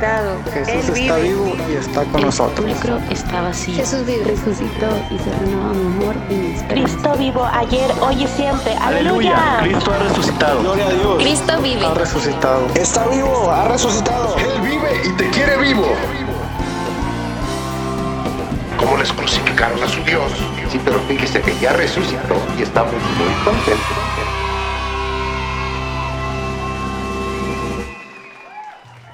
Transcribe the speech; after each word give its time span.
resucitado. 0.00 0.38
Jesús 0.52 0.68
Él 0.68 0.78
está 1.02 1.16
vive. 1.16 1.28
vivo 1.28 1.56
y 1.68 1.74
está 1.76 2.04
con 2.04 2.16
El 2.20 2.26
nosotros. 2.26 2.66
sepulcro 2.66 2.98
está 3.10 3.42
vacío. 3.42 3.76
Jesús 3.76 4.06
vive. 4.06 4.24
resucitó 4.24 4.86
y 5.10 5.18
se 5.18 5.30
renovó 5.44 5.74
mi 5.74 5.86
amor 6.02 6.14
y 6.30 6.34
mi 6.34 6.54
esperanza. 6.54 6.68
Cristo 6.98 7.14
vivo 7.18 7.44
ayer, 7.52 7.90
hoy 8.00 8.22
y 8.22 8.26
siempre. 8.28 8.74
Aleluya. 8.76 9.58
Cristo 9.62 9.92
ha 9.92 9.98
resucitado. 10.08 10.60
Gloria 10.60 10.86
a 10.86 10.90
Dios. 10.90 11.16
Cristo 11.18 11.62
vive. 11.62 11.86
Ha 11.86 11.94
resucitado. 11.94 12.66
Está 12.74 13.06
vivo, 13.08 13.50
ha 13.50 13.68
resucitado. 13.68 14.36
Él 14.38 14.60
vive 14.62 15.02
y 15.04 15.10
te 15.16 15.30
quiere 15.30 15.56
vivo. 15.58 15.86
¿Cómo 18.78 18.96
les 18.96 19.12
crucificaron 19.12 19.82
a 19.82 19.88
su 19.88 20.02
Dios? 20.04 20.30
Sí, 20.70 20.80
pero 20.84 21.00
fíjese 21.08 21.40
que 21.40 21.58
ya 21.58 21.72
resucitó 21.72 22.36
y 22.58 22.62
estamos 22.62 22.92
muy 22.92 23.34
contentos. 23.44 24.17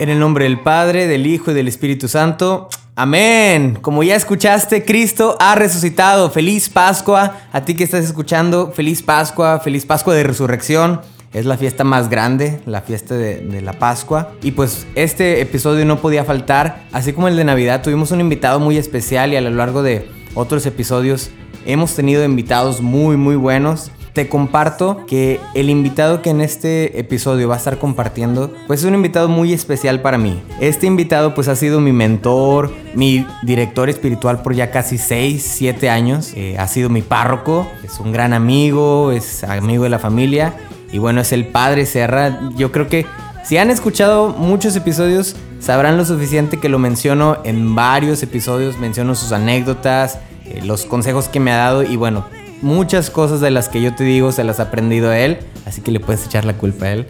En 0.00 0.08
el 0.08 0.18
nombre 0.18 0.44
del 0.44 0.60
Padre, 0.60 1.06
del 1.06 1.26
Hijo 1.26 1.52
y 1.52 1.54
del 1.54 1.68
Espíritu 1.68 2.08
Santo. 2.08 2.68
Amén. 2.96 3.78
Como 3.80 4.02
ya 4.02 4.16
escuchaste, 4.16 4.84
Cristo 4.84 5.36
ha 5.38 5.54
resucitado. 5.54 6.30
Feliz 6.30 6.68
Pascua. 6.68 7.36
A 7.52 7.60
ti 7.64 7.74
que 7.74 7.84
estás 7.84 8.04
escuchando, 8.04 8.72
feliz 8.72 9.02
Pascua, 9.02 9.60
feliz 9.60 9.86
Pascua 9.86 10.14
de 10.14 10.24
Resurrección. 10.24 11.00
Es 11.32 11.44
la 11.46 11.56
fiesta 11.56 11.84
más 11.84 12.08
grande, 12.08 12.60
la 12.66 12.80
fiesta 12.82 13.14
de, 13.14 13.60
la 13.62 13.72
Pascua. 13.74 14.32
Y 14.42 14.52
pues 14.52 14.86
este 14.96 15.40
episodio 15.40 15.84
no 15.84 16.00
podía 16.00 16.24
faltar. 16.24 16.84
Así 16.92 17.12
como 17.12 17.28
el 17.28 17.36
de 17.36 17.44
Navidad, 17.44 17.82
tuvimos 17.82 18.10
un 18.10 18.20
invitado 18.20 18.58
muy 18.58 18.78
especial 18.78 19.32
y 19.32 19.36
a 19.36 19.40
lo 19.40 19.50
largo 19.50 19.82
de 19.82 20.08
otros 20.34 20.66
episodios 20.66 21.30
hemos 21.66 21.94
tenido 21.94 22.24
invitados 22.24 22.80
muy, 22.80 23.16
muy 23.16 23.36
buenos 23.36 23.92
te 24.14 24.28
comparto 24.28 25.04
que 25.06 25.40
el 25.54 25.68
invitado 25.68 26.22
que 26.22 26.30
en 26.30 26.40
este 26.40 27.00
episodio 27.00 27.48
va 27.48 27.56
a 27.56 27.58
estar 27.58 27.78
compartiendo, 27.78 28.54
pues 28.68 28.80
es 28.80 28.86
un 28.86 28.94
invitado 28.94 29.28
muy 29.28 29.52
especial 29.52 30.00
para 30.00 30.18
mí. 30.18 30.40
Este 30.60 30.86
invitado 30.86 31.34
pues 31.34 31.48
ha 31.48 31.56
sido 31.56 31.80
mi 31.80 31.92
mentor, 31.92 32.72
mi 32.94 33.26
director 33.42 33.90
espiritual 33.90 34.40
por 34.40 34.54
ya 34.54 34.70
casi 34.70 34.98
6, 34.98 35.44
7 35.56 35.90
años, 35.90 36.32
eh, 36.36 36.56
ha 36.58 36.68
sido 36.68 36.88
mi 36.90 37.02
párroco, 37.02 37.66
es 37.82 37.98
un 37.98 38.12
gran 38.12 38.32
amigo, 38.32 39.10
es 39.10 39.42
amigo 39.42 39.82
de 39.82 39.90
la 39.90 39.98
familia 39.98 40.54
y 40.92 40.98
bueno, 40.98 41.20
es 41.20 41.32
el 41.32 41.48
padre 41.48 41.84
Serra. 41.84 42.38
Yo 42.56 42.70
creo 42.70 42.86
que 42.86 43.06
si 43.42 43.58
han 43.58 43.68
escuchado 43.68 44.28
muchos 44.28 44.76
episodios, 44.76 45.34
sabrán 45.58 45.96
lo 45.96 46.04
suficiente 46.04 46.60
que 46.60 46.68
lo 46.68 46.78
menciono 46.78 47.38
en 47.42 47.74
varios 47.74 48.22
episodios, 48.22 48.78
menciono 48.78 49.16
sus 49.16 49.32
anécdotas, 49.32 50.20
eh, 50.46 50.60
los 50.62 50.84
consejos 50.84 51.26
que 51.28 51.40
me 51.40 51.50
ha 51.50 51.56
dado 51.56 51.82
y 51.82 51.96
bueno, 51.96 52.26
muchas 52.62 53.10
cosas 53.10 53.40
de 53.40 53.50
las 53.50 53.68
que 53.68 53.82
yo 53.82 53.94
te 53.94 54.04
digo 54.04 54.32
se 54.32 54.44
las 54.44 54.60
ha 54.60 54.64
aprendido 54.64 55.12
él, 55.12 55.38
así 55.66 55.80
que 55.80 55.90
le 55.90 56.00
puedes 56.00 56.24
echar 56.26 56.44
la 56.44 56.54
culpa 56.54 56.86
a 56.86 56.92
él. 56.92 57.06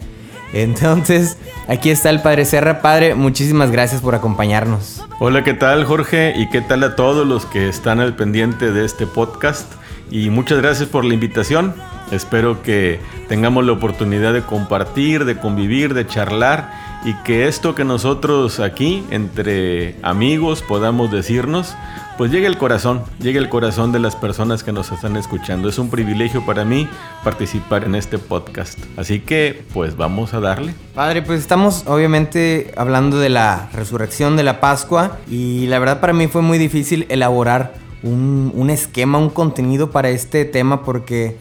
Entonces, 0.53 1.37
aquí 1.67 1.89
está 1.89 2.09
el 2.09 2.21
Padre 2.21 2.45
Serra. 2.45 2.81
Padre, 2.81 3.15
muchísimas 3.15 3.71
gracias 3.71 4.01
por 4.01 4.15
acompañarnos. 4.15 5.03
Hola, 5.19 5.43
¿qué 5.43 5.53
tal 5.53 5.85
Jorge? 5.85 6.33
¿Y 6.37 6.49
qué 6.49 6.61
tal 6.61 6.83
a 6.83 6.95
todos 6.95 7.27
los 7.27 7.45
que 7.45 7.67
están 7.67 7.99
al 7.99 8.15
pendiente 8.15 8.71
de 8.71 8.85
este 8.85 9.05
podcast? 9.05 9.71
Y 10.09 10.29
muchas 10.29 10.59
gracias 10.59 10.87
por 10.87 11.03
la 11.03 11.13
invitación. 11.13 11.73
Espero 12.11 12.61
que 12.61 12.99
tengamos 13.27 13.65
la 13.65 13.71
oportunidad 13.71 14.33
de 14.33 14.41
compartir, 14.41 15.25
de 15.25 15.37
convivir, 15.39 15.93
de 15.93 16.05
charlar 16.05 16.71
y 17.05 17.13
que 17.23 17.47
esto 17.47 17.75
que 17.75 17.83
nosotros 17.83 18.59
aquí, 18.59 19.03
entre 19.11 19.95
amigos, 20.01 20.63
podamos 20.63 21.11
decirnos, 21.11 21.75
pues 22.17 22.31
llegue 22.31 22.47
al 22.47 22.57
corazón, 22.57 23.03
llegue 23.19 23.37
al 23.37 23.47
corazón 23.47 23.91
de 23.91 23.99
las 23.99 24.15
personas 24.15 24.63
que 24.63 24.71
nos 24.71 24.91
están 24.91 25.15
escuchando. 25.15 25.69
Es 25.69 25.77
un 25.77 25.91
privilegio 25.91 26.43
para 26.45 26.65
mí 26.65 26.87
participar 27.23 27.83
en 27.83 27.93
este 27.93 28.17
podcast. 28.17 28.79
Así 28.97 29.19
que, 29.19 29.65
pues 29.71 29.95
vamos 29.97 30.33
a 30.33 30.39
darle. 30.39 30.73
Padre, 30.95 31.21
pues 31.21 31.41
estamos 31.41 31.83
obviamente 31.85 32.73
hablando 32.75 33.19
de 33.19 33.29
la 33.29 33.69
resurrección 33.73 34.35
de 34.35 34.43
la 34.43 34.59
Pascua 34.59 35.19
y 35.29 35.67
la 35.67 35.77
verdad 35.77 35.99
para 35.99 36.13
mí 36.13 36.27
fue 36.27 36.41
muy 36.41 36.57
difícil 36.57 37.05
elaborar 37.09 37.75
un, 38.01 38.51
un 38.55 38.71
esquema, 38.71 39.19
un 39.19 39.29
contenido 39.29 39.91
para 39.91 40.09
este 40.09 40.45
tema 40.45 40.83
porque 40.83 41.37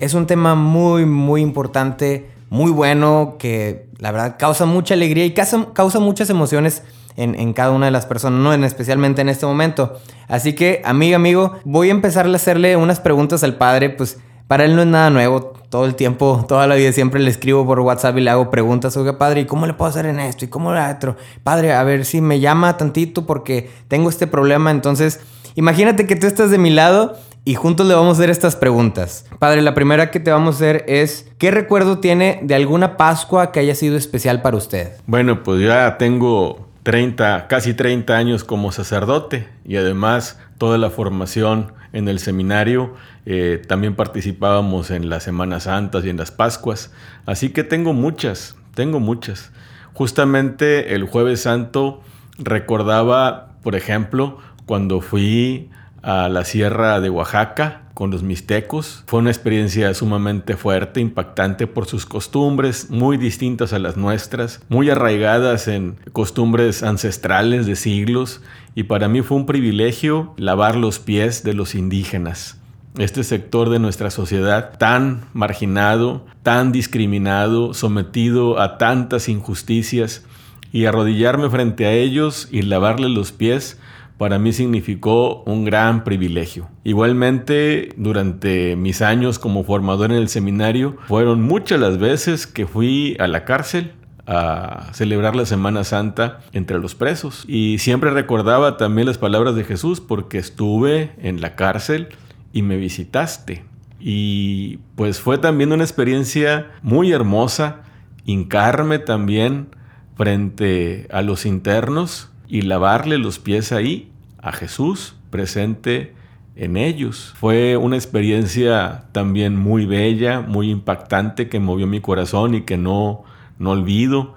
es 0.00 0.14
un 0.14 0.26
tema 0.26 0.54
muy, 0.54 1.04
muy 1.06 1.42
importante, 1.42 2.30
muy 2.50 2.70
bueno, 2.70 3.36
que 3.38 3.86
la 3.98 4.12
verdad 4.12 4.36
causa 4.38 4.64
mucha 4.64 4.94
alegría 4.94 5.24
y 5.24 5.32
causa, 5.32 5.68
causa 5.72 6.00
muchas 6.00 6.30
emociones 6.30 6.82
en, 7.16 7.34
en, 7.34 7.52
cada 7.52 7.72
una 7.72 7.86
de 7.86 7.92
las 7.92 8.06
personas, 8.06 8.40
no 8.40 8.52
en, 8.54 8.64
especialmente 8.64 9.20
en 9.20 9.28
este 9.28 9.46
momento. 9.46 9.98
Así 10.28 10.54
que, 10.54 10.82
amigo, 10.84 11.16
amigo, 11.16 11.58
voy 11.64 11.88
a 11.88 11.92
empezar 11.92 12.26
a 12.26 12.34
hacerle 12.34 12.76
unas 12.76 13.00
preguntas 13.00 13.42
al 13.42 13.56
padre, 13.56 13.90
pues 13.90 14.18
para 14.46 14.64
él 14.64 14.76
no 14.76 14.82
es 14.82 14.88
nada 14.88 15.10
nuevo, 15.10 15.52
todo 15.68 15.84
el 15.84 15.94
tiempo, 15.94 16.44
toda 16.48 16.66
la 16.66 16.74
vida 16.74 16.92
siempre 16.92 17.20
le 17.20 17.30
escribo 17.30 17.66
por 17.66 17.80
WhatsApp 17.80 18.16
y 18.16 18.22
le 18.22 18.30
hago 18.30 18.50
preguntas, 18.50 18.96
oiga 18.96 19.18
padre, 19.18 19.42
¿y 19.42 19.44
cómo 19.44 19.66
le 19.66 19.74
puedo 19.74 19.90
hacer 19.90 20.06
en 20.06 20.20
esto? 20.20 20.44
¿Y 20.44 20.48
cómo 20.48 20.72
lo 20.72 20.90
otro? 20.90 21.16
Padre, 21.42 21.74
a 21.74 21.82
ver 21.82 22.06
si 22.06 22.20
me 22.20 22.40
llama 22.40 22.76
tantito 22.76 23.26
porque 23.26 23.70
tengo 23.88 24.08
este 24.08 24.26
problema, 24.26 24.70
entonces... 24.70 25.20
Imagínate 25.54 26.06
que 26.06 26.14
tú 26.14 26.28
estás 26.28 26.52
de 26.52 26.58
mi 26.58 26.70
lado 26.70 27.16
y 27.48 27.54
juntos 27.54 27.86
le 27.86 27.94
vamos 27.94 28.10
a 28.10 28.20
hacer 28.20 28.28
estas 28.28 28.56
preguntas. 28.56 29.24
Padre, 29.38 29.62
la 29.62 29.72
primera 29.72 30.10
que 30.10 30.20
te 30.20 30.30
vamos 30.30 30.56
a 30.56 30.58
hacer 30.58 30.84
es, 30.86 31.32
¿qué 31.38 31.50
recuerdo 31.50 31.96
tiene 31.96 32.40
de 32.42 32.54
alguna 32.54 32.98
Pascua 32.98 33.52
que 33.52 33.60
haya 33.60 33.74
sido 33.74 33.96
especial 33.96 34.42
para 34.42 34.58
usted? 34.58 34.92
Bueno, 35.06 35.42
pues 35.42 35.62
ya 35.62 35.96
tengo 35.96 36.68
30, 36.82 37.46
casi 37.48 37.72
30 37.72 38.14
años 38.14 38.44
como 38.44 38.70
sacerdote 38.70 39.48
y 39.64 39.76
además 39.76 40.38
toda 40.58 40.76
la 40.76 40.90
formación 40.90 41.72
en 41.94 42.06
el 42.08 42.18
seminario. 42.18 42.92
Eh, 43.24 43.62
también 43.66 43.94
participábamos 43.94 44.90
en 44.90 45.08
las 45.08 45.22
Semanas 45.22 45.62
Santas 45.62 46.04
y 46.04 46.10
en 46.10 46.18
las 46.18 46.30
Pascuas. 46.30 46.92
Así 47.24 47.48
que 47.48 47.64
tengo 47.64 47.94
muchas, 47.94 48.56
tengo 48.74 49.00
muchas. 49.00 49.52
Justamente 49.94 50.94
el 50.94 51.04
jueves 51.04 51.40
santo 51.40 52.02
recordaba, 52.36 53.52
por 53.62 53.74
ejemplo, 53.74 54.36
cuando 54.66 55.00
fui 55.00 55.70
a 56.02 56.28
la 56.28 56.44
sierra 56.44 57.00
de 57.00 57.10
Oaxaca 57.10 57.82
con 57.94 58.10
los 58.10 58.22
mixtecos. 58.22 59.02
Fue 59.06 59.18
una 59.18 59.30
experiencia 59.30 59.92
sumamente 59.94 60.56
fuerte, 60.56 61.00
impactante 61.00 61.66
por 61.66 61.86
sus 61.86 62.06
costumbres, 62.06 62.90
muy 62.90 63.16
distintas 63.16 63.72
a 63.72 63.78
las 63.78 63.96
nuestras, 63.96 64.60
muy 64.68 64.88
arraigadas 64.88 65.66
en 65.66 65.96
costumbres 66.12 66.82
ancestrales 66.82 67.66
de 67.66 67.74
siglos, 67.74 68.40
y 68.74 68.84
para 68.84 69.08
mí 69.08 69.22
fue 69.22 69.36
un 69.36 69.46
privilegio 69.46 70.32
lavar 70.36 70.76
los 70.76 71.00
pies 71.00 71.42
de 71.42 71.54
los 71.54 71.74
indígenas. 71.74 72.60
Este 72.96 73.24
sector 73.24 73.68
de 73.68 73.80
nuestra 73.80 74.10
sociedad 74.10 74.78
tan 74.78 75.24
marginado, 75.32 76.24
tan 76.42 76.70
discriminado, 76.70 77.74
sometido 77.74 78.60
a 78.60 78.78
tantas 78.78 79.28
injusticias, 79.28 80.24
y 80.72 80.84
arrodillarme 80.84 81.48
frente 81.48 81.86
a 81.86 81.92
ellos 81.92 82.48
y 82.50 82.62
lavarle 82.62 83.08
los 83.08 83.32
pies 83.32 83.78
para 84.18 84.40
mí 84.40 84.52
significó 84.52 85.44
un 85.44 85.64
gran 85.64 86.02
privilegio. 86.02 86.68
Igualmente, 86.82 87.90
durante 87.96 88.74
mis 88.74 89.00
años 89.00 89.38
como 89.38 89.62
formador 89.62 90.10
en 90.10 90.18
el 90.18 90.28
seminario, 90.28 90.96
fueron 91.06 91.40
muchas 91.40 91.78
las 91.78 91.98
veces 91.98 92.46
que 92.48 92.66
fui 92.66 93.16
a 93.20 93.28
la 93.28 93.44
cárcel 93.44 93.92
a 94.26 94.90
celebrar 94.92 95.36
la 95.36 95.46
Semana 95.46 95.84
Santa 95.84 96.40
entre 96.52 96.78
los 96.80 96.96
presos. 96.96 97.44
Y 97.46 97.78
siempre 97.78 98.10
recordaba 98.10 98.76
también 98.76 99.06
las 99.06 99.18
palabras 99.18 99.54
de 99.54 99.64
Jesús 99.64 100.00
porque 100.00 100.38
estuve 100.38 101.12
en 101.22 101.40
la 101.40 101.54
cárcel 101.54 102.08
y 102.52 102.62
me 102.62 102.76
visitaste. 102.76 103.64
Y 104.00 104.78
pues 104.96 105.20
fue 105.20 105.38
también 105.38 105.72
una 105.72 105.84
experiencia 105.84 106.72
muy 106.82 107.12
hermosa, 107.12 107.82
hincarme 108.24 108.98
también 108.98 109.68
frente 110.16 111.06
a 111.10 111.22
los 111.22 111.46
internos 111.46 112.30
y 112.48 112.62
lavarle 112.62 113.18
los 113.18 113.38
pies 113.38 113.72
ahí 113.72 114.10
a 114.40 114.52
Jesús 114.52 115.14
presente 115.30 116.14
en 116.56 116.76
ellos. 116.76 117.34
Fue 117.36 117.76
una 117.76 117.96
experiencia 117.96 119.04
también 119.12 119.56
muy 119.56 119.86
bella, 119.86 120.40
muy 120.40 120.70
impactante 120.70 121.48
que 121.48 121.60
movió 121.60 121.86
mi 121.86 122.00
corazón 122.00 122.54
y 122.54 122.62
que 122.62 122.76
no, 122.76 123.24
no 123.58 123.70
olvido. 123.70 124.34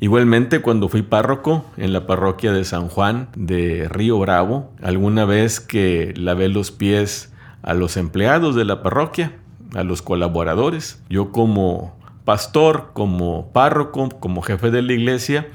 Igualmente 0.00 0.60
cuando 0.60 0.88
fui 0.88 1.02
párroco 1.02 1.64
en 1.76 1.92
la 1.92 2.06
parroquia 2.06 2.52
de 2.52 2.64
San 2.64 2.88
Juan 2.88 3.28
de 3.36 3.88
Río 3.88 4.18
Bravo, 4.18 4.72
alguna 4.82 5.24
vez 5.24 5.60
que 5.60 6.12
lavé 6.16 6.48
los 6.48 6.70
pies 6.70 7.32
a 7.62 7.74
los 7.74 7.96
empleados 7.96 8.54
de 8.54 8.64
la 8.64 8.82
parroquia, 8.82 9.32
a 9.74 9.82
los 9.82 10.02
colaboradores, 10.02 11.02
yo 11.08 11.32
como 11.32 11.96
pastor, 12.24 12.90
como 12.92 13.50
párroco, 13.52 14.08
como 14.20 14.42
jefe 14.42 14.70
de 14.70 14.82
la 14.82 14.92
iglesia, 14.92 15.48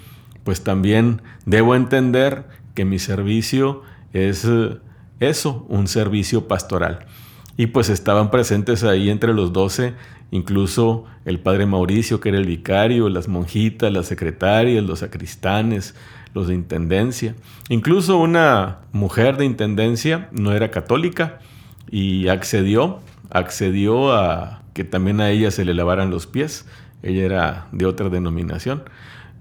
pues 0.44 0.64
también 0.64 1.22
debo 1.46 1.76
entender 1.76 2.46
que 2.76 2.86
mi 2.86 3.00
servicio 3.00 3.84
es 4.14 4.48
eso, 5.20 5.66
un 5.70 5.88
servicio 5.88 6.48
pastoral. 6.48 7.06
Y 7.58 7.68
pues 7.68 7.90
estaban 7.90 8.32
presentes 8.32 8.84
ahí 8.84 9.10
entre 9.10 9.34
los 9.34 9.52
doce, 9.52 9.94
incluso 10.32 11.04
el 11.26 11.40
padre 11.40 11.66
Mauricio, 11.66 12.22
que 12.22 12.30
era 12.30 12.38
el 12.38 12.46
vicario, 12.46 13.10
las 13.10 13.28
monjitas, 13.28 13.92
las 13.92 14.08
secretarias, 14.08 14.84
los 14.84 15.00
sacristanes, 15.00 15.94
los 16.34 16.48
de 16.48 16.56
intendencia. 16.56 17.36
Incluso 17.68 18.18
una 18.18 18.80
mujer 18.94 19.38
de 19.38 19.46
intendencia 19.46 20.30
no 20.32 20.54
era 20.54 20.72
católica 20.72 21.40
y 21.92 22.30
accedió, 22.30 23.00
accedió 23.30 24.14
a 24.14 24.62
que 24.74 24.84
también 24.84 25.20
a 25.20 25.30
ella 25.30 25.52
se 25.52 25.66
le 25.66 25.74
lavaran 25.74 26.12
los 26.12 26.28
pies. 26.28 26.66
ella 27.04 27.26
era 27.26 27.68
de 27.72 27.86
otra 27.86 28.10
denominación. 28.10 28.84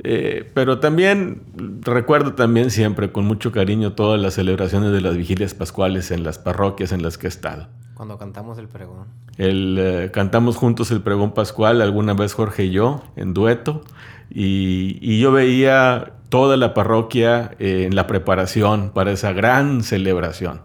Eh, 0.04 0.48
pero 0.54 0.78
también 0.78 1.42
recuerdo 1.80 2.34
también 2.34 2.70
siempre 2.70 3.10
con 3.10 3.24
mucho 3.24 3.50
cariño 3.50 3.94
todas 3.94 4.20
las 4.20 4.34
celebraciones 4.34 4.92
de 4.92 5.00
las 5.00 5.16
vigilias 5.16 5.54
pascuales 5.54 6.10
en 6.10 6.22
las 6.22 6.38
parroquias 6.38 6.92
en 6.92 7.02
las 7.02 7.18
que 7.18 7.26
he 7.26 7.30
estado. 7.30 7.68
Cuando 7.94 8.16
cantamos 8.16 8.58
el 8.58 8.68
pregón. 8.68 9.06
El, 9.38 9.76
eh, 9.78 10.10
cantamos 10.12 10.56
juntos 10.56 10.90
el 10.92 11.02
pregón 11.02 11.32
pascual, 11.32 11.82
alguna 11.82 12.14
vez 12.14 12.32
Jorge 12.32 12.66
y 12.66 12.70
yo, 12.70 13.02
en 13.16 13.34
dueto, 13.34 13.82
y, 14.30 14.98
y 15.00 15.18
yo 15.20 15.32
veía 15.32 16.12
toda 16.28 16.56
la 16.56 16.74
parroquia 16.74 17.52
eh, 17.58 17.84
en 17.86 17.96
la 17.96 18.06
preparación 18.06 18.90
para 18.94 19.12
esa 19.12 19.32
gran 19.32 19.82
celebración. 19.82 20.60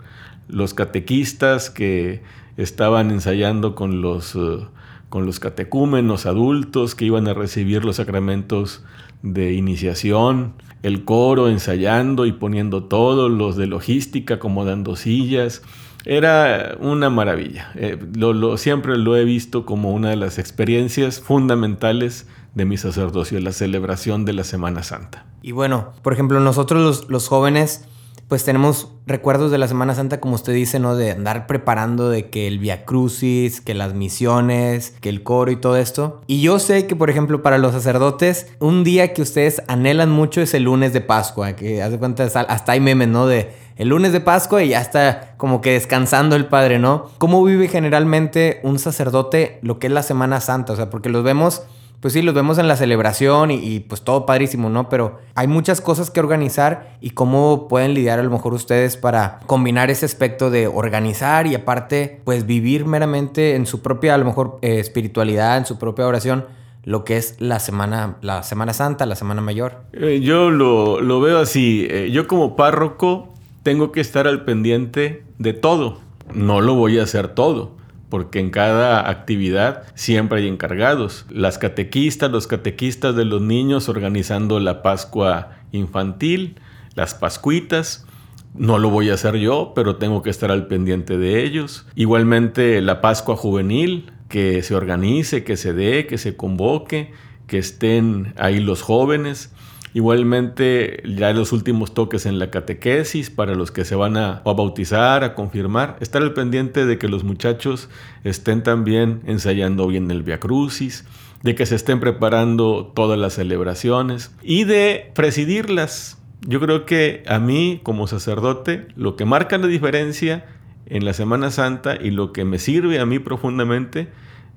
Los 0.48 0.74
catequistas 0.74 1.70
que 1.70 2.22
estaban 2.58 3.12
ensayando 3.12 3.76
con 3.76 4.02
los, 4.02 4.36
eh, 4.36 4.68
con 5.10 5.26
los 5.26 5.40
catecúmenos 5.40 6.26
adultos 6.26 6.96
que 6.96 7.06
iban 7.06 7.28
a 7.28 7.34
recibir 7.34 7.86
los 7.86 7.96
sacramentos 7.96 8.84
de 9.24 9.54
iniciación, 9.54 10.54
el 10.84 11.06
coro 11.06 11.50
ensayando 11.50 12.28
y 12.28 12.34
poniendo 12.34 12.84
todo, 12.84 13.30
los 13.30 13.56
de 13.56 13.66
logística 13.66 14.36
acomodando 14.36 14.96
sillas. 14.96 15.64
Era 16.06 16.76
una 16.80 17.10
maravilla. 17.10 17.72
Eh, 17.76 17.98
lo, 18.14 18.58
siempre 18.58 18.98
lo 18.98 19.16
he 19.16 19.24
visto 19.24 19.66
como 19.66 19.94
una 19.94 20.10
de 20.10 20.18
las 20.18 20.38
experiencias 20.38 21.22
fundamentales 21.22 22.28
de 22.54 22.66
mi 22.66 22.78
sacerdocio, 22.78 23.40
la 23.40 23.54
celebración 23.54 24.26
de 24.26 24.34
la 24.34 24.44
Semana 24.44 24.84
Santa. 24.84 25.26
Y 25.42 25.54
bueno, 25.54 25.94
por 26.04 26.14
ejemplo, 26.14 26.40
nosotros 26.42 26.84
los, 26.84 27.10
los 27.10 27.30
jóvenes 27.30 27.88
pues 28.28 28.44
tenemos 28.44 28.90
recuerdos 29.06 29.52
de 29.52 29.58
la 29.58 29.68
Semana 29.68 29.94
Santa, 29.96 30.20
como 30.20 30.36
usted 30.36 30.54
dice, 30.54 30.80
¿no? 30.80 30.96
De 30.96 31.12
andar 31.12 31.46
preparando 31.46 32.10
de 32.10 32.30
que 32.30 32.48
el 32.48 32.58
Via 32.60 32.86
Crucis, 32.86 33.62
que 33.62 33.74
las 33.74 33.94
misiones, 33.94 34.96
que 35.02 35.10
el 35.10 35.24
coro 35.24 35.52
y 35.52 35.56
todo 35.56 35.78
esto. 35.78 36.22
Y 36.28 36.42
yo 36.42 36.58
sé 36.60 36.88
que, 36.88 36.96
por 36.96 37.10
ejemplo, 37.10 37.44
para 37.44 37.58
los 37.58 37.74
sacerdotes, 37.74 38.48
un 38.60 38.84
día 38.84 39.14
que 39.14 39.22
ustedes 39.22 39.62
anhelan 39.68 40.10
mucho 40.10 40.42
es 40.42 40.54
el 40.54 40.64
lunes 40.64 40.94
de 40.94 41.02
Pascua, 41.02 41.56
que 41.56 41.84
hace 41.84 42.00
cuenta, 42.00 42.24
hasta 42.24 42.72
hay 42.72 42.80
memes, 42.80 43.10
¿no? 43.10 43.28
De 43.28 43.52
el 43.76 43.90
lunes 43.90 44.14
de 44.14 44.20
Pascua 44.20 44.64
y 44.64 44.70
ya 44.70 44.82
está 44.82 45.34
como 45.38 45.62
que 45.62 45.72
descansando 45.72 46.36
el 46.36 46.46
padre, 46.46 46.80
¿no? 46.80 47.10
¿Cómo 47.18 47.44
vive 47.44 47.68
generalmente 47.68 48.60
un 48.64 48.80
sacerdote 48.80 49.60
lo 49.62 49.80
que 49.80 49.88
es 49.88 49.94
la 49.94 50.04
Semana 50.04 50.42
Santa? 50.42 50.74
O 50.74 50.76
sea, 50.76 50.90
porque 50.90 51.10
los 51.10 51.24
vemos 51.24 51.64
pues 52.04 52.14
sí, 52.14 52.22
los 52.22 52.36
vemos 52.36 52.58
en 52.58 52.68
la 52.68 52.76
celebración 52.76 53.50
y, 53.50 53.80
pues 53.80 54.02
todo 54.02 54.26
padrísimo, 54.26 54.70
¿no? 54.70 54.90
Pero 54.90 55.22
hay 55.36 55.48
muchas 55.48 55.80
cosas 55.80 56.12
que 56.12 56.20
organizar 56.20 56.98
y 57.00 57.12
cómo 57.12 57.70
pueden 57.70 57.94
lidiar 57.94 58.20
a 58.20 58.24
lo 58.24 58.30
mejor 58.30 58.54
ustedes 58.54 58.98
para 58.98 59.40
combinar 59.46 59.90
ese 59.90 60.06
aspecto 60.06 60.50
de 60.50 60.68
organizar 60.68 61.48
y 61.48 61.56
aparte 61.56 62.20
pues 62.26 62.46
vivir 62.46 62.86
meramente 62.86 63.56
en 63.56 63.66
su 63.66 63.82
propia 63.82 64.16
a 64.16 64.18
lo 64.18 64.26
mejor 64.26 64.60
eh, 64.62 64.80
espiritualidad, 64.80 65.58
en 65.58 65.66
su 65.66 65.80
propia 65.80 66.06
oración 66.06 66.44
lo 66.84 67.06
que 67.06 67.16
es 67.16 67.38
la 67.40 67.62
semana, 67.62 68.18
la 68.20 68.44
semana 68.44 68.74
Santa, 68.74 69.06
la 69.06 69.16
Semana 69.16 69.40
Mayor. 69.40 69.84
Eh, 69.94 70.20
yo 70.22 70.50
lo, 70.50 71.00
lo, 71.00 71.22
veo 71.22 71.40
así, 71.40 71.88
eh, 71.90 72.10
yo 72.12 72.28
como 72.28 72.58
párroco 72.58 73.34
tengo 73.64 73.94
que 73.94 74.02
estar 74.02 74.28
al 74.28 74.44
pendiente 74.44 75.24
de 75.40 75.54
todo, 75.54 76.00
no 76.34 76.60
lo 76.60 76.76
voy 76.76 77.00
a 77.00 77.04
hacer 77.04 77.30
todo 77.30 77.82
porque 78.14 78.40
en 78.40 78.52
cada 78.52 79.10
actividad 79.10 79.86
siempre 79.96 80.42
hay 80.42 80.48
encargados. 80.48 81.26
Las 81.32 81.58
catequistas, 81.58 82.30
los 82.30 82.46
catequistas 82.46 83.16
de 83.16 83.26
los 83.26 83.42
niños 83.42 83.90
organizando 83.90 84.60
la 84.60 84.84
Pascua 84.84 85.58
infantil, 85.72 86.60
las 86.94 87.16
pascuitas. 87.16 88.06
No 88.54 88.78
lo 88.78 88.92
voy 88.92 89.10
a 89.10 89.16
hacer 89.16 89.38
yo, 89.38 89.72
pero 89.74 89.96
tengo 89.96 90.22
que 90.22 90.30
estar 90.30 90.52
al 90.52 90.68
pendiente 90.68 91.18
de 91.18 91.44
ellos. 91.44 91.88
Igualmente 91.96 92.80
la 92.82 93.02
Pascua 93.02 93.36
juvenil, 93.36 94.12
que 94.30 94.62
se 94.62 94.76
organice, 94.76 95.44
que 95.44 95.58
se 95.58 95.74
dé, 95.74 96.06
que 96.06 96.20
se 96.20 96.38
convoque, 96.38 97.14
que 97.48 97.58
estén 97.58 98.36
ahí 98.38 98.60
los 98.60 98.84
jóvenes. 98.84 99.56
Igualmente, 99.96 101.04
ya 101.06 101.32
los 101.34 101.52
últimos 101.52 101.94
toques 101.94 102.26
en 102.26 102.40
la 102.40 102.50
catequesis 102.50 103.30
para 103.30 103.54
los 103.54 103.72
que 103.72 103.86
se 103.86 103.94
van 103.94 104.18
a, 104.18 104.42
bautizar, 104.44 105.24
a 105.24 105.36
confirmar. 105.36 105.98
Estar 106.00 106.24
al 106.24 106.34
pendiente 106.34 106.88
de 106.88 106.98
que 106.98 107.08
los 107.08 107.24
muchachos 107.24 107.90
estén 108.24 108.64
también 108.64 109.22
ensayando 109.28 109.86
bien 109.88 110.10
el 110.10 110.24
Via 110.24 110.40
Crucis, 110.40 111.06
de 111.44 111.54
que 111.54 111.68
se 111.68 111.76
estén 111.76 112.00
preparando 112.00 112.92
todas 112.96 113.20
las 113.20 113.34
celebraciones 113.34 114.36
y 114.42 114.64
de 114.64 115.12
presidirlas. 115.14 116.18
Yo 116.42 116.60
creo 116.60 116.86
que 116.86 117.24
a 117.28 117.38
mí, 117.38 117.80
como 117.84 118.08
sacerdote, 118.08 118.88
lo 118.96 119.16
que 119.16 119.26
marca 119.26 119.60
la 119.60 119.68
diferencia 119.68 120.46
en 120.88 121.06
la 121.06 121.14
Semana 121.14 121.52
Santa 121.52 121.98
y 122.02 122.10
lo 122.10 122.34
que 122.34 122.46
me 122.46 122.58
sirve 122.58 123.00
a 123.00 123.06
mí 123.06 123.20
profundamente 123.20 124.08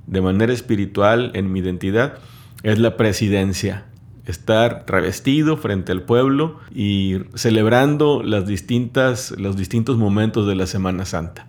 de 0.06 0.20
manera 0.22 0.54
espiritual 0.54 1.30
en 1.34 1.52
mi 1.52 1.60
identidad 1.60 2.20
es 2.62 2.78
la 2.78 2.96
presidencia 2.96 3.84
estar 4.26 4.84
revestido 4.86 5.56
frente 5.56 5.92
al 5.92 6.02
pueblo 6.02 6.58
y 6.74 7.18
celebrando 7.34 8.22
las 8.22 8.46
distintas, 8.46 9.32
los 9.38 9.56
distintos 9.56 9.96
momentos 9.96 10.46
de 10.46 10.56
la 10.56 10.66
Semana 10.66 11.04
Santa. 11.04 11.46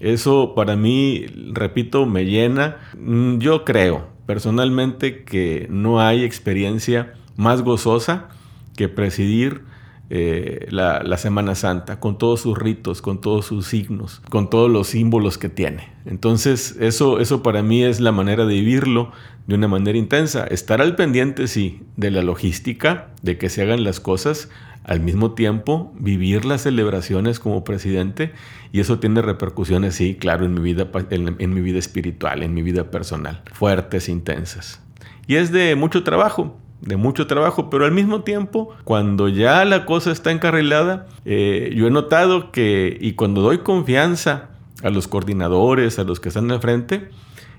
Eso 0.00 0.54
para 0.54 0.76
mí, 0.76 1.26
repito, 1.52 2.06
me 2.06 2.24
llena. 2.24 2.78
Mm, 2.98 3.38
yo 3.38 3.64
creo 3.64 4.08
personalmente 4.26 5.24
que 5.24 5.66
no 5.70 6.00
hay 6.00 6.24
experiencia 6.24 7.14
más 7.36 7.62
gozosa 7.62 8.28
que 8.76 8.88
presidir 8.88 9.62
eh, 10.10 10.66
la, 10.70 11.02
la, 11.02 11.16
Semana 11.16 11.54
Santa, 11.54 11.98
con 11.98 12.18
todos 12.18 12.40
sus 12.40 12.58
ritos, 12.58 13.00
con 13.00 13.20
todos 13.20 13.46
sus 13.46 13.66
signos, 13.66 14.20
con 14.28 14.50
todos 14.50 14.70
los 14.70 14.88
símbolos 14.88 15.38
que 15.38 15.48
tiene. 15.48 15.88
Entonces, 16.04 16.76
eso, 16.80 17.18
eso 17.18 17.42
para 17.42 17.62
mí 17.62 17.82
es 17.82 17.98
la 17.98 18.12
manera 18.12 18.44
de 18.44 18.54
vivirlo 18.54 19.12
de 19.46 19.54
una 19.54 19.68
manera 19.68 19.98
intensa. 19.98 20.46
Estar 20.46 20.80
al 20.80 20.96
pendiente, 20.96 21.46
sí, 21.46 21.80
de 21.96 22.10
la 22.10 22.22
logística, 22.22 23.08
de 23.22 23.38
que 23.38 23.48
se 23.48 23.62
hagan 23.62 23.84
las 23.84 24.00
cosas, 24.00 24.48
al 24.84 25.00
mismo 25.00 25.32
tiempo 25.32 25.92
vivir 25.98 26.44
las 26.44 26.62
celebraciones 26.62 27.38
como 27.38 27.64
presidente 27.64 28.32
y 28.72 28.80
eso 28.80 28.98
tiene 28.98 29.22
repercusiones, 29.22 29.94
sí, 29.94 30.16
claro, 30.16 30.44
en 30.44 30.54
mi 30.54 30.60
vida, 30.60 30.88
en, 31.10 31.54
mi 31.54 31.60
vida 31.60 31.78
espiritual, 31.78 32.42
en 32.42 32.54
mi 32.54 32.62
vida 32.62 32.90
personal, 32.90 33.42
fuertes, 33.52 34.08
intensas. 34.08 34.80
Y 35.26 35.36
es 35.36 35.52
de 35.52 35.76
mucho 35.76 36.02
trabajo, 36.02 36.56
de 36.80 36.96
mucho 36.96 37.26
trabajo, 37.26 37.70
pero 37.70 37.84
al 37.84 37.92
mismo 37.92 38.22
tiempo, 38.22 38.70
cuando 38.84 39.28
ya 39.28 39.64
la 39.64 39.84
cosa 39.84 40.10
está 40.10 40.32
encarrilada, 40.32 41.06
eh, 41.24 41.72
yo 41.76 41.86
he 41.86 41.90
notado 41.90 42.50
que, 42.50 42.96
y 43.00 43.12
cuando 43.12 43.42
doy 43.42 43.58
confianza 43.58 44.48
a 44.82 44.90
los 44.90 45.06
coordinadores, 45.06 45.98
a 45.98 46.04
los 46.04 46.18
que 46.18 46.28
están 46.28 46.50
al 46.50 46.60
frente, 46.60 47.08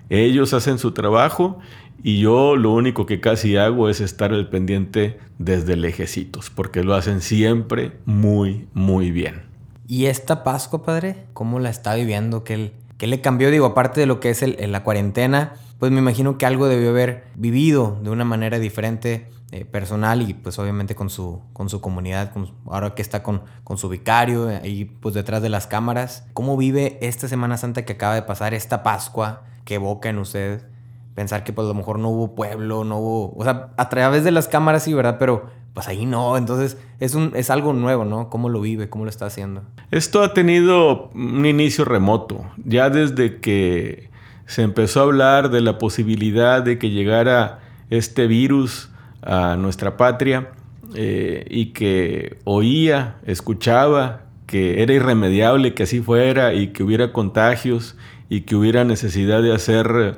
ellos 0.10 0.54
hacen 0.54 0.80
su 0.80 0.92
trabajo 0.92 1.60
y 2.04 2.20
yo 2.20 2.58
lo 2.58 2.74
único 2.74 3.06
que 3.06 3.22
casi 3.22 3.56
hago 3.56 3.90
es 3.90 4.02
estar 4.02 4.34
al 4.34 4.50
pendiente 4.50 5.20
desde 5.40 5.78
lejecitos, 5.78 6.50
porque 6.50 6.84
lo 6.84 6.96
hacen 6.96 7.22
siempre 7.22 7.94
muy, 8.06 8.68
muy 8.74 9.12
bien. 9.12 9.44
¿Y 9.88 10.06
esta 10.06 10.44
Pascua, 10.44 10.84
padre? 10.84 11.26
¿Cómo 11.34 11.60
la 11.60 11.70
está 11.70 11.96
viviendo? 11.96 12.44
¿Qué, 12.44 12.72
le 13.00 13.22
cambió? 13.22 13.52
Digo, 13.52 13.68
aparte 13.68 14.02
de 14.02 14.06
lo 14.06 14.20
que 14.20 14.30
es 14.30 14.44
el, 14.44 14.58
la 14.72 14.84
cuarentena, 14.84 15.54
pues 15.80 15.92
me 15.92 16.00
imagino 16.00 16.38
que 16.38 16.46
algo 16.46 16.68
debió 16.68 16.90
haber 16.90 17.26
vivido 17.36 18.00
de 18.02 18.10
una 18.10 18.26
manera 18.26 18.60
diferente, 18.60 19.28
eh, 19.54 19.66
personal 19.66 20.28
y 20.28 20.34
pues 20.34 20.58
obviamente 20.58 20.96
con 20.96 21.12
su, 21.12 21.40
con 21.54 21.70
su 21.70 21.80
comunidad, 21.80 22.34
con, 22.34 22.50
ahora 22.66 22.96
que 22.96 23.04
está 23.04 23.22
con, 23.22 23.44
con 23.64 23.78
su 23.78 23.88
vicario 23.88 24.48
ahí 24.48 24.86
pues 24.86 25.14
detrás 25.14 25.44
de 25.44 25.50
las 25.50 25.68
cámaras. 25.68 26.26
¿Cómo 26.34 26.58
vive 26.58 26.98
esta 27.02 27.28
Semana 27.28 27.58
Santa 27.58 27.86
que 27.86 27.94
acaba 27.94 28.16
de 28.16 28.24
pasar, 28.24 28.56
esta 28.56 28.82
Pascua 28.82 29.44
que 29.64 29.76
evoca 29.76 30.10
en 30.10 30.18
usted? 30.18 30.66
Pensar 31.14 31.44
que 31.44 31.54
pues 31.54 31.66
a 31.66 31.68
lo 31.68 31.76
mejor 31.76 32.00
no 32.00 32.10
hubo 32.10 32.34
pueblo, 32.34 32.84
no 32.84 32.98
hubo, 32.98 33.36
o 33.38 33.44
sea, 33.44 33.74
a 33.78 33.90
través 33.90 34.24
de 34.24 34.32
las 34.32 34.48
cámaras 34.48 34.86
sí, 34.86 34.94
¿verdad? 34.96 35.18
Pero 35.20 35.46
pues 35.76 35.88
ahí 35.88 36.08
no, 36.08 36.36
entonces 36.36 36.80
es, 37.00 37.14
un, 37.14 37.34
es 37.36 37.52
algo 37.52 37.74
nuevo, 37.74 38.06
¿no? 38.06 38.32
¿Cómo 38.32 38.50
lo 38.50 38.60
vive? 38.60 38.90
¿Cómo 38.90 39.04
lo 39.04 39.12
está 39.12 39.28
haciendo? 39.28 39.62
Esto 39.92 40.24
ha 40.24 40.34
tenido 40.34 41.12
un 41.14 41.46
inicio 41.46 41.86
remoto, 41.86 42.44
ya 42.66 42.90
desde 42.90 43.40
que 43.40 44.10
se 44.46 44.62
empezó 44.62 45.02
a 45.02 45.04
hablar 45.04 45.50
de 45.50 45.62
la 45.62 45.78
posibilidad 45.78 46.62
de 46.62 46.78
que 46.78 46.90
llegara 46.90 47.60
este 47.90 48.28
virus 48.28 48.90
a 49.22 49.56
nuestra 49.56 49.98
patria 49.98 50.50
eh, 50.96 51.46
y 51.50 51.68
que 51.68 52.38
oía, 52.44 53.16
escuchaba 53.26 54.22
que 54.46 54.84
era 54.84 54.94
irremediable 54.94 55.74
que 55.74 55.84
así 55.84 56.02
fuera 56.02 56.54
y 56.54 56.68
que 56.68 56.84
hubiera 56.84 57.14
contagios 57.14 57.96
y 58.30 58.42
que 58.42 58.56
hubiera 58.56 58.84
necesidad 58.84 59.42
de 59.42 59.54
hacer, 59.54 60.18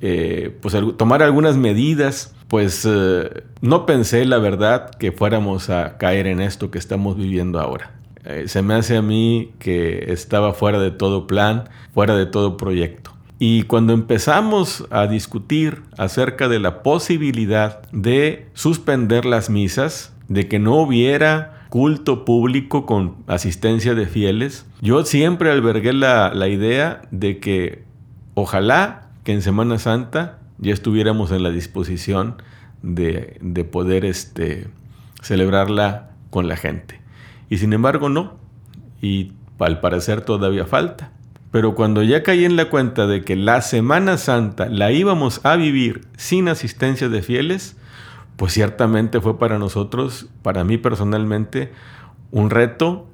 eh, 0.00 0.56
pues 0.60 0.74
tomar 0.96 1.22
algunas 1.22 1.56
medidas, 1.56 2.34
pues 2.48 2.86
eh, 2.88 3.44
no 3.60 3.86
pensé 3.86 4.24
la 4.24 4.38
verdad 4.38 4.90
que 4.90 5.12
fuéramos 5.12 5.70
a 5.70 5.98
caer 5.98 6.26
en 6.26 6.40
esto 6.40 6.70
que 6.70 6.78
estamos 6.78 7.16
viviendo 7.16 7.60
ahora. 7.60 7.92
Se 8.46 8.60
me 8.60 8.74
hace 8.74 8.96
a 8.96 9.02
mí 9.02 9.52
que 9.60 10.12
estaba 10.12 10.52
fuera 10.52 10.80
de 10.80 10.90
todo 10.90 11.28
plan, 11.28 11.68
fuera 11.94 12.16
de 12.16 12.26
todo 12.26 12.56
proyecto. 12.56 13.15
Y 13.38 13.64
cuando 13.64 13.92
empezamos 13.92 14.86
a 14.90 15.06
discutir 15.06 15.82
acerca 15.98 16.48
de 16.48 16.58
la 16.58 16.82
posibilidad 16.82 17.82
de 17.92 18.48
suspender 18.54 19.26
las 19.26 19.50
misas, 19.50 20.14
de 20.28 20.48
que 20.48 20.58
no 20.58 20.76
hubiera 20.76 21.66
culto 21.68 22.24
público 22.24 22.86
con 22.86 23.16
asistencia 23.26 23.94
de 23.94 24.06
fieles, 24.06 24.66
yo 24.80 25.04
siempre 25.04 25.50
albergué 25.50 25.92
la, 25.92 26.32
la 26.32 26.48
idea 26.48 27.02
de 27.10 27.38
que 27.38 27.84
ojalá 28.34 29.10
que 29.24 29.32
en 29.32 29.42
Semana 29.42 29.78
Santa 29.78 30.38
ya 30.58 30.72
estuviéramos 30.72 31.30
en 31.32 31.42
la 31.42 31.50
disposición 31.50 32.36
de, 32.82 33.36
de 33.42 33.64
poder 33.64 34.04
este, 34.04 34.68
celebrarla 35.20 36.10
con 36.30 36.48
la 36.48 36.56
gente. 36.56 37.00
Y 37.50 37.58
sin 37.58 37.72
embargo 37.72 38.08
no, 38.08 38.38
y 39.02 39.32
al 39.58 39.80
parecer 39.80 40.22
todavía 40.22 40.64
falta. 40.64 41.12
Pero 41.50 41.74
cuando 41.74 42.02
ya 42.02 42.22
caí 42.22 42.44
en 42.44 42.56
la 42.56 42.68
cuenta 42.68 43.06
de 43.06 43.22
que 43.22 43.36
la 43.36 43.62
Semana 43.62 44.18
Santa 44.18 44.68
la 44.68 44.92
íbamos 44.92 45.40
a 45.44 45.56
vivir 45.56 46.06
sin 46.16 46.48
asistencia 46.48 47.08
de 47.08 47.22
fieles, 47.22 47.76
pues 48.36 48.52
ciertamente 48.52 49.20
fue 49.20 49.38
para 49.38 49.58
nosotros, 49.58 50.28
para 50.42 50.64
mí 50.64 50.76
personalmente, 50.76 51.72
un 52.30 52.50
reto 52.50 53.08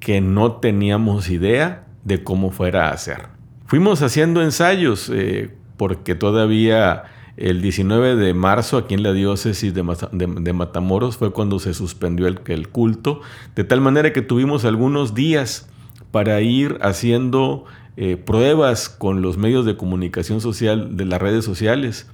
que 0.00 0.20
no 0.20 0.52
teníamos 0.52 1.30
idea 1.30 1.86
de 2.04 2.22
cómo 2.22 2.50
fuera 2.50 2.88
a 2.88 2.92
hacer. 2.92 3.28
Fuimos 3.66 4.02
haciendo 4.02 4.42
ensayos 4.42 5.10
eh, 5.12 5.50
porque 5.76 6.14
todavía 6.14 7.04
el 7.36 7.62
19 7.62 8.16
de 8.16 8.34
marzo 8.34 8.76
aquí 8.76 8.94
en 8.94 9.02
la 9.02 9.12
diócesis 9.12 9.72
de, 9.72 10.52
Matamoros 10.52 11.16
fue 11.16 11.32
cuando 11.32 11.58
se 11.60 11.72
suspendió 11.72 12.26
el, 12.26 12.40
el, 12.46 12.68
culto, 12.68 13.20
de 13.54 13.64
tal 13.64 13.80
manera 13.80 14.12
que 14.12 14.22
tuvimos 14.22 14.64
algunos 14.64 15.14
días 15.14 15.68
para 16.10 16.40
ir 16.40 16.78
haciendo 16.80 17.64
eh, 17.96 18.16
pruebas 18.16 18.88
con 18.88 19.22
los 19.22 19.38
medios 19.38 19.66
de 19.66 19.76
comunicación 19.76 20.40
social 20.40 20.96
de 20.96 21.04
las 21.04 21.20
redes 21.20 21.44
sociales. 21.44 22.08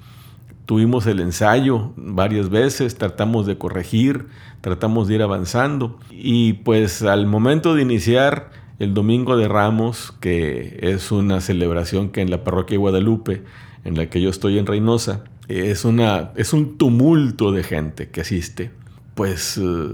Tuvimos 0.67 1.07
el 1.07 1.21
ensayo 1.21 1.93
varias 1.97 2.49
veces, 2.49 2.97
tratamos 2.97 3.47
de 3.47 3.59
corregir, 3.59 4.29
tratamos 4.63 5.09
de 5.09 5.17
ir 5.17 5.23
avanzando 5.23 5.99
y 6.11 6.55
pues 6.55 7.03
al 7.03 7.27
momento 7.27 7.75
de 7.75 7.83
iniciar 7.83 8.51
el 8.79 8.95
Domingo 8.95 9.37
de 9.37 9.47
Ramos, 9.47 10.15
que 10.21 10.79
es 10.81 11.13
una 11.13 11.41
celebración 11.43 12.09
que 12.09 12.23
en 12.23 12.31
la 12.31 12.45
parroquia 12.45 12.77
de 12.77 12.79
Guadalupe, 12.79 13.43
en 13.85 13.97
la 13.97 14.07
que 14.09 14.23
yo 14.23 14.31
estoy 14.31 14.59
en 14.59 14.65
Reynosa, 14.67 15.25
es, 15.49 15.85
una, 15.85 16.33
es 16.37 16.55
un 16.55 16.79
tumulto 16.79 17.53
de 17.53 17.63
gente 17.63 18.09
que 18.09 18.23
asiste. 18.23 18.71
Pues 19.15 19.59
eh, 19.59 19.91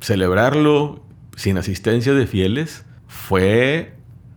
celebrarlo 0.00 1.00
sin 1.36 1.56
asistencia 1.58 2.12
de 2.12 2.26
fieles 2.26 2.84
fue 3.12 3.92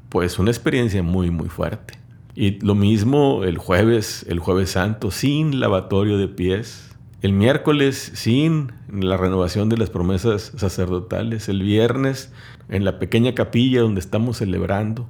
pues 0.09 0.37
una 0.37 0.51
experiencia 0.51 1.01
muy 1.01 1.31
muy 1.31 1.47
fuerte. 1.47 1.97
Y 2.35 2.59
lo 2.59 2.75
mismo 2.75 3.45
el 3.45 3.57
jueves, 3.57 4.25
el 4.27 4.39
jueves 4.39 4.71
santo, 4.71 5.09
sin 5.11 5.61
lavatorio 5.61 6.17
de 6.17 6.27
pies. 6.27 6.93
El 7.21 7.31
miércoles 7.31 8.11
sin 8.13 8.73
la 8.91 9.15
renovación 9.17 9.69
de 9.69 9.77
las 9.77 9.89
promesas 9.89 10.51
sacerdotales. 10.57 11.47
El 11.47 11.63
viernes 11.63 12.33
en 12.67 12.83
la 12.83 12.99
pequeña 12.99 13.33
capilla 13.33 13.81
donde 13.81 14.01
estamos 14.01 14.37
celebrando. 14.37 15.07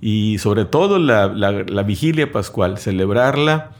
Y 0.00 0.38
sobre 0.38 0.64
todo 0.64 0.98
la, 0.98 1.28
la 1.28 1.82
vigilia 1.84 2.32
pascual, 2.32 2.78
celebrarla 2.78 3.70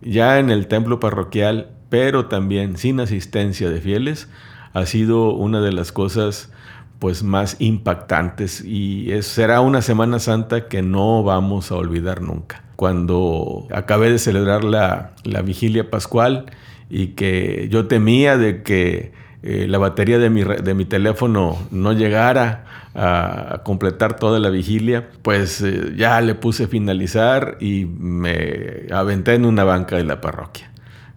ya 0.00 0.38
en 0.38 0.50
el 0.50 0.66
templo 0.66 0.98
parroquial, 0.98 1.70
pero 1.90 2.26
también 2.26 2.78
sin 2.78 3.00
asistencia 3.00 3.68
de 3.68 3.80
fieles, 3.80 4.28
ha 4.72 4.86
sido 4.86 5.34
una 5.34 5.60
de 5.60 5.72
las 5.72 5.92
cosas 5.92 6.50
pues 6.98 7.22
más 7.22 7.56
impactantes 7.60 8.62
y 8.64 9.10
será 9.22 9.60
una 9.60 9.82
Semana 9.82 10.18
Santa 10.18 10.68
que 10.68 10.82
no 10.82 11.22
vamos 11.22 11.70
a 11.70 11.76
olvidar 11.76 12.22
nunca. 12.22 12.62
Cuando 12.76 13.66
acabé 13.72 14.10
de 14.10 14.18
celebrar 14.18 14.64
la, 14.64 15.12
vigilia 15.44 15.90
pascual 15.90 16.46
y 16.90 17.08
que 17.08 17.68
yo 17.70 17.86
temía 17.86 18.36
de 18.36 18.62
que 18.62 19.12
eh, 19.42 19.66
la 19.68 19.78
batería 19.78 20.18
de 20.18 20.30
mi, 20.30 20.42
de 20.42 20.74
mi, 20.74 20.84
teléfono 20.84 21.56
no 21.70 21.92
llegara 21.92 22.64
a, 22.94 23.62
completar 23.64 24.16
toda 24.16 24.40
la 24.40 24.50
vigilia, 24.50 25.08
pues 25.22 25.60
eh, 25.60 25.92
ya 25.96 26.20
le 26.20 26.34
puse 26.34 26.66
finalizar 26.66 27.56
y 27.60 27.84
me 27.84 28.86
aventé 28.92 29.34
en 29.34 29.44
una 29.44 29.64
banca 29.64 29.96
de 29.96 30.04
la 30.04 30.20
parroquia. 30.20 30.70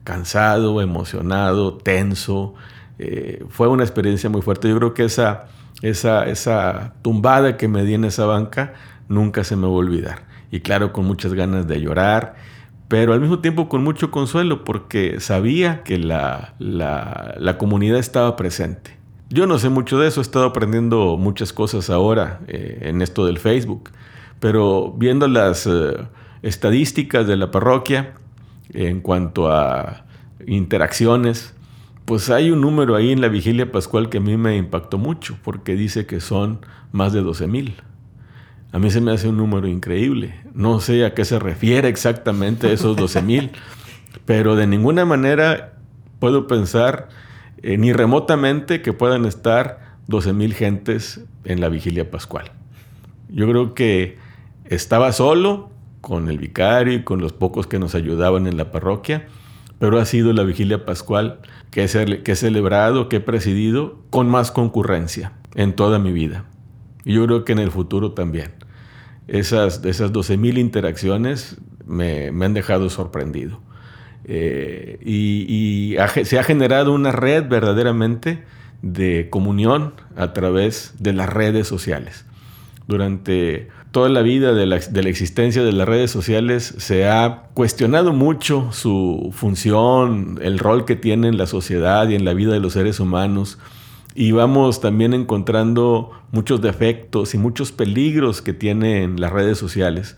Cansado, 0.03 0.81
emocionado, 0.81 1.77
tenso. 1.77 2.55
Eh, 2.99 3.43
fue 3.49 3.67
una 3.67 3.83
experiencia 3.83 4.29
muy 4.29 4.41
fuerte. 4.41 4.67
Yo 4.69 4.77
creo 4.77 4.93
que 4.93 5.05
esa 5.05 5.47
esa, 5.81 6.25
esa 6.25 6.93
tumbada 7.01 7.57
que 7.57 7.67
me 7.67 7.83
di 7.83 7.95
en 7.95 8.05
esa 8.05 8.25
banca 8.25 8.73
nunca 9.07 9.43
se 9.43 9.55
me 9.55 9.63
va 9.63 9.73
a 9.73 9.75
olvidar. 9.75 10.23
Y 10.51 10.61
claro, 10.61 10.91
con 10.93 11.05
muchas 11.05 11.33
ganas 11.33 11.67
de 11.67 11.79
llorar, 11.81 12.35
pero 12.87 13.13
al 13.13 13.21
mismo 13.21 13.39
tiempo 13.39 13.69
con 13.69 13.83
mucho 13.83 14.11
consuelo 14.11 14.65
porque 14.65 15.19
sabía 15.21 15.81
que 15.83 15.97
la, 15.97 16.55
la, 16.59 17.57
comunidad 17.57 17.99
estaba 17.99 18.35
presente. 18.35 18.97
Yo 19.29 19.47
no 19.47 19.59
sé 19.59 19.69
mucho 19.69 19.97
de 19.97 20.09
eso, 20.09 20.19
he 20.19 20.23
estado 20.23 20.45
aprendiendo 20.45 21.15
muchas 21.17 21.53
cosas 21.53 21.89
ahora 21.89 22.41
eh, 22.47 22.79
en 22.81 23.01
esto 23.01 23.25
del 23.25 23.39
Facebook, 23.39 23.91
pero 24.41 24.91
viendo 24.91 25.29
las 25.29 25.67
eh, 25.67 26.05
estadísticas 26.41 27.27
de 27.27 27.37
la 27.37 27.49
parroquia 27.49 28.13
en 28.73 28.99
cuanto 28.99 29.49
a 29.49 30.03
interacciones, 30.45 31.53
pues 32.05 32.29
hay 32.29 32.51
un 32.51 32.61
número 32.61 32.95
ahí 32.95 33.11
en 33.11 33.21
la 33.21 33.27
vigilia 33.27 33.71
pascual 33.71 34.09
que 34.09 34.17
a 34.17 34.21
mí 34.21 34.37
me 34.37 34.57
impactó 34.57 34.97
mucho, 34.97 35.37
porque 35.43 35.75
dice 35.75 36.05
que 36.05 36.19
son 36.19 36.65
más 36.91 37.13
de 37.13 37.21
12 37.21 37.47
mil. 37.47 37.75
A 38.71 38.79
mí 38.79 38.89
se 38.89 39.01
me 39.01 39.11
hace 39.11 39.27
un 39.27 39.37
número 39.37 39.67
increíble. 39.67 40.35
No 40.53 40.79
sé 40.79 41.05
a 41.05 41.13
qué 41.13 41.25
se 41.25 41.39
refiere 41.39 41.89
exactamente 41.89 42.71
esos 42.71 42.95
12 42.95 43.21
mil, 43.23 43.51
pero 44.25 44.55
de 44.55 44.67
ninguna 44.67 45.05
manera 45.05 45.73
puedo 46.19 46.47
pensar 46.47 47.09
eh, 47.61 47.77
ni 47.77 47.93
remotamente 47.93 48.81
que 48.81 48.93
puedan 48.93 49.25
estar 49.25 49.97
12 50.07 50.33
mil 50.33 50.53
gentes 50.53 51.21
en 51.43 51.61
la 51.61 51.69
vigilia 51.69 52.09
pascual. 52.09 52.51
Yo 53.29 53.47
creo 53.49 53.73
que 53.73 54.17
estaba 54.65 55.11
solo 55.11 55.69
con 56.01 56.29
el 56.29 56.37
vicario 56.37 56.93
y 56.93 57.03
con 57.03 57.21
los 57.21 57.33
pocos 57.33 57.67
que 57.67 57.79
nos 57.79 57.95
ayudaban 57.95 58.47
en 58.47 58.57
la 58.57 58.71
parroquia, 58.71 59.27
pero 59.81 59.99
ha 59.99 60.05
sido 60.05 60.31
la 60.31 60.43
vigilia 60.43 60.85
pascual 60.85 61.39
que 61.71 61.83
he, 61.83 62.35
celebrado, 62.35 63.09
que 63.09 63.15
he 63.15 63.19
presidido 63.19 63.97
con 64.11 64.29
más 64.29 64.51
concurrencia 64.51 65.33
en 65.55 65.73
toda 65.73 65.97
mi 65.97 66.11
vida. 66.11 66.45
Y 67.03 67.15
yo 67.15 67.25
creo 67.25 67.45
que 67.45 67.53
en 67.53 67.57
el 67.57 67.71
futuro 67.71 68.11
también. 68.11 68.51
Esas, 69.27 69.83
esas 69.83 70.13
12.000 70.13 70.59
interacciones 70.59 71.57
me, 71.87 72.27
han 72.27 72.53
dejado 72.53 72.91
sorprendido. 72.91 73.59
Eh, 74.25 74.99
y, 75.03 75.95
se 76.25 76.37
ha 76.37 76.43
generado 76.43 76.93
una 76.93 77.11
red 77.11 77.49
verdaderamente 77.49 78.43
de 78.83 79.29
comunión 79.31 79.95
a 80.15 80.31
través 80.33 80.93
de 80.99 81.13
las 81.13 81.27
redes 81.27 81.67
sociales. 81.67 82.27
Durante 82.85 83.69
toda 83.91 84.07
la 84.07 84.21
vida 84.21 84.53
de 84.53 84.65
la, 84.65 84.77
existencia 84.77 85.63
de 85.63 85.73
las 85.73 85.87
redes 85.87 86.11
sociales 86.11 86.73
se 86.77 87.07
ha 87.07 87.43
cuestionado 87.53 88.13
mucho 88.13 88.69
su 88.71 89.31
función, 89.33 90.39
el 90.41 90.59
rol 90.59 90.85
que 90.85 90.95
tiene 90.95 91.27
en 91.27 91.37
la 91.37 91.45
sociedad 91.45 92.07
y 92.07 92.15
en 92.15 92.23
la 92.23 92.33
vida 92.33 92.53
de 92.53 92.61
los 92.61 92.73
seres 92.73 92.99
humanos. 93.01 93.59
Y 94.15 94.31
vamos 94.31 94.81
también 94.81 95.13
encontrando 95.13 96.11
muchos 96.31 96.61
defectos 96.61 97.33
y 97.33 97.37
muchos 97.37 97.71
peligros 97.71 98.41
que 98.41 98.53
tienen 98.53 99.19
las 99.19 99.31
redes 99.31 99.57
sociales. 99.57 100.17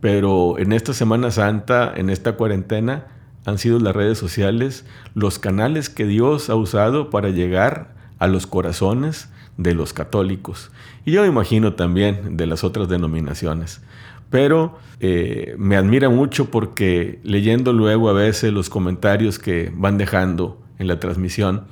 Pero 0.00 0.58
en 0.58 0.72
esta 0.72 0.92
Semana 0.92 1.30
Santa, 1.30 1.92
en 1.96 2.10
esta 2.10 2.32
cuarentena, 2.32 3.06
han 3.46 3.58
sido 3.58 3.78
las 3.78 3.96
redes 3.96 4.18
sociales 4.18 4.84
los 5.14 5.38
canales 5.38 5.88
que 5.88 6.04
Dios 6.04 6.50
ha 6.50 6.54
usado 6.54 7.08
para 7.08 7.30
llegar 7.30 7.94
a 8.18 8.26
los 8.26 8.46
corazones 8.46 9.30
de 9.56 9.74
los 9.74 9.92
católicos. 9.92 10.70
Y 11.06 11.12
yo 11.12 11.22
me 11.22 11.28
imagino 11.28 11.74
también 11.74 12.36
de 12.36 12.46
las 12.46 12.64
otras 12.64 12.88
denominaciones. 12.88 13.80
Pero 14.28 14.76
eh, 14.98 15.54
me 15.56 15.76
admira 15.76 16.08
mucho 16.08 16.50
porque 16.50 17.20
leyendo 17.22 17.72
luego 17.72 18.10
a 18.10 18.12
veces 18.12 18.52
los 18.52 18.68
comentarios 18.68 19.38
que 19.38 19.72
van 19.72 19.98
dejando 19.98 20.60
en 20.80 20.88
la 20.88 20.98
transmisión, 20.98 21.68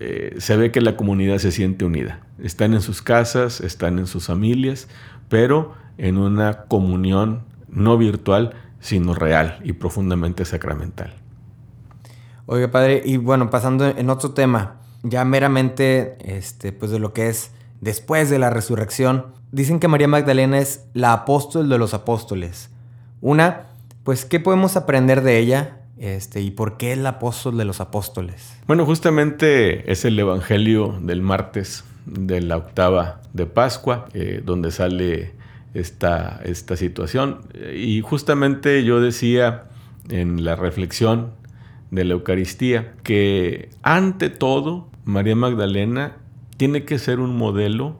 eh, 0.00 0.34
se 0.38 0.56
ve 0.56 0.72
que 0.72 0.80
la 0.80 0.96
comunidad 0.96 1.38
se 1.38 1.52
siente 1.52 1.84
unida. 1.84 2.26
Están 2.42 2.74
en 2.74 2.80
sus 2.80 3.00
casas, 3.00 3.60
están 3.60 4.00
en 4.00 4.08
sus 4.08 4.26
familias, 4.26 4.88
pero 5.28 5.74
en 5.96 6.18
una 6.18 6.64
comunión 6.64 7.44
no 7.68 7.96
virtual, 7.96 8.54
sino 8.80 9.14
real 9.14 9.60
y 9.62 9.74
profundamente 9.74 10.44
sacramental. 10.44 11.14
Oiga, 12.46 12.72
padre, 12.72 13.02
y 13.04 13.18
bueno, 13.18 13.50
pasando 13.50 13.86
en 13.86 14.10
otro 14.10 14.32
tema, 14.32 14.80
ya 15.04 15.24
meramente 15.24 16.16
este, 16.20 16.72
pues 16.72 16.90
de 16.90 16.98
lo 16.98 17.12
que 17.12 17.28
es 17.28 17.52
después 17.80 18.30
de 18.30 18.38
la 18.38 18.50
resurrección, 18.50 19.26
dicen 19.52 19.80
que 19.80 19.88
María 19.88 20.08
Magdalena 20.08 20.58
es 20.58 20.86
la 20.94 21.12
apóstol 21.12 21.68
de 21.68 21.78
los 21.78 21.94
apóstoles. 21.94 22.70
Una, 23.20 23.66
pues, 24.02 24.24
¿qué 24.24 24.40
podemos 24.40 24.76
aprender 24.76 25.22
de 25.22 25.38
ella? 25.38 25.80
Este, 25.96 26.40
¿Y 26.40 26.50
por 26.50 26.76
qué 26.76 26.92
es 26.92 26.98
la 26.98 27.10
apóstol 27.10 27.56
de 27.56 27.64
los 27.64 27.80
apóstoles? 27.80 28.56
Bueno, 28.66 28.84
justamente 28.84 29.90
es 29.90 30.04
el 30.04 30.18
Evangelio 30.18 30.98
del 31.00 31.22
martes 31.22 31.84
de 32.06 32.40
la 32.40 32.56
octava 32.56 33.20
de 33.32 33.46
Pascua, 33.46 34.08
eh, 34.12 34.42
donde 34.44 34.70
sale 34.70 35.32
esta, 35.72 36.40
esta 36.44 36.76
situación. 36.76 37.40
Y 37.74 38.00
justamente 38.00 38.84
yo 38.84 39.00
decía 39.00 39.64
en 40.08 40.44
la 40.44 40.56
reflexión 40.56 41.32
de 41.90 42.04
la 42.04 42.14
Eucaristía 42.14 42.94
que 43.02 43.70
ante 43.82 44.30
todo 44.30 44.88
María 45.04 45.36
Magdalena 45.36 46.16
tiene 46.56 46.84
que 46.84 46.98
ser 46.98 47.20
un 47.20 47.36
modelo 47.36 47.98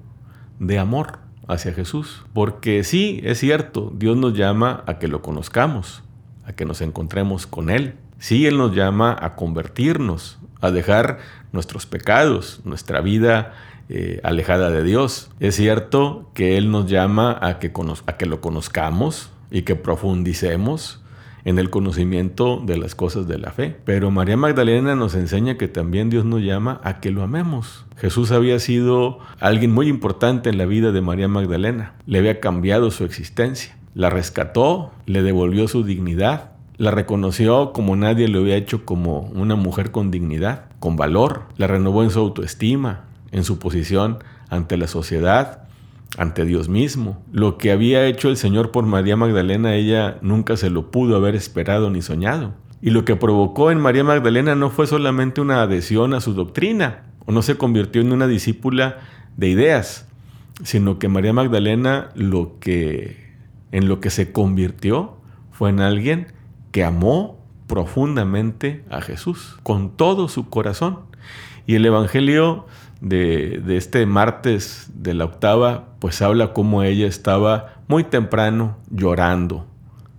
de 0.59 0.79
amor 0.79 1.19
hacia 1.49 1.73
Jesús. 1.73 2.25
Porque 2.33 2.85
sí, 2.85 3.21
es 3.25 3.39
cierto, 3.39 3.93
Dios 3.95 4.17
nos 4.17 4.35
llama 4.35 4.83
a 4.87 4.99
que 4.99 5.09
lo 5.09 5.23
conozcamos, 5.23 6.03
a 6.47 6.53
que 6.53 6.65
nos 6.65 6.81
encontremos 6.81 7.47
con 7.47 7.71
Él. 7.71 7.95
Sí, 8.19 8.47
Él 8.47 8.57
nos 8.57 8.75
llama 8.75 9.17
a 9.21 9.37
convertirnos, 9.37 10.39
a 10.61 10.71
dejar 10.71 11.19
nuestros 11.53 11.87
pecados, 11.87 12.61
nuestra 12.65 13.01
vida 13.01 13.53
eh, 13.89 14.21
alejada 14.23 14.71
de 14.71 14.83
Dios. 14.83 15.31
Es 15.41 15.57
cierto 15.57 16.31
que 16.35 16.57
Él 16.57 16.71
nos 16.71 16.89
llama 16.89 17.39
a 17.41 17.59
que, 17.59 17.73
a 18.07 18.17
que 18.17 18.27
lo 18.27 18.41
conozcamos 18.41 19.31
y 19.51 19.63
que 19.63 19.77
profundicemos 19.77 21.04
en 21.45 21.59
el 21.59 21.71
conocimiento 21.71 22.63
de 22.65 22.77
las 22.79 22.95
cosas 22.95 23.29
de 23.29 23.39
la 23.39 23.51
fe. 23.51 23.77
Pero 23.85 24.11
María 24.11 24.37
Magdalena 24.37 24.95
nos 24.95 25.15
enseña 25.15 25.57
que 25.57 25.69
también 25.69 26.11
Dios 26.11 26.25
nos 26.25 26.41
llama 26.41 26.81
a 26.85 27.01
que 27.01 27.11
lo 27.11 27.23
amemos. 27.23 27.85
Jesús 27.97 28.31
había 28.31 28.59
sido 28.59 29.19
alguien 29.41 29.73
muy 29.73 29.89
importante 29.89 30.51
en 30.51 30.59
la 30.59 30.67
vida 30.67 30.93
de 30.93 31.01
María 31.01 31.29
Magdalena. 31.29 31.95
Le 32.07 32.19
había 32.19 32.41
cambiado 32.41 32.91
su 32.91 33.05
existencia. 33.05 33.77
La 33.95 34.11
rescató, 34.11 34.93
le 35.07 35.23
devolvió 35.23 35.69
su 35.69 35.85
dignidad, 35.85 36.51
la 36.77 36.91
reconoció 36.91 37.73
como 37.73 37.95
nadie 37.95 38.27
lo 38.27 38.41
había 38.41 38.57
hecho 38.57 38.85
como 38.85 39.21
una 39.21 39.55
mujer 39.55 39.93
con 39.93 40.11
dignidad, 40.11 40.65
con 40.81 40.97
valor, 40.97 41.45
la 41.57 41.69
renovó 41.69 42.03
en 42.03 42.11
su 42.11 42.19
autoestima, 42.19 43.05
en 43.31 43.45
su 43.45 43.61
posición 43.61 44.19
ante 44.51 44.77
la 44.77 44.89
sociedad 44.89 45.64
ante 46.17 46.45
Dios 46.45 46.69
mismo. 46.69 47.23
Lo 47.33 47.59
que 47.59 47.73
había 47.73 48.07
hecho 48.07 48.29
el 48.29 48.37
Señor 48.37 48.71
por 48.71 48.87
María 48.87 49.17
Magdalena, 49.17 49.75
ella 49.75 50.19
nunca 50.23 50.57
se 50.57 50.71
lo 50.71 50.91
pudo 50.91 51.17
haber 51.17 51.35
esperado 51.35 51.91
ni 51.91 52.03
soñado. 52.03 52.55
Y 52.81 52.91
lo 52.91 53.05
que 53.05 53.17
provocó 53.17 53.71
en 53.71 53.81
María 53.81 54.05
Magdalena 54.05 54.55
no 54.55 54.71
fue 54.71 54.87
solamente 54.87 55.41
una 55.41 55.63
adhesión 55.63 56.15
a 56.15 56.21
su 56.21 56.35
doctrina, 56.35 57.05
o 57.27 57.33
no 57.33 57.43
se 57.43 57.57
convirtió 57.57 58.03
en 58.03 58.13
una 58.13 58.27
discípula 58.27 58.99
de 59.37 59.49
ideas, 59.49 60.07
sino 60.63 60.99
que 60.99 61.09
María 61.09 61.33
Magdalena 61.33 62.11
lo 62.15 62.59
que 62.61 63.25
en 63.73 63.89
lo 63.89 64.01
que 64.01 64.11
se 64.11 64.31
convirtió 64.31 65.17
fue 65.51 65.71
en 65.71 65.81
alguien 65.81 66.29
que 66.71 66.85
amó 66.85 67.41
profundamente 67.67 68.85
a 68.91 69.01
Jesús 69.01 69.57
con 69.63 69.97
todo 69.97 70.29
su 70.29 70.49
corazón. 70.49 71.01
Y 71.67 71.77
el 71.77 71.87
evangelio 71.87 72.67
de, 73.01 73.63
este 73.77 74.07
martes 74.07 74.91
de 74.95 75.15
la 75.15 75.25
octava, 75.25 75.89
pues 75.99 76.23
habla 76.23 76.53
como 76.53 76.83
ella 76.83 77.07
estaba 77.07 77.75
muy 77.89 78.05
temprano 78.05 78.77
llorando, 78.91 79.67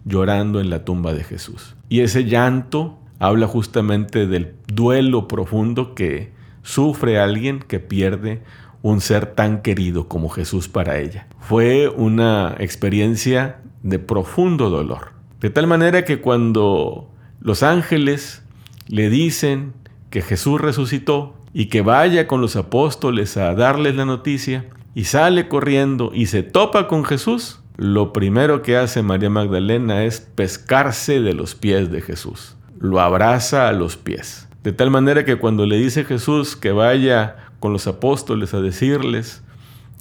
llorando 0.04 0.60
en 0.60 0.70
la 0.70 0.86
tumba 0.86 1.14
de 1.14 1.24
Jesús. 1.24 1.76
Y 1.90 2.02
ese 2.02 2.26
llanto 2.26 3.00
habla 3.20 3.48
justamente 3.48 4.28
del 4.28 4.56
duelo 4.68 5.28
profundo 5.28 5.96
que 5.96 6.32
sufre 6.64 7.20
alguien 7.20 7.60
que 7.60 7.80
pierde 7.80 8.42
un 8.82 9.02
ser 9.02 9.28
tan 9.34 9.62
querido 9.62 10.08
como 10.08 10.30
Jesús 10.30 10.68
para 10.68 11.00
ella. 11.00 11.28
Fue 11.40 11.90
una 11.90 12.56
experiencia 12.60 13.62
de 13.82 14.00
profundo 14.00 14.70
dolor. 14.70 15.14
De 15.40 15.50
tal 15.50 15.68
manera 15.68 16.06
que 16.06 16.22
cuando 16.22 17.10
los 17.40 17.64
ángeles 17.64 18.44
le 18.88 19.10
dicen 19.10 19.74
que 20.10 20.22
Jesús 20.22 20.62
resucitó, 20.62 21.36
y 21.58 21.68
que 21.68 21.82
vaya 21.82 22.28
con 22.28 22.42
los 22.42 22.58
apóstoles 22.58 23.38
a 23.38 23.56
darles 23.56 23.96
la 23.96 24.04
noticia 24.04 24.66
y 24.94 25.06
sale 25.06 25.48
corriendo 25.48 26.12
y 26.14 26.26
se 26.26 26.44
topa 26.44 26.90
con 26.90 27.06
Jesús, 27.06 27.62
lo 27.78 28.12
primero 28.12 28.62
que 28.62 28.76
hace 28.76 29.02
María 29.02 29.30
Magdalena 29.30 30.04
es 30.04 30.20
pescarse 30.20 31.22
de 31.22 31.34
los 31.34 31.56
pies 31.56 31.90
de 31.90 32.02
Jesús. 32.02 32.58
Lo 32.78 33.00
abraza 33.00 33.70
a 33.70 33.72
los 33.72 33.96
pies. 33.96 34.50
De 34.64 34.74
tal 34.74 34.92
manera 34.92 35.24
que 35.24 35.38
cuando 35.38 35.66
le 35.66 35.78
dice 35.78 36.04
Jesús 36.04 36.58
que 36.58 36.74
vaya 36.74 37.38
con 37.62 37.72
los 37.72 37.88
apóstoles 37.88 38.54
a 38.54 38.60
decirles 38.60 39.42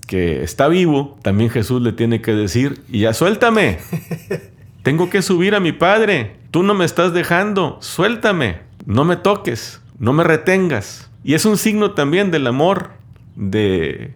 que 0.09 0.43
está 0.43 0.67
vivo, 0.67 1.17
también 1.23 1.51
Jesús 1.51 1.81
le 1.83 1.93
tiene 1.93 2.21
que 2.21 2.35
decir, 2.35 2.83
y 2.89 3.01
ya 3.01 3.15
suéltame. 3.15 3.79
Tengo 4.83 5.09
que 5.09 5.23
subir 5.23 5.55
a 5.55 5.61
mi 5.61 5.71
Padre. 5.71 6.35
Tú 6.51 6.65
no 6.65 6.75
me 6.75 6.85
estás 6.85 7.13
dejando. 7.13 7.79
Suéltame. 7.81 8.59
No 8.87 9.05
me 9.05 9.15
toques. 9.15 9.81
No 10.01 10.13
me 10.13 10.25
retengas. 10.25 11.13
Y 11.25 11.33
es 11.33 11.47
un 11.47 11.57
signo 11.57 11.93
también 11.93 12.31
del 12.31 12.47
amor 12.47 12.91
de 13.35 14.15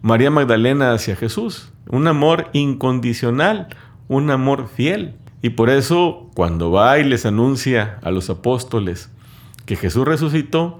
María 0.00 0.30
Magdalena 0.30 0.92
hacia 0.92 1.16
Jesús. 1.16 1.72
Un 1.88 2.06
amor 2.06 2.50
incondicional, 2.52 3.66
un 4.06 4.30
amor 4.30 4.68
fiel. 4.68 5.16
Y 5.42 5.50
por 5.50 5.70
eso 5.70 6.30
cuando 6.34 6.70
va 6.70 7.00
y 7.00 7.04
les 7.04 7.26
anuncia 7.26 7.98
a 8.02 8.12
los 8.12 8.30
apóstoles 8.30 9.10
que 9.66 9.74
Jesús 9.74 10.06
resucitó, 10.06 10.78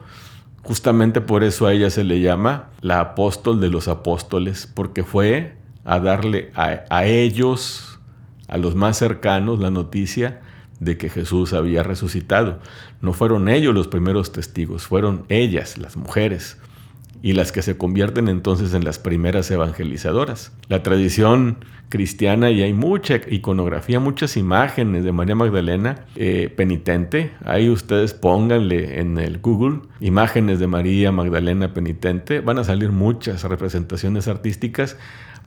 justamente 0.63 1.21
por 1.21 1.43
eso 1.43 1.67
a 1.67 1.73
ella 1.73 1.91
se 1.91 2.05
le 2.05 2.21
llama 2.21 2.71
la 2.81 3.01
apóstol 3.01 3.61
de 3.61 3.69
los 3.69 3.89
apóstoles, 3.89 4.71
porque 4.73 5.03
fue 5.03 5.57
a 5.85 5.99
darle 5.99 6.53
a, 6.55 6.85
a 6.91 7.07
ellos, 7.07 7.99
a 8.47 8.57
los 8.57 8.77
más 8.77 8.99
cercanos, 8.99 9.59
la 9.59 9.73
noticia 9.73 10.41
de 10.81 10.97
que 10.97 11.09
Jesús 11.09 11.53
había 11.53 11.83
resucitado. 11.83 12.61
No 13.01 13.13
fueron 13.13 13.49
ellos 13.49 13.75
los 13.75 13.89
primeros 13.89 14.33
testigos, 14.33 14.87
fueron 14.87 15.25
ellas, 15.29 15.79
las 15.79 15.97
mujeres, 15.97 16.59
y 17.23 17.33
las 17.33 17.51
que 17.51 17.63
se 17.63 17.77
convierten 17.77 18.29
entonces 18.29 18.75
en 18.75 18.85
las 18.85 18.99
primeras 18.99 19.51
evangelizadoras. 19.51 20.53
La 20.69 20.83
tradición 20.83 21.59
cristiana 21.89 22.51
y 22.51 22.63
hay 22.63 22.73
mucha 22.73 23.21
iconografía, 23.29 24.01
muchas 24.01 24.37
imágenes 24.37 25.05
de 25.05 25.13
María 25.13 25.35
Magdalena 25.35 26.05
eh, 26.15 26.53
penitente. 26.55 27.33
Ahí 27.45 27.69
ustedes 27.71 28.15
pónganle 28.15 29.01
en 29.01 29.19
el 29.19 29.39
Google 29.39 29.81
imágenes 30.01 30.59
de 30.59 30.67
María 30.67 31.13
Magdalena 31.13 31.73
penitente. 31.73 32.41
Van 32.41 32.59
a 32.59 32.65
salir 32.65 32.91
muchas 32.91 33.45
representaciones 33.45 34.29
artísticas 34.29 34.97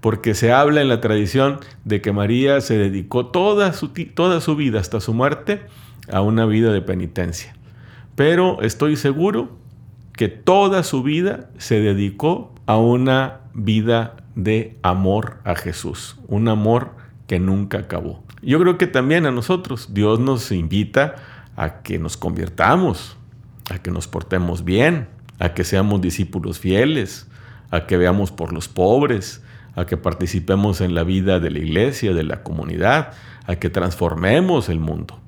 porque 0.02 0.34
se 0.34 0.52
habla 0.52 0.82
en 0.82 0.88
la 0.88 1.02
tradición 1.02 1.60
de 1.84 2.02
que 2.02 2.12
María 2.12 2.62
se 2.62 2.78
dedicó 2.78 3.28
toda 3.28 3.74
su, 3.74 3.90
toda 3.90 4.42
su 4.42 4.56
vida 4.56 4.80
hasta 4.80 5.02
su 5.02 5.14
muerte 5.14 5.62
a 6.12 6.22
una 6.22 6.46
vida 6.46 6.72
de 6.72 6.82
penitencia. 6.82 7.56
Pero 8.16 8.62
estoy 8.62 8.96
seguro 8.96 9.58
que 10.14 10.28
toda 10.28 10.84
su 10.84 11.04
vida 11.04 11.50
se 11.58 11.80
dedicó 11.80 12.54
a 12.66 12.78
una 12.78 13.42
vida 13.54 14.18
de 14.36 14.78
amor 14.84 15.38
a 15.44 15.56
Jesús, 15.56 16.18
un 16.28 16.48
amor 16.48 16.92
que 17.28 17.40
nunca 17.40 17.80
acabó. 17.80 18.24
Yo 18.42 18.60
creo 18.60 18.78
que 18.78 18.88
también 18.88 19.26
a 19.26 19.32
nosotros 19.32 19.94
Dios 19.94 20.20
nos 20.20 20.52
invita 20.52 21.16
a 21.56 21.82
que 21.82 22.00
nos 22.00 22.16
convirtamos, 22.16 23.18
a 23.70 23.80
que 23.80 23.92
nos 23.92 24.08
portemos 24.08 24.64
bien, 24.64 25.08
a 25.40 25.54
que 25.54 25.64
seamos 25.64 26.02
discípulos 26.02 26.60
fieles, 26.60 27.28
a 27.72 27.86
que 27.86 27.98
veamos 27.98 28.32
por 28.32 28.54
los 28.54 28.68
pobres, 28.68 29.44
a 29.80 29.86
que 29.86 29.98
participemos 29.98 30.82
en 30.82 30.94
la 30.94 31.04
vida 31.04 31.40
de 31.40 31.52
la 31.52 31.60
iglesia, 31.60 32.14
de 32.14 32.24
la 32.24 32.44
comunidad, 32.44 33.14
a 33.46 33.56
que 33.56 33.70
transformemos 33.70 34.68
el 34.68 34.80
mundo. 34.80 35.20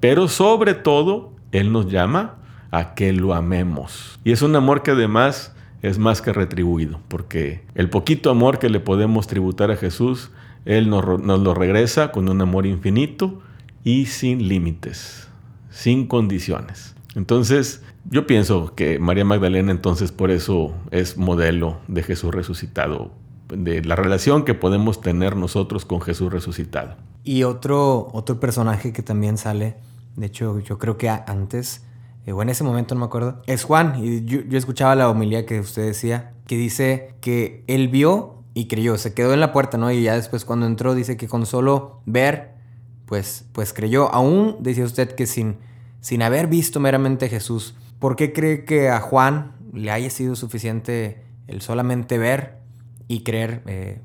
Pero 0.00 0.28
sobre 0.28 0.74
todo, 0.74 1.32
Él 1.52 1.72
nos 1.72 1.90
llama 1.90 2.36
a 2.70 2.94
que 2.94 3.12
lo 3.12 3.34
amemos. 3.34 4.18
Y 4.24 4.32
es 4.32 4.42
un 4.42 4.56
amor 4.56 4.82
que 4.82 4.90
además 4.90 5.54
es 5.80 5.98
más 5.98 6.22
que 6.22 6.32
retribuido, 6.32 7.00
porque 7.08 7.62
el 7.74 7.88
poquito 7.88 8.30
amor 8.30 8.58
que 8.58 8.68
le 8.68 8.80
podemos 8.80 9.26
tributar 9.26 9.70
a 9.70 9.76
Jesús, 9.76 10.30
Él 10.64 10.90
nos, 10.90 11.20
nos 11.20 11.40
lo 11.40 11.54
regresa 11.54 12.10
con 12.10 12.28
un 12.28 12.40
amor 12.40 12.66
infinito 12.66 13.42
y 13.84 14.06
sin 14.06 14.48
límites, 14.48 15.28
sin 15.70 16.06
condiciones. 16.06 16.96
Entonces, 17.14 17.84
yo 18.10 18.26
pienso 18.26 18.74
que 18.74 18.98
María 18.98 19.24
Magdalena 19.24 19.70
entonces 19.70 20.10
por 20.10 20.32
eso 20.32 20.74
es 20.90 21.16
modelo 21.16 21.78
de 21.86 22.02
Jesús 22.02 22.34
resucitado 22.34 23.12
de 23.56 23.84
la 23.84 23.96
relación 23.96 24.44
que 24.44 24.54
podemos 24.54 25.00
tener 25.00 25.36
nosotros 25.36 25.84
con 25.84 26.00
Jesús 26.00 26.32
resucitado. 26.32 26.96
Y 27.22 27.44
otro, 27.44 28.08
otro 28.12 28.40
personaje 28.40 28.92
que 28.92 29.02
también 29.02 29.38
sale, 29.38 29.76
de 30.16 30.26
hecho 30.26 30.60
yo 30.60 30.78
creo 30.78 30.98
que 30.98 31.08
antes, 31.08 31.84
eh, 32.26 32.32
o 32.32 32.42
en 32.42 32.48
ese 32.48 32.64
momento 32.64 32.94
no 32.94 33.00
me 33.00 33.06
acuerdo, 33.06 33.42
es 33.46 33.64
Juan. 33.64 33.94
Y 34.02 34.24
yo, 34.24 34.40
escuchaba 34.50 34.94
la 34.94 35.08
homilía 35.08 35.46
que 35.46 35.60
usted 35.60 35.84
decía, 35.84 36.32
que 36.46 36.56
dice 36.56 37.14
que 37.20 37.64
él 37.66 37.88
vio 37.88 38.42
y 38.54 38.68
creyó, 38.68 38.98
se 38.98 39.14
quedó 39.14 39.32
en 39.32 39.40
la 39.40 39.52
puerta, 39.52 39.78
¿no? 39.78 39.90
Y 39.90 40.02
ya 40.02 40.14
después 40.14 40.44
cuando 40.44 40.66
entró 40.66 40.94
dice 40.94 41.16
que 41.16 41.28
con 41.28 41.46
solo 41.46 42.00
ver, 42.06 42.54
pues, 43.06 43.46
pues 43.52 43.72
creyó. 43.72 44.12
Aún 44.12 44.58
decía 44.60 44.84
usted 44.84 45.14
que 45.14 45.26
sin, 45.26 45.56
sin 46.00 46.22
haber 46.22 46.46
visto 46.46 46.80
meramente 46.80 47.28
Jesús, 47.28 47.74
¿por 47.98 48.16
qué 48.16 48.32
cree 48.32 48.64
que 48.64 48.90
a 48.90 49.00
Juan 49.00 49.52
le 49.72 49.90
haya 49.90 50.10
sido 50.10 50.36
suficiente 50.36 51.24
el 51.48 51.60
solamente 51.62 52.18
ver 52.18 52.63
y 53.08 53.20
creer, 53.22 53.62
eh, 53.66 54.00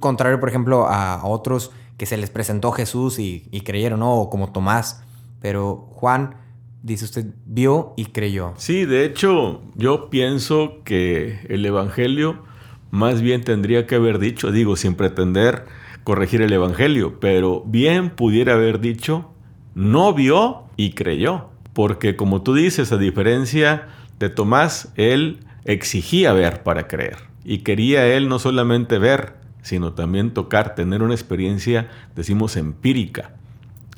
contrario 0.00 0.40
por 0.40 0.48
ejemplo 0.48 0.86
a 0.88 1.24
otros 1.24 1.72
que 2.02 2.06
se 2.06 2.16
les 2.16 2.30
presentó 2.30 2.72
Jesús 2.72 3.20
y, 3.20 3.62
creyeron, 3.64 4.00
¿no? 4.00 4.14
O 4.14 4.28
como 4.28 4.50
Tomás, 4.50 5.04
pero 5.40 5.88
Juan, 5.92 6.34
dice 6.82 7.04
usted, 7.04 7.26
vio 7.46 7.94
y 7.96 8.06
creyó. 8.06 8.54
Sí, 8.56 8.84
de 8.84 9.04
hecho 9.04 9.62
yo 9.76 10.10
pienso 10.10 10.82
que 10.84 11.46
el 11.48 11.64
Evangelio 11.64 12.42
más 12.90 13.22
bien 13.22 13.44
tendría 13.44 13.86
que 13.86 13.94
haber 13.94 14.18
dicho, 14.18 14.50
digo, 14.50 14.74
sin 14.74 14.94
pretender 14.94 15.66
corregir 16.02 16.42
el 16.42 16.52
Evangelio, 16.52 17.20
pero 17.20 17.62
bien 17.64 18.10
pudiera 18.10 18.54
haber 18.54 18.80
dicho, 18.80 19.30
no 19.76 20.12
vio 20.12 20.64
y 20.76 20.94
creyó. 20.94 21.50
Porque 21.72 22.16
como 22.16 22.42
tú 22.42 22.52
dices, 22.54 22.90
a 22.90 22.98
diferencia 22.98 23.86
de 24.18 24.28
Tomás, 24.28 24.92
él 24.96 25.38
exigía 25.64 26.32
ver 26.32 26.64
para 26.64 26.88
creer. 26.88 27.31
Y 27.44 27.58
quería 27.58 28.06
él 28.06 28.28
no 28.28 28.38
solamente 28.38 28.98
ver, 28.98 29.34
sino 29.62 29.92
también 29.92 30.32
tocar, 30.32 30.74
tener 30.74 31.02
una 31.02 31.14
experiencia, 31.14 31.88
decimos, 32.14 32.56
empírica. 32.56 33.32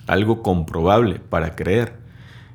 algo 0.06 0.42
comprobable 0.42 1.18
para 1.18 1.56
creer. 1.56 1.96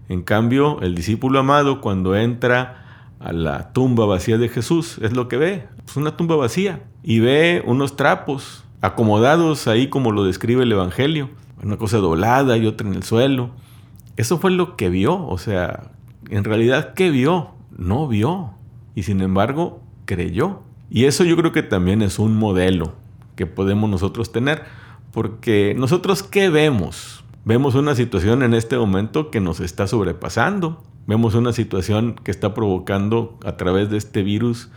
En 0.07 0.21
cambio, 0.21 0.81
el 0.81 0.93
discípulo 0.93 1.39
amado 1.39 1.81
cuando 1.81 2.15
entra 2.15 3.09
a 3.19 3.33
la 3.33 3.73
tumba 3.73 4.05
vacía 4.05 4.37
de 4.37 4.49
Jesús, 4.49 4.99
es 5.01 5.15
lo 5.15 5.27
que 5.27 5.37
ve, 5.37 5.67
es 5.85 5.97
una 5.97 6.15
tumba 6.15 6.35
vacía 6.35 6.83
y 7.03 7.19
ve 7.19 7.63
unos 7.65 7.95
trapos 7.95 8.63
acomodados 8.81 9.67
ahí 9.67 9.87
como 9.87 10.11
lo 10.11 10.23
describe 10.23 10.63
el 10.63 10.71
Evangelio, 10.71 11.29
una 11.61 11.77
cosa 11.77 11.97
doblada 11.97 12.57
y 12.57 12.65
otra 12.65 12.87
en 12.87 12.93
el 12.93 13.03
suelo. 13.03 13.51
Eso 14.15 14.37
fue 14.37 14.51
lo 14.51 14.75
que 14.75 14.89
vio, 14.89 15.25
o 15.27 15.37
sea, 15.37 15.91
en 16.29 16.43
realidad, 16.43 16.93
¿qué 16.93 17.09
vio? 17.09 17.51
No 17.77 18.07
vio. 18.07 18.51
Y 18.95 19.03
sin 19.03 19.21
embargo, 19.21 19.81
creyó. 20.05 20.61
Y 20.89 21.05
eso 21.05 21.23
yo 21.23 21.35
creo 21.37 21.51
que 21.51 21.63
también 21.63 22.01
es 22.01 22.19
un 22.19 22.35
modelo 22.35 22.93
que 23.35 23.45
podemos 23.45 23.89
nosotros 23.89 24.31
tener, 24.31 24.63
porque 25.11 25.75
nosotros 25.77 26.23
¿qué 26.23 26.49
vemos? 26.49 27.23
Vemos 27.45 27.75
una 27.75 27.95
situación 27.95 28.43
en 28.43 28.53
este 28.53 28.77
momento 28.77 29.31
que 29.31 29.39
nos 29.39 29.59
está 29.59 29.87
sobrepasando. 29.87 30.83
Vemos 31.07 31.35
una 31.35 31.53
situación 31.53 32.15
que 32.23 32.31
está 32.31 32.53
provocando 32.53 33.39
a 33.43 33.57
través 33.57 33.89
de 33.89 33.97
este 33.97 34.23
virus 34.23 34.69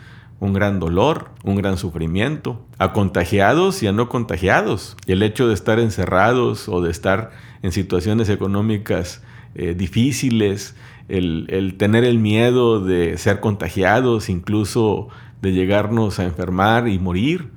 un 0.42 0.52
gran 0.54 0.80
dolor, 0.80 1.30
un 1.44 1.54
gran 1.54 1.78
sufrimiento, 1.78 2.66
a 2.78 2.92
contagiados 2.92 3.82
y 3.82 3.86
a 3.86 3.92
no 3.92 4.08
contagiados. 4.08 4.96
Y 5.06 5.12
el 5.12 5.22
hecho 5.22 5.46
de 5.46 5.54
estar 5.54 5.78
encerrados 5.78 6.68
o 6.68 6.82
de 6.82 6.90
estar 6.90 7.30
en 7.62 7.70
situaciones 7.70 8.28
económicas 8.28 9.22
eh, 9.54 9.74
difíciles, 9.74 10.74
el, 11.08 11.74
tener 11.78 12.04
el 12.04 12.18
miedo 12.18 12.80
de 12.80 13.18
ser 13.18 13.38
contagiados, 13.38 14.28
incluso 14.28 15.08
de 15.42 15.52
llegarnos 15.52 16.20
a 16.20 16.24
enfermar 16.24 16.88
y 16.88 16.98
morir, 16.98 17.50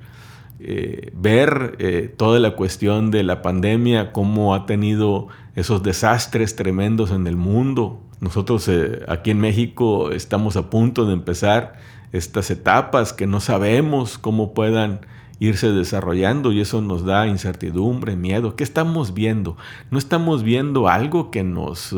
eh, 0.58 1.12
ver 1.14 1.76
eh, 1.78 2.12
toda 2.14 2.40
la 2.40 2.56
cuestión 2.56 3.10
de 3.12 3.22
la 3.22 3.42
pandemia, 3.42 4.12
cómo 4.12 4.54
ha 4.54 4.66
tenido 4.66 5.28
esos 5.54 5.82
desastres 5.82 6.56
tremendos 6.56 7.12
en 7.12 7.26
el 7.28 7.36
mundo. 7.36 8.02
Nosotros 8.20 8.66
eh, 8.68 9.04
aquí 9.06 9.30
en 9.30 9.38
México 9.38 10.10
estamos 10.10 10.56
a 10.56 10.68
punto 10.68 11.06
de 11.06 11.12
empezar 11.12 11.74
estas 12.12 12.50
etapas 12.50 13.12
que 13.12 13.26
no 13.26 13.40
sabemos 13.40 14.18
cómo 14.18 14.52
puedan 14.52 15.00
irse 15.38 15.70
desarrollando 15.70 16.50
y 16.50 16.60
eso 16.60 16.80
nos 16.80 17.04
da 17.04 17.28
incertidumbre, 17.28 18.16
miedo. 18.16 18.56
¿Qué 18.56 18.64
estamos 18.64 19.14
viendo? 19.14 19.56
No 19.90 19.98
estamos 19.98 20.42
viendo 20.42 20.88
algo 20.88 21.30
que 21.30 21.44
nos 21.44 21.94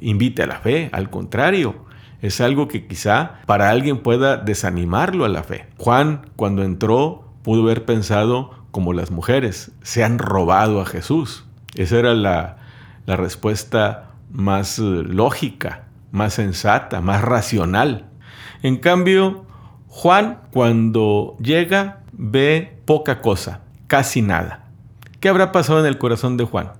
invite 0.00 0.42
a 0.42 0.46
la 0.46 0.60
fe, 0.60 0.88
al 0.92 1.10
contrario, 1.10 1.84
es 2.22 2.40
algo 2.40 2.68
que 2.68 2.86
quizá 2.86 3.40
para 3.46 3.68
alguien 3.68 3.98
pueda 3.98 4.36
desanimarlo 4.36 5.24
a 5.24 5.28
la 5.28 5.42
fe. 5.42 5.66
Juan, 5.76 6.30
cuando 6.36 6.62
entró, 6.62 7.28
pudo 7.42 7.64
haber 7.64 7.84
pensado 7.84 8.64
como 8.70 8.94
las 8.94 9.10
mujeres, 9.10 9.72
se 9.82 10.02
han 10.02 10.18
robado 10.18 10.80
a 10.80 10.86
Jesús. 10.86 11.44
Esa 11.74 11.98
era 11.98 12.14
la, 12.14 12.56
la 13.04 13.16
respuesta 13.16 14.12
más 14.30 14.78
eh, 14.78 14.82
lógica, 14.82 15.84
más 16.10 16.34
sensata, 16.34 17.00
más 17.00 17.22
racional. 17.22 18.06
En 18.62 18.76
cambio, 18.78 19.44
Juan 19.88 20.38
cuando 20.52 21.36
llega 21.38 22.00
ve 22.12 22.78
poca 22.86 23.20
cosa, 23.20 23.60
casi 23.88 24.22
nada. 24.22 24.70
¿Qué 25.20 25.28
habrá 25.28 25.52
pasado 25.52 25.80
en 25.80 25.86
el 25.86 25.98
corazón 25.98 26.36
de 26.36 26.44
Juan? 26.44 26.72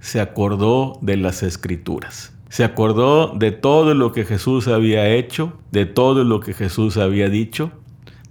se 0.00 0.20
acordó 0.20 0.98
de 1.00 1.16
las 1.16 1.42
escrituras. 1.42 2.32
Se 2.48 2.64
acordó 2.64 3.34
de 3.36 3.52
todo 3.52 3.94
lo 3.94 4.12
que 4.12 4.24
Jesús 4.24 4.68
había 4.68 5.08
hecho, 5.08 5.52
de 5.70 5.86
todo 5.86 6.24
lo 6.24 6.40
que 6.40 6.54
Jesús 6.54 6.96
había 6.96 7.28
dicho, 7.28 7.72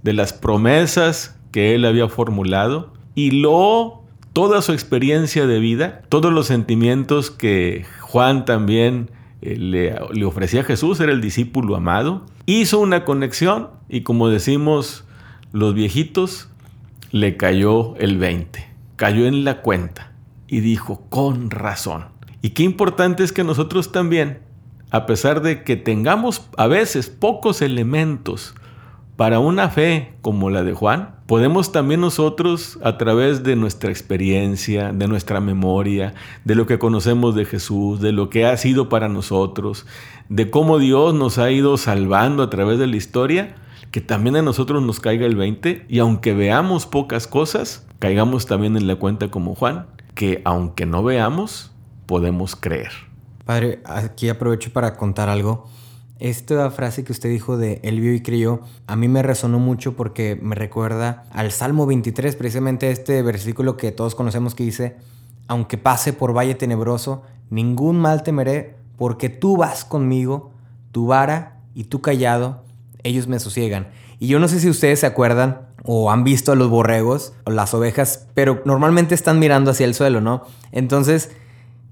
de 0.04 0.14
las 0.14 0.34
promesas 0.34 1.40
que 1.52 1.76
él 1.76 1.86
había 1.86 2.08
formulado 2.10 2.94
y 3.16 3.32
lo 3.32 4.04
toda 4.34 4.62
su 4.62 4.72
experiencia 4.72 5.48
de 5.48 5.60
vida, 5.60 6.04
todos 6.10 6.32
los 6.32 6.46
sentimientos 6.46 7.32
que 7.32 7.86
Juan 8.02 8.46
también 8.46 9.10
eh, 9.42 9.56
le, 9.58 9.96
le, 10.14 10.26
ofrecía 10.26 10.62
a 10.62 10.64
Jesús, 10.64 11.00
era 11.00 11.12
el 11.12 11.22
discípulo 11.22 11.76
amado, 11.76 12.26
hizo 12.46 12.80
una 12.80 13.04
conexión 13.04 13.70
y 13.90 14.02
como 14.02 14.30
decimos 14.30 15.06
los 15.52 15.74
viejitos, 15.74 16.50
le 17.12 17.38
cayó 17.38 17.96
el 17.98 18.18
20, 18.18 18.68
cayó 18.96 19.26
en 19.26 19.44
la 19.44 19.62
cuenta 19.62 20.12
y 20.48 20.60
dijo, 20.60 21.06
con 21.10 21.50
razón. 21.50 22.17
Y 22.42 22.52
qué 22.52 22.64
importante 22.64 23.24
es 23.24 23.32
que 23.32 23.44
nosotros 23.44 23.92
también, 23.92 24.40
a 24.92 25.06
pesar 25.06 25.42
de 25.42 25.64
que 25.64 25.76
tengamos 25.76 26.48
a 26.58 26.68
veces 26.68 27.10
pocos 27.10 27.62
elementos 27.62 28.54
para 29.16 29.40
una 29.40 29.70
fe 29.70 30.14
como 30.22 30.52
la 30.52 30.64
de 30.64 30.74
Juan, 30.74 31.16
podemos 31.26 31.72
también 31.72 32.02
nosotros, 32.02 32.78
a 32.84 32.98
través 32.98 33.44
de 33.44 33.56
nuestra 33.56 33.90
experiencia, 33.90 34.94
de 34.94 35.08
nuestra 35.08 35.42
memoria, 35.42 36.14
de 36.46 36.56
lo 36.56 36.68
que 36.68 36.78
conocemos 36.78 37.34
de 37.34 37.46
Jesús, 37.46 38.00
de 38.00 38.12
lo 38.12 38.30
que 38.30 38.46
ha 38.46 38.56
sido 38.58 38.90
para 38.90 39.10
nosotros, 39.10 39.88
de 40.30 40.52
cómo 40.52 40.78
Dios 40.78 41.16
nos 41.16 41.40
ha 41.40 41.50
ido 41.50 41.78
salvando 41.78 42.44
a 42.44 42.50
través 42.52 42.78
de 42.78 42.88
la 42.88 42.96
historia, 42.96 43.56
que 43.92 44.02
también 44.02 44.36
a 44.36 44.44
nosotros 44.44 44.84
nos 44.84 45.00
caiga 45.00 45.26
el 45.26 45.36
20 45.36 45.86
y 45.90 46.00
aunque 46.00 46.34
veamos 46.34 46.86
pocas 46.86 47.26
cosas, 47.26 47.88
caigamos 47.98 48.46
también 48.46 48.78
en 48.78 48.86
la 48.86 48.98
cuenta 48.98 49.30
como 49.30 49.56
Juan 49.56 49.88
que 50.14 50.42
aunque 50.46 50.86
no 50.88 51.04
veamos, 51.04 51.72
podemos 52.08 52.56
creer. 52.56 52.92
Padre, 53.46 53.82
aquí 53.86 54.30
aprovecho 54.30 54.74
para 54.74 54.96
contar 54.98 55.30
algo. 55.30 55.68
Esta 56.20 56.72
frase 56.72 57.04
que 57.04 57.12
usted 57.12 57.30
dijo 57.30 57.58
de 57.58 57.80
él 57.84 58.02
vio 58.02 58.14
y 58.14 58.22
creyó, 58.22 58.62
a 58.88 58.96
mí 58.96 59.08
me 59.08 59.22
resonó 59.22 59.60
mucho 59.60 59.96
porque 59.96 60.36
me 60.42 60.56
recuerda 60.56 61.26
al 61.32 61.52
Salmo 61.52 61.86
23, 61.86 62.36
precisamente 62.36 62.90
este 62.90 63.22
versículo 63.22 63.78
que 63.78 63.92
todos 63.92 64.16
conocemos 64.16 64.56
que 64.56 64.64
dice, 64.64 64.96
aunque 65.48 65.78
pase 65.78 66.14
por 66.14 66.36
valle 66.36 66.56
tenebroso, 66.56 67.22
ningún 67.52 68.00
mal 68.00 68.24
temeré, 68.24 68.76
porque 68.98 69.30
tú 69.30 69.58
vas 69.58 69.86
conmigo, 69.86 70.52
tu 70.92 71.06
vara 71.06 71.60
y 71.76 71.84
tu 71.84 72.02
callado, 72.02 72.64
ellos 73.04 73.28
me 73.28 73.40
sosiegan. 73.40 73.90
Y 74.20 74.28
yo 74.28 74.40
no 74.40 74.48
sé 74.48 74.60
si 74.60 74.70
ustedes 74.70 75.02
se 75.02 75.06
acuerdan 75.06 75.68
o 75.84 76.10
han 76.10 76.24
visto 76.24 76.52
a 76.52 76.56
los 76.56 76.70
borregos 76.70 77.34
o 77.44 77.52
las 77.52 77.76
ovejas, 77.76 78.28
pero 78.34 78.64
normalmente 78.66 79.14
están 79.14 79.38
mirando 79.38 79.70
hacia 79.70 79.86
el 79.86 79.94
suelo, 79.94 80.20
¿no? 80.20 80.44
Entonces, 80.72 81.30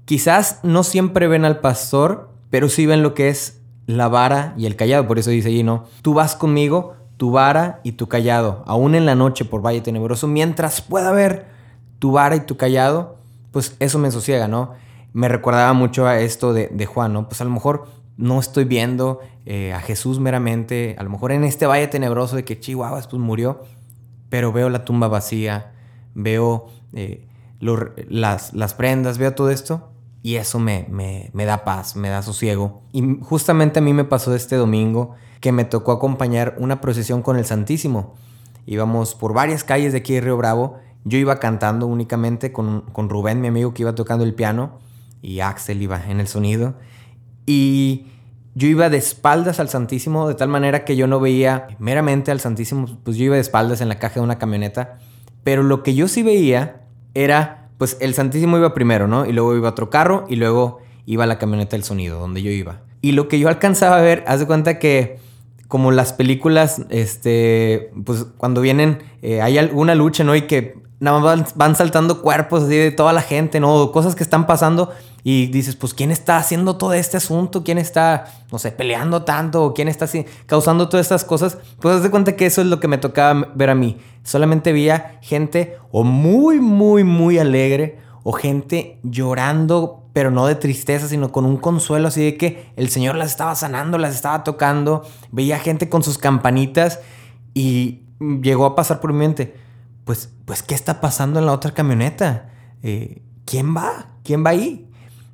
quizás 0.06 0.60
no 0.62 0.82
siempre 0.84 1.28
ven 1.28 1.44
al 1.44 1.60
pastor, 1.60 2.30
pero 2.48 2.70
sí 2.70 2.86
ven 2.86 3.02
lo 3.02 3.12
que 3.12 3.28
es 3.28 3.60
la 3.86 4.08
vara 4.08 4.54
y 4.56 4.64
el 4.64 4.76
callado. 4.76 5.06
Por 5.06 5.18
eso 5.18 5.30
dice 5.30 5.48
allí, 5.48 5.62
¿no? 5.62 5.84
Tú 6.00 6.14
vas 6.14 6.34
conmigo, 6.34 6.94
tu 7.18 7.32
vara 7.32 7.80
y 7.82 7.92
tu 7.92 8.08
callado, 8.08 8.62
aún 8.66 8.94
en 8.94 9.04
la 9.04 9.14
noche 9.14 9.44
por 9.44 9.64
valle 9.64 9.80
tenebroso, 9.80 10.26
mientras 10.28 10.80
pueda 10.80 11.12
ver 11.12 11.46
tu 11.98 12.12
vara 12.12 12.36
y 12.36 12.40
tu 12.40 12.56
callado, 12.56 13.16
pues 13.52 13.76
eso 13.80 13.98
me 13.98 14.10
sosiega, 14.10 14.48
¿no? 14.48 14.72
Me 15.12 15.28
recordaba 15.28 15.72
mucho 15.72 16.06
a 16.06 16.20
esto 16.20 16.52
de, 16.52 16.86
Juan, 16.86 17.12
¿no? 17.12 17.28
Pues 17.28 17.40
a 17.40 17.44
lo 17.44 17.50
mejor 17.50 17.86
no 18.16 18.38
estoy 18.38 18.64
viendo 18.64 19.20
eh, 19.44 19.72
a 19.72 19.80
Jesús 19.80 20.20
meramente, 20.20 20.94
a 20.98 21.02
lo 21.02 21.10
mejor 21.10 21.32
en 21.32 21.44
este 21.44 21.66
valle 21.66 21.88
tenebroso 21.88 22.36
de 22.36 22.44
que 22.44 22.60
Chihuahua 22.60 23.00
pues 23.00 23.20
murió, 23.20 23.62
pero 24.28 24.52
veo 24.52 24.68
la 24.68 24.84
tumba 24.84 25.08
vacía, 25.08 25.72
veo 26.14 26.66
eh, 26.92 27.26
las, 27.60 28.52
las, 28.52 28.74
prendas, 28.74 29.16
veo 29.16 29.34
todo 29.34 29.50
esto 29.50 29.90
y 30.26 30.38
eso 30.38 30.58
me, 30.58 30.88
me, 30.90 31.30
me, 31.34 31.44
da 31.44 31.62
paz, 31.62 31.94
me 31.94 32.08
da 32.08 32.20
sosiego. 32.20 32.82
Y 32.90 33.20
justamente 33.22 33.78
a 33.78 33.82
mí 33.82 33.92
me 33.92 34.02
pasó 34.02 34.34
este 34.34 34.56
domingo 34.56 35.14
que 35.40 35.52
me 35.52 35.64
tocó 35.64 35.92
acompañar 35.92 36.56
una 36.58 36.80
procesión 36.80 37.22
con 37.22 37.36
el 37.36 37.44
Santísimo. 37.44 38.16
Íbamos 38.66 39.14
por 39.14 39.34
varias 39.34 39.62
calles 39.62 39.92
de 39.92 39.98
aquí 39.98 40.14
de 40.14 40.22
Río 40.22 40.36
Bravo. 40.36 40.80
Yo 41.04 41.16
iba 41.16 41.38
cantando 41.38 41.86
únicamente 41.86 42.50
con, 42.50 42.80
con 42.92 43.08
Rubén, 43.08 43.40
mi 43.40 43.46
amigo 43.46 43.72
que 43.72 43.82
iba 43.82 43.94
tocando 43.94 44.24
el 44.24 44.34
piano, 44.34 44.80
y 45.22 45.38
Axel 45.38 45.80
iba 45.80 46.04
en 46.10 46.18
el 46.18 46.26
sonido. 46.26 46.74
Y 47.46 48.06
yo 48.56 48.66
iba 48.66 48.90
de 48.90 48.96
espaldas 48.96 49.60
al 49.60 49.68
Santísimo, 49.68 50.26
de 50.26 50.34
tal 50.34 50.48
manera 50.48 50.84
que 50.84 50.96
yo 50.96 51.06
no 51.06 51.20
veía 51.20 51.68
meramente 51.78 52.32
al 52.32 52.40
Santísimo, 52.40 52.98
pues 53.04 53.16
yo 53.16 53.26
iba 53.26 53.36
de 53.36 53.42
espaldas 53.42 53.80
en 53.80 53.88
la 53.88 54.00
caja 54.00 54.16
de 54.16 54.22
una 54.22 54.40
camioneta, 54.40 54.98
pero 55.44 55.62
lo 55.62 55.84
que 55.84 55.94
yo 55.94 56.08
sí 56.08 56.24
veía 56.24 56.80
era, 57.14 57.65
pues 57.78 57.96
el 58.00 58.14
Santísimo 58.14 58.56
iba 58.56 58.74
primero, 58.74 59.06
¿no? 59.08 59.26
Y 59.26 59.32
luego 59.32 59.56
iba 59.56 59.68
otro 59.68 59.90
carro 59.90 60.24
y 60.28 60.36
luego 60.36 60.78
iba 61.04 61.26
la 61.26 61.38
camioneta 61.38 61.76
del 61.76 61.84
sonido, 61.84 62.18
donde 62.18 62.42
yo 62.42 62.50
iba. 62.50 62.80
Y 63.02 63.12
lo 63.12 63.28
que 63.28 63.38
yo 63.38 63.48
alcanzaba 63.48 63.98
a 63.98 64.02
ver, 64.02 64.24
haz 64.26 64.40
de 64.40 64.46
cuenta 64.46 64.78
que 64.78 65.18
como 65.68 65.90
las 65.90 66.12
películas, 66.12 66.82
este, 66.90 67.90
pues 68.04 68.26
cuando 68.36 68.60
vienen, 68.60 68.98
eh, 69.22 69.42
hay 69.42 69.58
alguna 69.58 69.94
lucha, 69.94 70.24
¿no? 70.24 70.36
Y 70.36 70.42
que 70.42 70.74
nada 70.98 71.20
más 71.20 71.54
van, 71.54 71.76
saltando 71.76 72.22
cuerpos 72.22 72.64
así 72.64 72.76
de 72.76 72.90
toda 72.90 73.12
la 73.12 73.20
gente, 73.20 73.60
¿no? 73.60 73.92
Cosas 73.92 74.14
que 74.14 74.22
están 74.22 74.46
pasando 74.46 74.92
y 75.22 75.46
dices, 75.48 75.76
pues, 75.76 75.92
¿quién 75.92 76.10
está 76.10 76.38
haciendo 76.38 76.76
todo 76.76 76.92
este 76.92 77.16
asunto? 77.16 77.64
¿Quién 77.64 77.78
está, 77.78 78.26
no 78.50 78.58
sé, 78.58 78.70
peleando 78.72 79.22
tanto? 79.24 79.74
¿Quién 79.74 79.88
está 79.88 80.06
así, 80.06 80.24
causando 80.46 80.88
todas 80.88 81.06
estas 81.06 81.24
cosas? 81.24 81.58
Pues, 81.80 81.96
haz 81.96 82.02
de 82.02 82.10
cuenta 82.10 82.36
que 82.36 82.46
eso 82.46 82.60
es 82.60 82.68
lo 82.68 82.80
que 82.80 82.88
me 82.88 82.98
tocaba 82.98 83.48
ver 83.54 83.70
a 83.70 83.74
mí. 83.74 83.98
Solamente 84.22 84.72
veía 84.72 85.18
gente 85.22 85.76
o 85.90 86.04
muy, 86.04 86.60
muy, 86.60 87.04
muy 87.04 87.38
alegre 87.38 87.98
o 88.22 88.32
gente 88.32 88.98
llorando, 89.02 90.04
pero 90.12 90.30
no 90.30 90.46
de 90.46 90.54
tristeza, 90.54 91.08
sino 91.08 91.30
con 91.30 91.44
un 91.44 91.58
consuelo 91.58 92.08
así 92.08 92.24
de 92.24 92.36
que 92.36 92.72
el 92.76 92.88
Señor 92.88 93.16
las 93.16 93.30
estaba 93.30 93.54
sanando, 93.54 93.98
las 93.98 94.14
estaba 94.14 94.44
tocando. 94.44 95.02
Veía 95.30 95.58
gente 95.58 95.88
con 95.88 96.02
sus 96.02 96.16
campanitas 96.18 97.00
y 97.52 98.02
llegó 98.18 98.64
a 98.64 98.74
pasar 98.74 99.00
por 99.00 99.12
mi 99.12 99.18
mente 99.18 99.65
pues, 100.06 100.30
pues, 100.46 100.62
¿qué 100.62 100.74
está 100.74 101.02
pasando 101.02 101.38
en 101.38 101.44
la 101.44 101.52
otra 101.52 101.72
camioneta? 101.72 102.48
Eh, 102.82 103.20
¿Quién 103.44 103.76
va? 103.76 104.16
¿quién 104.26 104.44
va 104.44 104.50
ahí? 104.50 104.86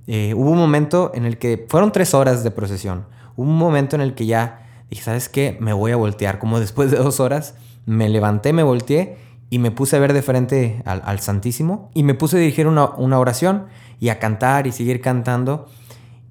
Eh, 0.07 0.35
hubo 0.37 0.51
un 0.51 0.59
momento 0.59 1.11
en 1.15 1.25
el 1.25 1.39
que 1.39 1.67
fueron 1.69 1.91
tres 1.93 2.15
horas 2.15 2.45
de 2.45 2.51
procesión. 2.51 3.07
Hubo 3.37 3.51
un 3.51 3.59
momento 3.59 3.97
en 3.97 4.03
el 4.03 4.15
que 4.15 4.27
ya 4.27 4.67
dije, 4.91 5.03
¿sabes 5.03 5.29
qué? 5.29 5.57
Me 5.61 5.73
voy 5.73 5.93
a 5.93 5.97
voltear. 5.97 6.39
Como 6.39 6.61
después 6.61 6.91
de 6.91 6.99
dos 6.99 7.19
horas 7.19 7.55
me 7.87 8.09
levanté, 8.09 8.53
me 8.53 8.63
volteé 8.63 9.17
y 9.51 9.59
me 9.59 9.71
puse 9.71 9.97
a 9.97 9.99
ver 9.99 10.13
de 10.13 10.23
frente 10.23 10.83
al, 10.85 11.21
Santísimo 11.21 11.91
y 11.95 12.05
me 12.05 12.15
puse 12.15 12.37
a 12.37 12.41
dirigir 12.41 12.67
una, 12.67 12.87
una, 12.91 13.19
oración 13.19 13.67
y 14.01 14.09
a 14.09 14.19
cantar 14.19 14.67
y 14.67 14.73
seguir 14.73 15.01
cantando. 15.01 15.69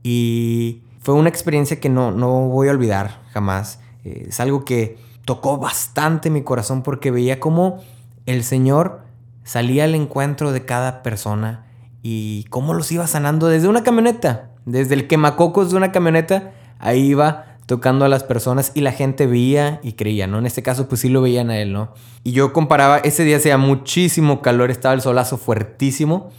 Y 0.04 0.84
fue 1.00 1.16
una 1.16 1.30
experiencia 1.30 1.80
que 1.80 1.90
no, 1.90 2.12
no 2.12 2.48
voy 2.48 2.68
a 2.68 2.72
olvidar 2.72 3.22
jamás. 3.32 3.80
Eh, 4.04 4.26
es 4.30 4.40
algo 4.40 4.66
que 4.66 4.98
tocó 5.26 5.58
bastante 5.58 6.30
mi 6.30 6.42
corazón 6.42 6.82
porque 6.82 7.12
veía 7.12 7.40
cómo 7.40 7.80
el 8.26 8.44
Señor 8.44 9.02
salía 9.44 9.86
al 9.86 9.96
encuentro 9.96 10.52
de 10.52 10.66
cada 10.66 11.04
persona 11.04 11.66
y 12.04 12.46
cómo 12.50 12.74
los 12.74 12.92
iba 12.92 13.08
sanando 13.08 13.48
desde 13.48 13.68
una 13.68 13.84
camioneta, 13.84 14.52
desde 14.66 14.96
el 14.96 15.08
quemacocos 15.08 15.72
de 15.72 15.78
una 15.78 15.92
camioneta, 15.92 16.52
ahí 16.80 17.08
iba 17.08 17.58
tocando 17.66 18.06
a 18.06 18.10
las 18.10 18.24
personas 18.24 18.72
y 18.74 18.82
la 18.82 18.92
gente 18.92 19.28
veía 19.28 19.80
y 19.84 19.94
creía, 19.94 20.28
¿no? 20.28 20.40
En 20.40 20.46
este 20.46 20.64
caso 20.64 20.88
pues 20.90 21.02
sí 21.02 21.10
lo 21.10 21.22
veían 21.22 21.50
a 21.50 21.58
él, 21.58 21.72
¿no? 21.72 21.94
Y 22.24 22.32
yo 22.34 22.54
comparaba, 22.54 22.98
ese 22.98 23.24
día 23.24 23.38
hacía 23.38 23.58
muchísimo 23.58 24.42
calor, 24.42 24.72
estaba 24.72 24.94
el 24.94 25.02
solazo 25.02 25.38
fuertísimo 25.38 26.32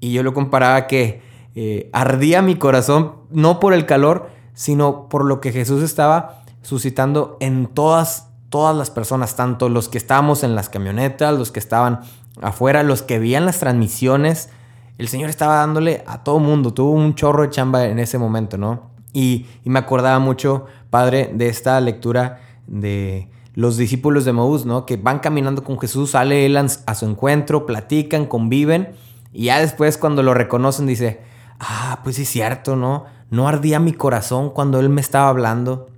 y 0.00 0.12
yo 0.12 0.22
lo 0.22 0.34
comparaba 0.34 0.86
que 0.86 1.22
eh, 1.54 1.90
ardía 1.92 2.42
mi 2.42 2.56
corazón, 2.56 3.16
no 3.30 3.60
por 3.60 3.74
el 3.74 3.86
calor, 3.86 4.30
sino 4.54 5.08
por 5.08 5.24
lo 5.24 5.40
que 5.40 5.52
Jesús 5.52 5.82
estaba 5.82 6.42
suscitando 6.62 7.36
en 7.40 7.66
todas, 7.66 8.29
todas 8.50 8.76
las 8.76 8.90
personas, 8.90 9.36
tanto 9.36 9.68
los 9.68 9.88
que 9.88 9.96
estábamos 9.96 10.42
en 10.42 10.54
las 10.54 10.68
camionetas, 10.68 11.38
los 11.38 11.52
que 11.52 11.60
estaban 11.60 12.00
afuera, 12.42 12.82
los 12.82 13.02
que 13.02 13.18
veían 13.18 13.46
las 13.46 13.60
transmisiones. 13.60 14.50
El 14.98 15.08
Señor 15.08 15.30
estaba 15.30 15.56
dándole 15.56 16.04
a 16.06 16.22
todo 16.24 16.40
mundo, 16.40 16.74
tuvo 16.74 16.90
un 16.90 17.14
chorro 17.14 17.44
de 17.44 17.50
chamba 17.50 17.86
en 17.86 17.98
ese 17.98 18.18
momento, 18.18 18.58
¿no? 18.58 18.90
Y, 19.12 19.46
me 19.64 19.78
acordaba 19.78 20.18
mucho, 20.18 20.66
Padre, 20.90 21.30
de 21.32 21.48
esta 21.48 21.80
lectura 21.80 22.40
de 22.66 23.30
los 23.54 23.76
discípulos 23.76 24.24
de 24.24 24.32
Maús, 24.32 24.66
¿no? 24.66 24.84
Que 24.84 24.96
van 24.96 25.20
caminando 25.20 25.64
con 25.64 25.78
Jesús, 25.78 26.10
sale 26.10 26.44
él 26.46 26.56
a 26.56 26.94
su 26.94 27.06
encuentro, 27.06 27.66
platican, 27.66 28.26
conviven, 28.26 28.90
y 29.32 29.44
ya 29.44 29.60
después 29.60 29.96
cuando 29.96 30.22
lo 30.22 30.34
reconocen 30.34 30.86
dice, 30.86 31.20
ah, 31.60 32.00
pues 32.02 32.16
sí 32.16 32.22
es 32.22 32.28
cierto, 32.28 32.76
¿no? 32.76 33.04
No 33.30 33.48
ardía 33.48 33.78
mi 33.78 33.92
corazón 33.92 34.50
cuando 34.50 34.80
él 34.80 34.88
me 34.88 35.00
estaba 35.00 35.28
hablando, 35.28 35.88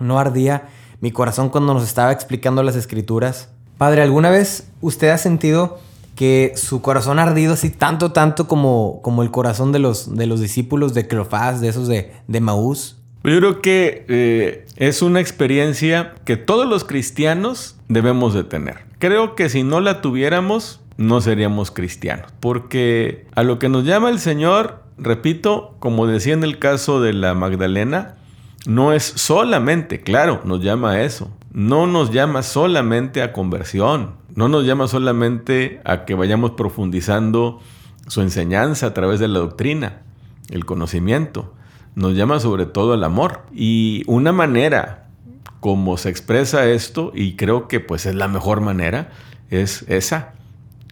no 0.00 0.18
ardía 0.18 0.68
mi 1.00 1.10
corazón 1.12 1.48
cuando 1.48 1.74
nos 1.74 1.84
estaba 1.84 2.12
explicando 2.12 2.62
las 2.62 2.76
escrituras. 2.76 3.50
Padre, 3.76 4.02
¿alguna 4.02 4.30
vez 4.30 4.68
usted 4.80 5.08
ha 5.10 5.18
sentido 5.18 5.78
que 6.16 6.52
su 6.56 6.82
corazón 6.82 7.20
ha 7.20 7.22
ardido 7.22 7.52
así 7.54 7.70
tanto, 7.70 8.10
tanto 8.10 8.48
como, 8.48 9.00
como 9.02 9.22
el 9.22 9.30
corazón 9.30 9.70
de 9.70 9.78
los, 9.78 10.16
de 10.16 10.26
los 10.26 10.40
discípulos 10.40 10.94
de 10.94 11.06
Cleofás, 11.06 11.60
de 11.60 11.68
esos 11.68 11.86
de, 11.86 12.12
de 12.26 12.40
Maús? 12.40 12.96
Yo 13.24 13.38
creo 13.38 13.60
que 13.60 14.04
eh, 14.08 14.66
es 14.76 15.02
una 15.02 15.20
experiencia 15.20 16.14
que 16.24 16.36
todos 16.36 16.68
los 16.68 16.84
cristianos 16.84 17.76
debemos 17.88 18.34
de 18.34 18.44
tener. 18.44 18.78
Creo 18.98 19.34
que 19.34 19.48
si 19.48 19.62
no 19.62 19.80
la 19.80 20.00
tuviéramos, 20.00 20.80
no 20.96 21.20
seríamos 21.20 21.70
cristianos. 21.70 22.32
Porque 22.40 23.26
a 23.34 23.42
lo 23.42 23.58
que 23.58 23.68
nos 23.68 23.84
llama 23.84 24.10
el 24.10 24.18
Señor, 24.18 24.82
repito, 24.98 25.76
como 25.78 26.06
decía 26.06 26.34
en 26.34 26.42
el 26.42 26.58
caso 26.58 27.00
de 27.00 27.12
la 27.12 27.34
Magdalena, 27.34 28.16
no 28.68 28.92
es 28.92 29.02
solamente, 29.02 30.02
claro, 30.02 30.42
nos 30.44 30.62
llama 30.62 30.90
a 30.90 31.02
eso. 31.02 31.34
No 31.52 31.86
nos 31.86 32.12
llama 32.12 32.42
solamente 32.42 33.22
a 33.22 33.32
conversión. 33.32 34.16
No 34.34 34.50
nos 34.50 34.66
llama 34.66 34.88
solamente 34.88 35.80
a 35.86 36.04
que 36.04 36.14
vayamos 36.14 36.50
profundizando 36.50 37.60
su 38.08 38.20
enseñanza 38.20 38.88
a 38.88 38.92
través 38.92 39.20
de 39.20 39.28
la 39.28 39.38
doctrina, 39.38 40.02
el 40.50 40.66
conocimiento. 40.66 41.54
Nos 41.94 42.14
llama 42.14 42.40
sobre 42.40 42.66
todo 42.66 42.92
al 42.92 43.04
amor. 43.04 43.46
Y 43.54 44.02
una 44.06 44.32
manera 44.32 45.08
como 45.60 45.96
se 45.96 46.10
expresa 46.10 46.66
esto, 46.66 47.10
y 47.14 47.36
creo 47.36 47.68
que 47.68 47.80
pues 47.80 48.04
es 48.04 48.16
la 48.16 48.28
mejor 48.28 48.60
manera, 48.60 49.12
es 49.48 49.86
esa. 49.88 50.34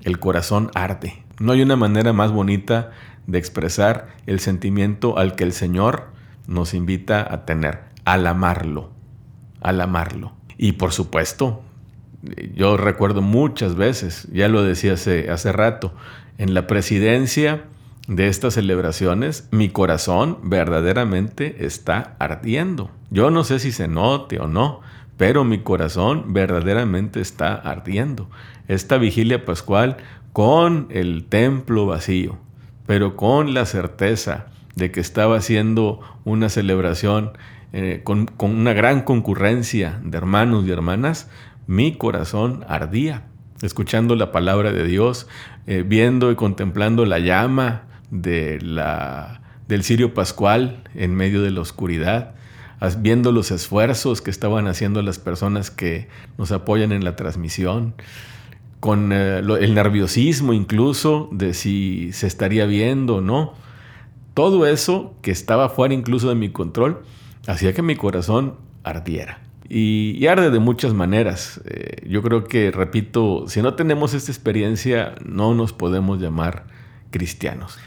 El 0.03 0.19
corazón 0.19 0.71
arde. 0.75 1.23
No 1.41 1.53
hay 1.53 1.61
una 1.61 1.77
manera 1.77 2.15
más 2.15 2.33
bonita 2.33 2.91
de 3.27 3.37
expresar 3.37 4.17
el 4.25 4.41
sentimiento 4.41 5.19
al 5.19 5.37
que 5.37 5.45
el 5.45 5.53
Señor 5.53 6.16
nos 6.47 6.75
invita 6.75 7.27
a 7.33 7.45
tener, 7.45 7.81
al 8.05 8.27
amarlo, 8.27 8.91
al 9.61 9.81
amarlo. 9.81 10.33
Y 10.59 10.73
por 10.73 10.93
supuesto, 10.93 11.63
yo 12.55 12.77
recuerdo 12.77 13.23
muchas 13.23 13.75
veces, 13.75 14.29
ya 14.33 14.49
lo 14.49 14.63
decía 14.63 14.95
hace, 14.95 15.31
hace 15.31 15.53
rato, 15.53 15.93
en 16.39 16.55
la 16.55 16.67
presidencia 16.67 17.65
de 18.09 18.29
estas 18.29 18.55
celebraciones, 18.55 19.49
mi 19.51 19.69
corazón 19.69 20.39
verdaderamente 20.45 21.67
está 21.67 22.15
ardiendo. 22.19 22.91
Yo 23.11 23.31
no 23.31 23.45
sé 23.45 23.59
si 23.59 23.73
se 23.73 23.89
note 23.89 24.39
o 24.39 24.47
no, 24.47 24.81
pero 25.17 25.45
mi 25.45 25.61
corazón 25.61 26.33
verdaderamente 26.33 27.21
está 27.21 27.55
ardiendo. 27.55 28.29
Esta 28.69 28.99
vigilia 28.99 29.45
pascual 29.45 29.97
con 30.33 30.87
el 30.91 31.25
templo 31.25 31.87
vacío, 31.87 32.39
pero 32.87 33.17
con 33.17 33.55
la 33.55 33.65
certeza 33.67 34.47
de 34.77 34.93
que 34.93 35.01
estaba 35.01 35.39
haciendo 35.39 36.01
una 36.25 36.49
celebración 36.49 37.33
eh, 37.73 38.03
con, 38.05 38.31
una 38.39 38.73
gran 38.75 39.03
concurrencia 39.03 40.01
de 40.05 40.17
hermanos 40.17 40.65
y 40.67 40.71
hermanas, 40.71 41.29
mi 41.67 41.97
corazón 41.97 42.65
ardía, 42.69 43.25
escuchando 43.63 44.15
la 44.15 44.31
palabra 44.31 44.73
de 44.73 44.85
Dios, 44.85 45.27
eh, 45.67 45.83
viendo 45.85 46.31
y 46.31 46.37
contemplando 46.37 47.07
la 47.07 47.19
llama 47.19 47.83
de 48.11 48.61
la, 48.61 49.41
del 49.67 49.83
cirio 49.83 50.15
pascual 50.15 50.85
en 50.95 51.15
medio 51.15 51.43
de 51.43 51.51
la 51.51 51.63
oscuridad, 51.63 52.35
viendo 52.99 53.33
los 53.33 53.51
esfuerzos 53.51 54.21
que 54.21 54.31
estaban 54.31 54.69
haciendo 54.69 55.01
las 55.01 55.19
personas 55.19 55.71
que 55.71 56.09
nos 56.37 56.53
apoyan 56.53 56.93
en 56.93 57.03
la 57.03 57.17
transmisión, 57.17 57.95
con 58.81 59.11
eh, 59.11 59.39
el 59.39 59.75
nerviosismo 59.75 60.53
incluso 60.53 61.31
de 61.33 61.55
si 61.55 62.13
se 62.13 62.27
estaría 62.27 62.67
viendo 62.67 63.17
o 63.17 63.21
no 63.23 63.55
todo 64.37 64.67
eso 64.67 65.15
que 65.23 65.31
estaba 65.31 65.71
fuera 65.71 65.95
incluso 65.95 66.29
de 66.29 66.35
mi 66.35 66.51
control 66.51 67.03
hacía 67.47 67.73
que 67.73 67.81
mi 67.81 67.97
corazón 67.97 68.57
ardiera. 68.85 69.41
Y, 69.67 70.27
arde 70.27 70.51
de 70.51 70.59
muchas 70.59 70.93
maneras. 70.93 71.63
Eh, 71.65 72.07
yo 72.07 72.23
creo 72.23 72.45
que, 72.45 72.71
repito, 72.71 73.47
si 73.49 73.63
no 73.63 73.73
tenemos 73.77 74.13
esta 74.13 74.31
experiencia, 74.31 75.15
no 75.25 75.55
nos 75.55 75.73
podemos 75.73 76.21
llamar 76.21 76.67
cristianos. 77.11 77.79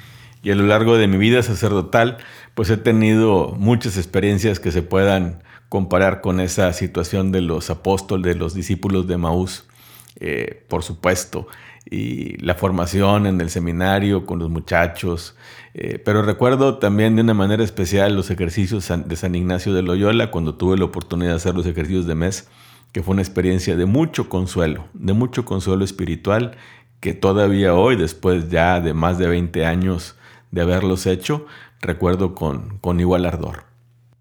Y 0.41 0.49
a 0.49 0.55
lo 0.55 0.63
largo 0.63 0.97
de 0.97 1.07
mi 1.07 1.17
vida 1.17 1.43
sacerdotal, 1.43 2.17
pues 2.55 2.71
he 2.71 2.77
tenido 2.77 3.53
muchas 3.55 3.95
experiencias 3.95 4.59
que 4.59 4.71
se 4.71 4.81
puedan 4.81 5.43
comparar 5.69 6.19
con 6.19 6.39
esa 6.39 6.73
situación 6.73 7.31
de 7.31 7.41
los 7.41 7.69
apóstoles, 7.69 8.25
de 8.25 8.39
los 8.39 8.55
discípulos 8.55 9.07
de 9.07 9.17
Maús. 9.17 9.65
Eh, 10.19 10.65
por 10.67 10.81
supuesto, 10.81 11.47
y 11.89 12.37
la 12.37 12.55
formación 12.55 13.25
en 13.25 13.41
el 13.41 13.49
seminario 13.49 14.25
con 14.25 14.39
los 14.39 14.49
muchachos. 14.49 15.35
Eh, 15.73 15.99
pero 16.03 16.21
recuerdo 16.21 16.77
también 16.77 17.15
de 17.15 17.21
una 17.21 17.33
manera 17.33 17.63
especial 17.63 18.15
los 18.15 18.29
ejercicios 18.29 18.91
de 19.05 19.15
San 19.15 19.35
Ignacio 19.35 19.73
de 19.73 19.81
Loyola 19.81 20.31
cuando 20.31 20.55
tuve 20.55 20.77
la 20.77 20.85
oportunidad 20.85 21.31
de 21.31 21.37
hacer 21.37 21.55
los 21.55 21.65
ejercicios 21.65 22.05
de 22.05 22.15
mes, 22.15 22.47
que 22.91 23.01
fue 23.01 23.13
una 23.13 23.21
experiencia 23.21 23.75
de 23.75 23.85
mucho 23.85 24.29
consuelo, 24.29 24.85
de 24.93 25.13
mucho 25.13 25.45
consuelo 25.45 25.83
espiritual, 25.83 26.57
que 26.99 27.13
todavía 27.13 27.73
hoy, 27.73 27.95
después 27.95 28.49
ya 28.49 28.79
de 28.81 28.93
más 28.93 29.17
de 29.17 29.27
20 29.27 29.65
años 29.65 30.15
de 30.51 30.61
haberlos 30.61 31.05
hecho, 31.05 31.45
recuerdo 31.81 32.35
con, 32.35 32.77
con 32.79 32.99
igual 32.99 33.25
ardor. 33.25 33.63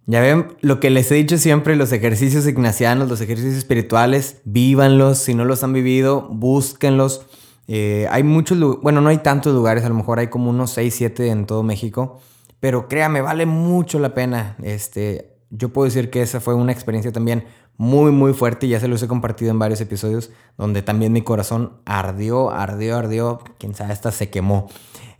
Ya 0.07 0.21
ven 0.23 0.57
lo 0.63 0.81
que 0.81 0.89
les 0.89 1.11
he 1.11 1.17
dicho 1.17 1.37
siempre, 1.37 1.77
los 1.77 1.93
ejercicios 1.93 2.47
ignacianos, 2.47 3.11
los 3.11 3.21
ejercicios 3.21 3.57
espirituales, 3.57 4.41
vívanlos, 4.45 5.19
si 5.19 5.35
no 5.35 5.45
los 5.45 5.63
han 5.63 5.75
vivido, 5.75 6.29
búsquenlos 6.31 7.27
eh, 7.71 8.07
hay 8.11 8.23
muchos, 8.23 8.59
bueno, 8.81 9.03
no 9.03 9.11
hay 9.11 9.19
tantos 9.19 9.55
lugares, 9.55 9.85
a 9.85 9.91
lo 9.91 9.95
mejor 9.95 10.19
hay 10.19 10.29
como 10.29 10.49
unos 10.49 10.71
6, 10.71 10.95
7 10.95 11.29
en 11.29 11.45
todo 11.45 11.63
México, 11.63 12.19
pero 12.61 12.89
créame, 12.89 13.21
vale 13.21 13.45
mucho 13.45 13.99
la 13.99 14.15
pena. 14.15 14.57
Este, 14.63 15.37
yo 15.51 15.69
puedo 15.69 15.85
decir 15.85 16.09
que 16.09 16.23
esa 16.23 16.41
fue 16.41 16.55
una 16.55 16.73
experiencia 16.73 17.13
también 17.13 17.45
muy, 17.77 18.11
muy 18.11 18.33
fuerte 18.33 18.67
y 18.67 18.71
ya 18.71 18.81
se 18.81 18.89
los 18.89 19.03
he 19.03 19.07
compartido 19.07 19.51
en 19.51 19.59
varios 19.59 19.83
episodios 19.83 20.31
donde 20.57 20.81
también 20.81 21.13
mi 21.13 21.21
corazón 21.21 21.75
ardió, 21.85 22.51
ardió, 22.51 22.97
ardió, 22.97 23.41
quién 23.59 23.75
sabe, 23.75 23.93
hasta 23.93 24.13
se 24.13 24.31
quemó. 24.31 24.69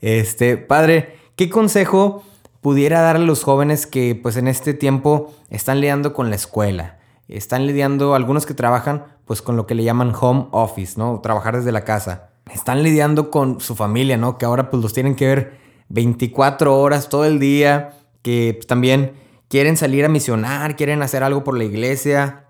Este, 0.01 0.57
padre, 0.57 1.17
¿qué 1.37 1.51
consejo 1.51 2.25
pudiera 2.63 3.03
darle 3.03 3.25
a 3.25 3.27
los 3.27 3.45
jóvenes 3.45 3.87
que 3.87 4.19
pues 4.21 4.39
en 4.39 4.49
este 4.49 4.73
tiempo 4.73 5.35
están 5.51 5.81
lidiando 5.81 6.15
con 6.15 6.31
la 6.31 6.37
escuela? 6.37 6.99
Están 7.29 7.67
lidiando, 7.67 8.15
algunos 8.15 8.47
que 8.47 8.55
trabajan 8.55 9.05
pues 9.27 9.43
con 9.43 9.57
lo 9.57 9.67
que 9.67 9.75
le 9.75 9.85
llaman 9.85 10.15
home 10.19 10.47
office, 10.53 10.95
¿no? 10.97 11.21
Trabajar 11.21 11.55
desde 11.59 11.73
la 11.73 11.85
casa 11.85 12.31
están 12.53 12.83
lidiando 12.83 13.31
con 13.31 13.61
su 13.61 13.75
familia, 13.75 14.17
¿no? 14.17 14.39
Que 14.39 14.47
ahora 14.47 14.71
pues 14.71 14.83
los 14.83 14.93
tienen 14.93 15.15
que 15.15 15.27
ver 15.27 15.59
24 15.89 16.79
horas 16.79 17.09
todo 17.09 17.25
el 17.25 17.39
día, 17.39 17.97
que 18.23 18.55
pues, 18.57 18.67
también 18.67 19.13
quieren 19.49 19.77
salir 19.77 20.05
a 20.05 20.09
misionar, 20.09 20.77
quieren 20.77 21.03
hacer 21.03 21.23
algo 21.23 21.45
por 21.45 21.57
la 21.57 21.65
iglesia, 21.65 22.45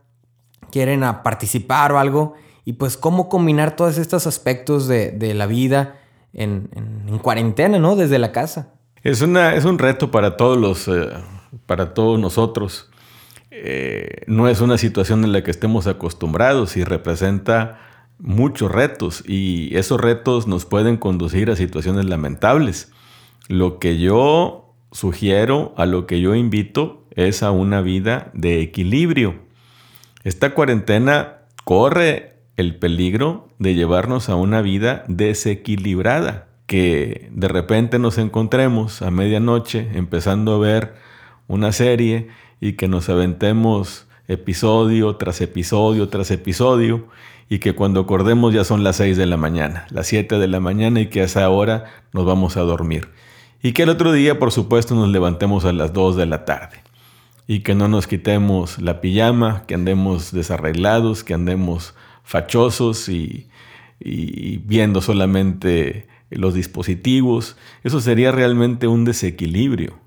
quieren 0.71 1.01
participar 1.23 1.93
o 1.93 1.99
algo. 1.99 2.35
Y 2.65 2.75
pues 2.75 2.97
cómo 2.97 3.29
combinar 3.29 3.77
todos 3.77 3.97
estos 3.97 4.27
aspectos 4.27 4.89
de, 4.89 5.35
la 5.35 5.47
vida 5.47 6.01
en 6.33 6.69
cuarentena, 7.23 7.79
¿no? 7.79 7.97
Desde 7.97 8.19
la 8.19 8.33
casa. 8.33 8.75
Es, 9.03 9.23
una, 9.23 9.55
es 9.55 9.65
un 9.65 9.79
reto 9.79 10.11
para 10.11 10.37
todos 10.37 10.59
los, 10.59 10.89
eh, 10.89 11.09
para 11.67 11.95
todos 11.95 12.19
nosotros. 12.19 12.91
Eh, 13.51 14.23
no 14.27 14.49
es 14.49 14.61
una 14.61 14.79
situación 14.79 15.25
en 15.25 15.33
la 15.33 15.43
que 15.43 15.51
estemos 15.51 15.87
acostumbrados 15.87 16.77
y 16.77 16.85
representa 16.85 17.79
muchos 18.19 18.71
retos 18.71 19.23
y 19.27 19.77
esos 19.77 20.01
retos 20.01 20.47
nos 20.47 20.65
pueden 20.65 20.97
conducir 20.97 21.51
a 21.51 21.57
situaciones 21.57 22.07
lamentables. 22.07 22.93
Lo 23.49 23.79
que 23.79 23.99
yo 23.99 24.75
sugiero, 24.93 25.75
a 25.77 25.87
lo 25.87 26.07
que 26.07 26.21
yo 26.21 26.35
invito, 26.35 27.05
es 27.15 27.43
a 27.43 27.51
una 27.51 27.81
vida 27.81 28.31
de 28.35 28.61
equilibrio. 28.61 29.37
Esta 30.25 30.55
cuarentena 30.55 31.39
corre 31.65 32.35
el 32.57 32.77
peligro 32.77 33.49
de 33.59 33.75
llevarnos 33.75 34.29
a 34.29 34.35
una 34.35 34.63
vida 34.63 35.05
desequilibrada, 35.09 36.49
que 36.67 37.29
de 37.33 37.49
repente 37.49 37.99
nos 37.99 38.19
encontremos 38.19 39.01
a 39.03 39.11
medianoche 39.11 39.89
empezando 39.95 40.55
a 40.55 40.59
ver 40.59 40.95
una 41.47 41.73
serie 41.73 42.29
y 42.61 42.73
que 42.75 42.89
nos 42.89 43.09
aventemos 43.09 44.07
episodio 44.27 45.17
tras 45.17 45.41
episodio 45.41 46.09
tras 46.09 46.31
episodio 46.31 47.09
y 47.49 47.59
que 47.61 47.75
cuando 47.75 48.01
acordemos 48.01 48.53
ya 48.53 48.65
son 48.65 48.85
las 48.85 48.97
6 48.97 49.17
de 49.17 49.27
la 49.27 49.37
mañana, 49.37 49.87
las 49.91 50.07
7 50.09 50.39
de 50.39 50.49
la 50.49 50.61
mañana 50.61 51.01
y 51.01 51.07
que 51.07 51.23
a 51.23 51.25
esa 51.25 51.49
hora 51.49 51.85
nos 52.13 52.27
vamos 52.27 52.57
a 52.57 52.61
dormir. 52.61 53.09
Y 53.63 53.73
que 53.73 53.85
el 53.85 53.89
otro 53.89 54.13
día, 54.13 54.39
por 54.39 54.53
supuesto, 54.53 54.95
nos 54.95 55.09
levantemos 55.09 55.65
a 55.65 55.73
las 55.73 55.93
2 55.93 56.17
de 56.17 56.27
la 56.27 56.45
tarde 56.45 56.83
y 57.47 57.61
que 57.61 57.75
no 57.75 57.89
nos 57.89 58.07
quitemos 58.07 58.79
la 58.79 59.01
pijama, 59.01 59.65
que 59.67 59.75
andemos 59.75 60.33
desarreglados, 60.33 61.25
que 61.25 61.35
andemos 61.35 61.95
fachosos 62.23 63.09
y, 63.09 63.49
viendo 63.99 65.01
solamente 65.01 66.07
los 66.31 66.53
dispositivos. 66.53 67.57
Eso 67.83 68.01
sería 68.01 68.31
realmente 68.31 68.87
un 68.87 69.07
desequilibrio. 69.07 69.99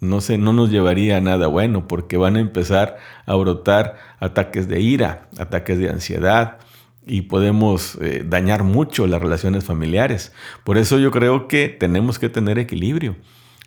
No, 0.00 0.20
sé, 0.20 0.38
no 0.38 0.52
nos 0.52 0.70
llevaría 0.70 1.16
a 1.16 1.20
nada 1.20 1.48
bueno 1.48 1.88
porque 1.88 2.16
van 2.16 2.36
a 2.36 2.40
empezar 2.40 2.96
a 3.26 3.34
brotar 3.34 3.96
ataques 4.20 4.68
de 4.68 4.80
ira, 4.80 5.28
ataques 5.38 5.78
de 5.78 5.90
ansiedad 5.90 6.58
y 7.06 7.22
podemos 7.22 7.96
eh, 8.00 8.24
dañar 8.26 8.62
mucho 8.64 9.06
las 9.06 9.20
relaciones 9.22 9.64
familiares. 9.64 10.32
Por 10.64 10.78
eso 10.78 10.98
yo 10.98 11.10
creo 11.10 11.48
que 11.48 11.68
tenemos 11.68 12.18
que 12.18 12.28
tener 12.28 12.58
equilibrio. 12.58 13.16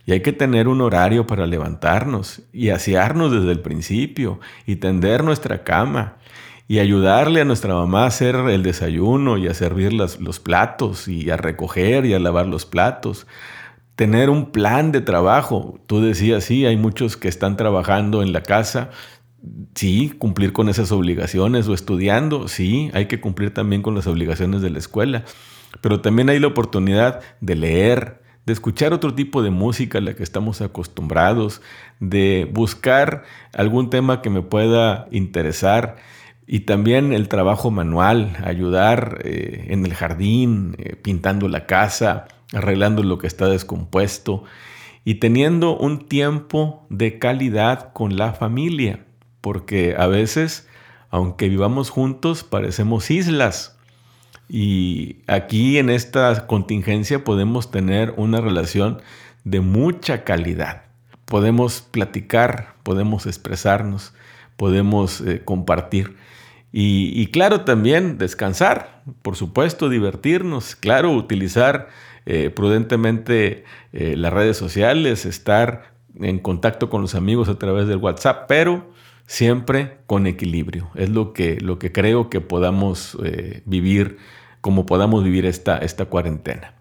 Y 0.06 0.14
hay 0.14 0.22
que 0.22 0.32
tener 0.32 0.70
un 0.70 0.80
horario 0.82 1.28
para 1.28 1.46
levantarnos 1.46 2.42
y 2.54 2.70
asearnos 2.70 3.32
desde 3.32 3.52
el 3.52 3.60
principio 3.60 4.40
y 4.66 4.78
tender 4.78 5.24
nuestra 5.24 5.64
cama 5.66 6.16
y 6.70 6.80
ayudarle 6.80 7.42
a 7.42 7.46
nuestra 7.46 7.74
mamá 7.74 8.04
a 8.04 8.08
hacer 8.08 8.36
el 8.36 8.64
desayuno 8.64 9.38
y 9.38 9.48
a 9.48 9.54
servir 9.54 9.92
las- 9.94 10.20
los 10.22 10.40
platos 10.40 11.08
y 11.10 11.30
a 11.30 11.36
recoger 11.38 12.06
y 12.06 12.14
a 12.14 12.20
lavar 12.20 12.46
los 12.48 12.66
platos. 12.66 13.28
Tener 13.96 14.30
un 14.30 14.52
plan 14.52 14.92
de 14.92 15.02
trabajo. 15.02 15.80
Tú 15.88 16.02
decías, 16.02 16.44
sí, 16.44 16.66
hay 16.66 16.78
muchos 16.78 17.18
que 17.18 17.28
están 17.28 17.58
trabajando 17.58 18.22
en 18.22 18.32
la 18.32 18.44
casa. 18.44 18.92
Sí, 19.76 20.14
cumplir 20.18 20.54
con 20.54 20.70
esas 20.70 20.92
obligaciones 20.92 21.68
o 21.68 21.74
estudiando. 21.74 22.48
Sí, 22.48 22.90
hay 22.94 23.08
que 23.08 23.20
cumplir 23.20 23.54
también 23.54 23.82
con 23.82 23.96
las 23.96 24.08
obligaciones 24.08 24.62
de 24.62 24.70
la 24.70 24.80
escuela. 24.80 25.26
Pero 25.82 26.02
también 26.02 26.30
hay 26.30 26.40
la 26.40 26.48
oportunidad 26.48 27.22
de 27.42 27.56
leer, 27.56 28.22
de 28.46 28.54
escuchar 28.54 28.94
otro 28.94 29.14
tipo 29.14 29.44
de 29.44 29.50
música 29.50 29.98
a 29.98 30.02
la 30.02 30.16
que 30.16 30.24
estamos 30.24 30.62
acostumbrados, 30.62 31.62
de 32.00 32.50
buscar 32.52 33.24
algún 33.54 33.90
tema 33.90 34.22
que 34.22 34.30
me 34.30 34.42
pueda 34.42 35.08
interesar 35.12 35.98
y 36.48 36.62
también 36.62 37.12
el 37.12 37.28
trabajo 37.28 37.72
manual, 37.72 38.38
ayudar 38.44 39.20
eh, 39.26 39.66
en 39.68 39.86
el 39.86 39.94
jardín, 39.94 40.76
eh, 40.78 40.96
pintando 40.96 41.50
la 41.50 41.66
casa, 41.66 42.28
arreglando 42.54 43.04
lo 43.04 43.18
que 43.18 43.28
está 43.28 43.48
descompuesto 43.48 44.46
y 45.04 45.16
teniendo 45.16 45.78
un 45.78 46.08
tiempo 46.08 46.88
de 46.90 47.20
calidad 47.20 47.92
con 47.92 48.16
la 48.16 48.32
familia, 48.32 49.06
porque 49.42 49.96
a 49.98 50.08
veces, 50.08 50.68
aunque 51.10 51.50
vivamos 51.50 51.90
juntos, 51.90 52.44
parecemos 52.44 53.12
islas. 53.12 53.78
Y 54.50 55.18
aquí 55.28 55.78
en 55.78 55.90
esta 55.90 56.48
contingencia 56.48 57.24
podemos 57.24 57.70
tener 57.72 58.14
una 58.18 58.40
relación 58.40 59.02
de 59.44 59.60
mucha 59.62 60.24
calidad. 60.24 60.84
Podemos 61.26 61.82
platicar, 61.82 62.76
podemos 62.84 63.26
expresarnos, 63.26 64.14
podemos 64.56 65.22
eh, 65.22 65.42
compartir. 65.44 66.16
Y, 66.80 67.28
claro, 67.28 67.62
también 67.62 68.20
descansar, 68.20 69.02
por 69.24 69.36
supuesto, 69.36 69.90
divertirnos, 69.90 70.76
claro, 70.76 71.12
utilizar 71.12 71.88
eh, 72.26 72.52
prudentemente 72.52 73.64
eh, 73.94 74.16
las 74.16 74.32
redes 74.32 74.58
sociales, 74.58 75.26
estar 75.26 75.94
en 76.20 76.38
contacto 76.40 76.90
con 76.90 77.02
los 77.02 77.16
amigos 77.16 77.50
a 77.50 77.58
través 77.58 77.88
del 77.88 77.98
WhatsApp, 77.98 78.46
pero 78.48 78.92
siempre 79.28 80.00
con 80.08 80.26
equilibrio. 80.26 80.90
Es 80.96 81.10
lo 81.10 81.34
que, 81.34 81.60
lo 81.62 81.78
que 81.78 81.92
creo 81.92 82.30
que 82.30 82.42
podamos 82.42 83.16
eh, 83.24 83.62
vivir, 83.66 84.18
como 84.62 84.88
podamos 84.88 85.24
vivir 85.24 85.46
esta, 85.46 85.78
esta 85.78 86.06
cuarentena. 86.06 86.74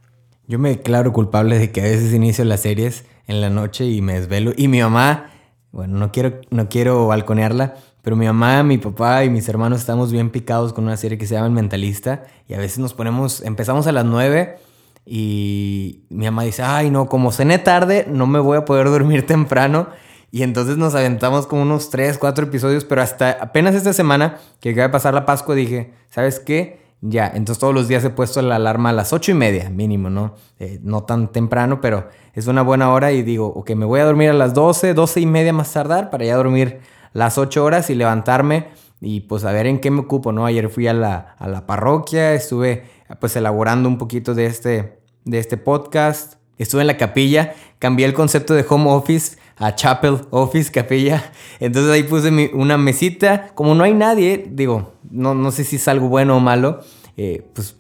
Yo 0.47 0.59
me 0.59 0.71
declaro 0.71 1.13
culpable 1.13 1.59
de 1.59 1.73
que 1.73 1.81
a 1.81 1.85
veces 1.85 2.15
inicio 2.15 2.45
las 2.45 2.61
series 2.61 3.05
en 3.27 3.41
la 3.41 3.51
noche 3.51 3.85
y 3.85 4.01
me 4.01 4.15
desvelo. 4.15 4.53
Y 4.57 4.69
mi 4.69 4.81
mamá, 4.81 5.31
bueno, 5.73 5.99
no 5.99 6.13
quiero, 6.13 6.41
no 6.51 6.69
quiero 6.69 7.09
balconearla, 7.09 7.75
pero 8.03 8.15
mi 8.15 8.27
mamá, 8.27 8.63
mi 8.63 8.79
papá 8.79 9.25
y 9.25 9.31
mis 9.31 9.49
hermanos 9.49 9.81
estamos 9.81 10.13
bien 10.13 10.31
picados 10.31 10.73
con 10.73 10.85
una 10.85 10.97
serie 10.97 11.19
que 11.19 11.27
se 11.27 11.35
llama 11.35 11.49
El 11.49 11.53
Mentalista. 11.53 12.25
Y 12.49 12.55
a 12.55 12.59
veces 12.59 12.79
nos 12.79 12.95
ponemos, 12.95 13.43
empezamos 13.43 13.89
a 13.89 13.93
las 13.93 14.05
9 14.05 14.57
y 15.05 16.05
mi 16.11 16.27
mamá 16.27 16.45
dice, 16.45 16.63
ay 16.63 16.91
no, 16.91 17.09
como 17.09 17.33
cené 17.33 17.59
tarde, 17.59 18.07
no 18.09 18.29
me 18.29 18.39
voy 18.39 18.57
a 18.59 18.65
poder 18.65 18.87
dormir 18.87 19.27
temprano. 19.27 19.89
Y 20.31 20.43
entonces 20.43 20.77
nos 20.77 20.95
aventamos 20.95 21.47
como 21.47 21.63
unos 21.63 21.91
3, 21.91 22.19
4 22.19 22.47
episodios, 22.47 22.85
pero 22.85 23.03
hasta 23.03 23.31
apenas 23.31 23.75
esta 23.75 23.93
semana 23.93 24.39
que 24.61 24.71
acaba 24.71 24.89
de 24.89 24.93
pasar 24.93 25.15
la 25.15 25.25
Pascua 25.25 25.55
dije, 25.55 25.93
¿sabes 26.11 26.41
qué? 26.41 26.85
Ya, 27.03 27.27
entonces 27.27 27.61
todos 27.61 27.75
los 27.75 27.89
días 27.89 28.05
he 28.05 28.11
puesto 28.11 28.41
la 28.43 28.57
alarma 28.57 28.91
a 28.91 28.93
las 28.93 29.13
ocho 29.13 29.31
y 29.31 29.35
media, 29.35 29.71
mínimo, 29.71 30.11
¿no? 30.11 30.35
Eh, 30.59 30.81
no 30.83 31.05
tan 31.05 31.31
temprano, 31.31 31.81
pero 31.81 32.09
es 32.35 32.47
una 32.47 32.63
buena 32.63 32.91
hora 32.91 33.13
y 33.13 33.23
digo, 33.23 33.47
ok, 33.47 33.71
me 33.73 33.85
voy 33.85 34.01
a 34.01 34.05
dormir 34.05 34.31
a 34.31 34.33
las 34.33 34.55
12, 34.55 34.95
12 34.95 35.21
y 35.21 35.27
media 35.27 35.53
más 35.53 35.73
tardar 35.73 36.11
para 36.11 36.25
ya 36.25 36.37
dormir 36.37 36.81
las 37.13 37.39
8 37.39 37.65
horas 37.65 37.91
y 37.91 37.95
levantarme 37.95 38.69
y 39.01 39.21
pues 39.21 39.45
a 39.45 39.53
ver 39.53 39.67
en 39.67 39.79
qué 39.79 39.91
me 39.91 40.01
ocupo, 40.01 40.33
¿no? 40.33 40.47
Ayer 40.47 40.69
fui 40.69 40.89
a 40.89 40.95
la, 40.95 41.37
a 41.39 41.49
la 41.49 41.67
parroquia, 41.67 42.33
estuve 42.33 42.85
pues 43.21 43.37
elaborando 43.37 43.89
un 43.89 43.99
poquito 43.99 44.35
de 44.35 44.47
este, 44.47 44.99
de 45.25 45.39
este 45.39 45.59
podcast, 45.59 46.35
estuve 46.59 46.81
en 46.81 46.87
la 46.87 46.97
capilla, 46.97 47.55
cambié 47.79 48.07
el 48.07 48.15
concepto 48.15 48.55
de 48.55 48.65
home 48.69 48.91
office 48.91 49.37
a 49.59 49.75
chapel 49.75 50.19
office, 50.31 50.71
capilla. 50.71 51.33
Entonces 51.61 51.91
ahí 51.91 52.03
puse 52.03 52.51
una 52.55 52.77
mesita. 52.79 53.49
Como 53.55 53.75
no 53.75 53.85
hay 53.85 53.95
nadie, 53.95 54.47
digo, 54.51 54.93
no, 55.11 55.35
no 55.35 55.51
sé 55.51 55.65
si 55.65 55.77
es 55.77 55.89
algo 55.89 56.09
bueno 56.09 56.37
o 56.37 56.41
malo. 56.41 56.81
eh, 57.17 57.49
pues 57.55 57.75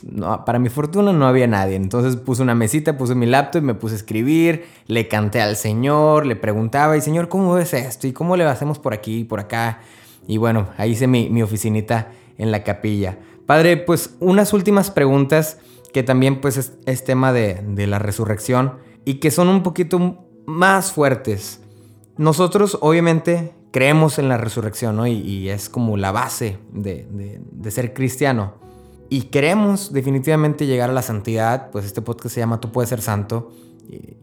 para 0.46 0.58
mi 0.58 0.68
fortuna 0.70 1.12
no 1.12 1.26
había 1.26 1.46
nadie. 1.46 1.76
Entonces 1.76 2.16
puse 2.16 2.42
una 2.42 2.54
mesita, 2.54 2.96
puse 2.96 3.14
mi 3.14 3.26
laptop, 3.26 3.62
me 3.62 3.74
puse 3.74 3.94
a 3.94 3.98
escribir, 3.98 4.64
le 4.86 5.08
canté 5.08 5.40
al 5.42 5.56
Señor, 5.56 6.24
le 6.26 6.36
preguntaba, 6.36 6.96
y 6.96 7.02
Señor, 7.02 7.28
¿cómo 7.28 7.52
ves 7.54 7.74
esto? 7.74 8.06
¿Y 8.06 8.12
cómo 8.12 8.36
le 8.36 8.44
hacemos 8.44 8.78
por 8.78 8.94
aquí 8.94 9.18
y 9.18 9.24
por 9.24 9.40
acá? 9.40 9.80
Y 10.26 10.38
bueno, 10.38 10.68
ahí 10.78 10.92
hice 10.92 11.06
mi, 11.06 11.28
mi 11.28 11.42
oficinita 11.42 12.12
en 12.38 12.50
la 12.50 12.64
capilla. 12.64 13.18
Padre, 13.44 13.76
pues 13.76 14.16
unas 14.20 14.52
últimas 14.52 14.90
preguntas 14.90 15.58
que 15.92 16.02
también 16.02 16.40
pues 16.40 16.56
es, 16.56 16.72
es 16.86 17.04
tema 17.04 17.32
de, 17.32 17.62
de 17.62 17.86
la 17.86 17.98
resurrección 17.98 18.78
y 19.04 19.14
que 19.14 19.30
son 19.30 19.48
un 19.48 19.62
poquito 19.62 20.24
más 20.46 20.92
fuertes. 20.92 21.60
Nosotros 22.18 22.78
obviamente 22.80 23.52
creemos 23.70 24.18
en 24.18 24.28
la 24.28 24.38
resurrección, 24.38 24.96
¿no? 24.96 25.06
Y, 25.06 25.50
es 25.50 25.68
como 25.68 25.96
la 25.96 26.12
base 26.12 26.58
de, 26.72 27.40
ser 27.70 27.92
cristiano. 27.92 28.54
Y 29.08 29.24
queremos 29.24 29.92
definitivamente 29.92 30.66
llegar 30.66 30.90
a 30.90 30.92
la 30.92 31.02
santidad, 31.02 31.70
pues 31.70 31.84
este 31.84 32.02
podcast 32.02 32.34
se 32.34 32.40
llama 32.40 32.60
Tú 32.60 32.72
puedes 32.72 32.88
ser 32.88 33.02
santo, 33.02 33.52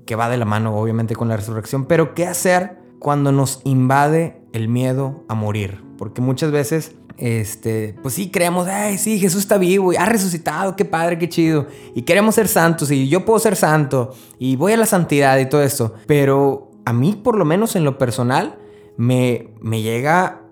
que 0.06 0.16
va 0.16 0.30
de 0.30 0.38
la 0.38 0.46
mano 0.46 0.76
obviamente 0.76 1.16
con 1.16 1.30
la 1.30 1.38
resurrección, 1.38 1.86
pero 1.86 2.16
¿qué 2.16 2.28
hacer 2.28 2.80
cuando 3.00 3.32
nos 3.32 3.62
invade 3.64 4.42
el 4.54 4.68
miedo 4.68 5.24
a 5.30 5.36
morir? 5.36 5.82
Porque 5.98 6.22
muchas 6.22 6.52
veces, 6.52 6.96
este, 7.18 7.96
pues 8.02 8.16
sí, 8.16 8.30
creemos, 8.30 8.68
ay, 8.68 8.98
sí, 8.98 9.20
Jesús 9.20 9.42
está 9.42 9.58
vivo 9.58 9.94
y 9.94 9.96
ha 9.96 10.06
resucitado, 10.06 10.76
qué 10.76 10.84
padre, 10.84 11.18
qué 11.18 11.30
chido, 11.30 11.68
y 11.96 12.02
queremos 12.02 12.36
ser 12.36 12.48
santos 12.48 12.92
y 12.92 13.08
yo 13.08 13.24
puedo 13.24 13.40
ser 13.40 13.56
santo 13.56 14.14
y 14.40 14.56
voy 14.56 14.74
a 14.74 14.78
la 14.78 14.86
santidad 14.86 15.38
y 15.38 15.48
todo 15.48 15.62
esto, 15.62 15.94
pero 16.08 16.63
a 16.86 16.94
mí, 16.94 17.20
por 17.22 17.38
lo 17.38 17.46
menos 17.46 17.76
en 17.76 17.84
lo 17.84 17.98
personal, 17.98 18.58
me, 18.98 19.50
me 19.62 19.82
llega 19.82 20.44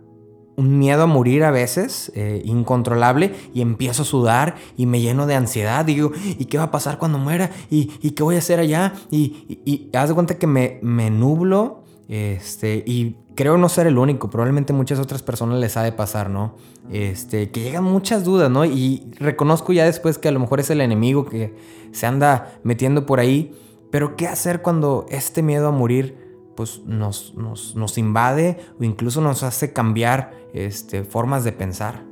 un 0.56 0.78
miedo 0.78 1.04
a 1.04 1.08
morir 1.08 1.44
a 1.44 1.52
veces, 1.52 2.12
eh, 2.16 2.42
incontrolable, 2.46 3.34
y 3.54 3.62
empiezo 3.62 4.04
a 4.04 4.06
sudar 4.06 4.56
y 4.78 4.86
me 4.86 5.02
lleno 5.02 5.26
de 5.26 5.36
ansiedad. 5.36 5.84
Digo, 5.86 6.12
¿y 6.24 6.46
qué 6.46 6.58
va 6.58 6.66
a 6.66 6.72
pasar 6.72 6.98
cuando 6.98 7.18
muera? 7.18 7.52
¿Y, 7.70 7.86
qué 8.12 8.24
voy 8.24 8.36
a 8.36 8.40
hacer 8.40 8.60
allá? 8.60 8.94
Y, 9.10 9.62
y, 9.66 9.90
y 9.92 9.98
haz 9.98 10.10
de 10.10 10.16
cuenta 10.16 10.38
que 10.38 10.48
me, 10.48 10.80
me 10.82 11.10
nublo 11.10 11.84
Este, 12.08 12.84
y 12.86 13.16
creo 13.36 13.58
no 13.58 13.70
ser 13.70 13.88
el 13.88 13.98
único, 13.98 14.30
probablemente 14.30 14.74
muchas 14.74 15.00
otras 15.00 15.24
personas 15.24 15.60
les 15.60 15.78
ha 15.78 15.84
de 15.84 15.94
pasar, 15.94 16.30
¿no? 16.30 16.56
Este, 16.92 17.50
que 17.52 17.62
llegan 17.62 17.86
muchas 17.86 18.26
dudas, 18.26 18.52
¿no? 18.52 18.66
Y 18.66 19.14
reconozco 19.18 19.72
ya 19.72 19.86
después 19.86 20.18
que 20.18 20.28
a 20.28 20.32
lo 20.32 20.40
mejor 20.40 20.60
es 20.60 20.70
el 20.70 20.82
enemigo 20.82 21.26
que 21.26 21.56
se 21.94 22.06
anda 22.06 22.60
metiendo 22.64 23.06
por 23.06 23.20
ahí, 23.22 23.56
pero 23.92 24.18
¿qué 24.18 24.28
hacer 24.28 24.62
cuando 24.62 25.06
este 25.10 25.42
miedo 25.42 25.70
a 25.70 25.72
morir 25.72 26.21
pues 26.62 26.80
nos, 26.86 27.34
nos, 27.34 27.98
invade 27.98 28.58
o 28.80 28.84
incluso 28.84 29.20
nos 29.20 29.42
hace 29.42 29.74
cambiar 29.74 30.32
este, 30.54 31.04
formas 31.04 31.44
de 31.44 31.52
pensar? 31.52 32.04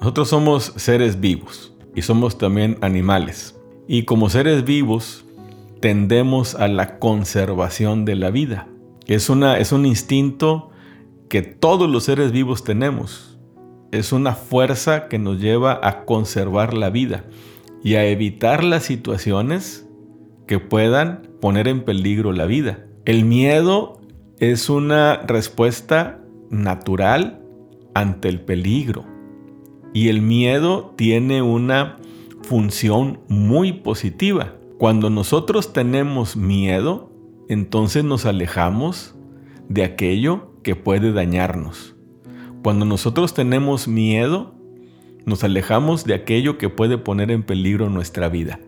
Nosotros 0.00 0.28
somos 0.28 0.74
seres 0.76 1.18
vivos 1.18 1.72
y 1.94 2.02
somos 2.02 2.36
también 2.36 2.76
animales. 2.82 3.58
Y 3.88 4.04
como 4.04 4.28
seres 4.28 4.66
vivos 4.66 5.24
tendemos 5.80 6.56
a 6.56 6.68
la 6.68 6.98
conservación 6.98 8.04
de 8.04 8.16
la 8.16 8.30
vida. 8.30 8.68
Es, 9.06 9.30
una, 9.30 9.56
es 9.56 9.72
un 9.72 9.86
instinto 9.86 10.68
que 11.30 11.40
todos 11.40 11.88
los 11.88 12.04
seres 12.04 12.32
vivos 12.32 12.64
tenemos. 12.64 13.38
Es 13.92 14.12
una 14.12 14.34
fuerza 14.34 15.08
que 15.08 15.18
nos 15.18 15.40
lleva 15.40 15.80
a 15.82 16.04
conservar 16.04 16.74
la 16.74 16.90
vida 16.90 17.24
y 17.82 17.94
a 17.94 18.04
evitar 18.04 18.62
las 18.62 18.82
situaciones 18.82 19.88
que 20.46 20.58
puedan 20.58 21.30
poner 21.40 21.66
en 21.66 21.82
peligro 21.82 22.34
la 22.34 22.44
vida. 22.44 22.84
El 23.10 23.24
miedo 23.24 24.00
es 24.38 24.70
una 24.70 25.16
respuesta 25.16 26.22
natural 26.48 27.42
ante 27.92 28.28
el 28.28 28.40
peligro. 28.40 29.04
Y 29.92 30.10
el 30.10 30.22
miedo 30.22 30.94
tiene 30.96 31.42
una 31.42 31.96
función 32.42 33.18
muy 33.26 33.72
positiva. 33.72 34.54
Cuando 34.78 35.10
nosotros 35.10 35.72
tenemos 35.72 36.36
miedo, 36.36 37.10
entonces 37.48 38.04
nos 38.04 38.26
alejamos 38.26 39.16
de 39.68 39.82
aquello 39.82 40.52
que 40.62 40.76
puede 40.76 41.12
dañarnos. 41.12 41.96
Cuando 42.62 42.84
nosotros 42.84 43.34
tenemos 43.34 43.88
miedo, 43.88 44.54
nos 45.26 45.42
alejamos 45.42 46.04
de 46.04 46.14
aquello 46.14 46.58
que 46.58 46.68
puede 46.68 46.96
poner 46.96 47.32
en 47.32 47.42
peligro 47.42 47.90
nuestra 47.90 48.28
vida. 48.28 48.60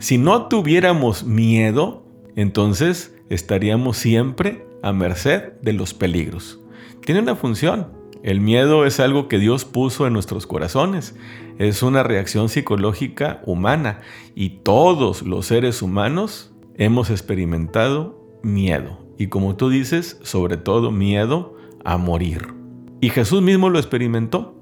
Si 0.00 0.18
no 0.18 0.48
tuviéramos 0.48 1.24
miedo, 1.24 2.04
entonces 2.36 3.13
estaríamos 3.28 3.96
siempre 3.96 4.66
a 4.82 4.92
merced 4.92 5.54
de 5.62 5.72
los 5.72 5.94
peligros. 5.94 6.60
Tiene 7.04 7.20
una 7.20 7.36
función. 7.36 7.88
El 8.22 8.40
miedo 8.40 8.86
es 8.86 9.00
algo 9.00 9.28
que 9.28 9.38
Dios 9.38 9.64
puso 9.64 10.06
en 10.06 10.14
nuestros 10.14 10.46
corazones. 10.46 11.14
Es 11.58 11.82
una 11.82 12.02
reacción 12.02 12.48
psicológica 12.48 13.42
humana 13.44 14.00
y 14.34 14.60
todos 14.62 15.22
los 15.22 15.46
seres 15.46 15.82
humanos 15.82 16.54
hemos 16.76 17.10
experimentado 17.10 18.38
miedo. 18.42 19.04
Y 19.18 19.26
como 19.28 19.56
tú 19.56 19.68
dices, 19.68 20.18
sobre 20.22 20.56
todo 20.56 20.90
miedo 20.90 21.56
a 21.84 21.98
morir. 21.98 22.54
Y 23.00 23.10
Jesús 23.10 23.42
mismo 23.42 23.68
lo 23.68 23.78
experimentó. 23.78 24.58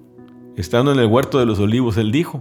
Estando 0.56 0.92
en 0.92 0.98
el 0.98 1.06
huerto 1.06 1.38
de 1.38 1.46
los 1.46 1.60
olivos, 1.60 1.96
él 1.96 2.12
dijo, 2.12 2.40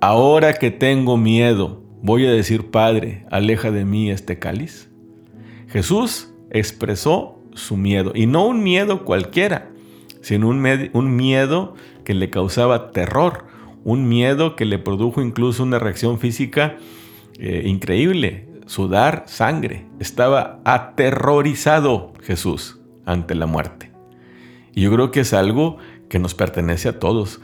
ahora 0.00 0.54
que 0.54 0.70
tengo 0.70 1.16
miedo, 1.16 1.82
voy 2.02 2.26
a 2.26 2.32
decir, 2.32 2.70
Padre, 2.70 3.26
aleja 3.30 3.70
de 3.70 3.84
mí 3.84 4.10
este 4.10 4.38
cáliz. 4.38 4.90
Jesús 5.74 6.32
expresó 6.50 7.42
su 7.52 7.76
miedo, 7.76 8.12
y 8.14 8.26
no 8.26 8.46
un 8.46 8.62
miedo 8.62 9.04
cualquiera, 9.04 9.72
sino 10.20 10.46
un, 10.46 11.16
miedo 11.16 11.74
que 12.04 12.14
le 12.14 12.30
causaba 12.30 12.92
terror, 12.92 13.46
un 13.82 14.08
miedo 14.08 14.54
que 14.54 14.66
le 14.66 14.78
produjo 14.78 15.20
incluso 15.20 15.64
una 15.64 15.80
reacción 15.80 16.20
física 16.20 16.76
eh, 17.40 17.64
increíble, 17.66 18.46
sudar 18.66 19.24
sangre. 19.26 19.84
Estaba 19.98 20.60
aterrorizado 20.64 22.12
Jesús 22.22 22.78
ante 23.04 23.34
la 23.34 23.46
muerte. 23.46 23.90
Y 24.76 24.82
yo 24.82 24.92
creo 24.92 25.10
que 25.10 25.20
es 25.20 25.34
algo 25.34 25.78
que 26.08 26.20
nos 26.20 26.34
pertenece 26.34 26.88
a 26.88 27.00
todos. 27.00 27.40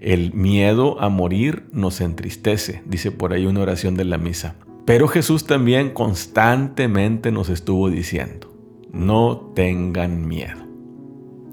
El 0.00 0.32
miedo 0.32 0.98
a 0.98 1.10
morir 1.10 1.66
nos 1.72 2.00
entristece, 2.00 2.82
dice 2.86 3.10
por 3.10 3.34
ahí 3.34 3.44
una 3.44 3.60
oración 3.60 3.96
de 3.96 4.06
la 4.06 4.16
misa. 4.16 4.56
Pero 4.86 5.08
Jesús 5.08 5.44
también 5.46 5.90
constantemente 5.90 7.32
nos 7.32 7.48
estuvo 7.48 7.90
diciendo, 7.90 8.54
no 8.92 9.52
tengan 9.54 10.28
miedo, 10.28 10.64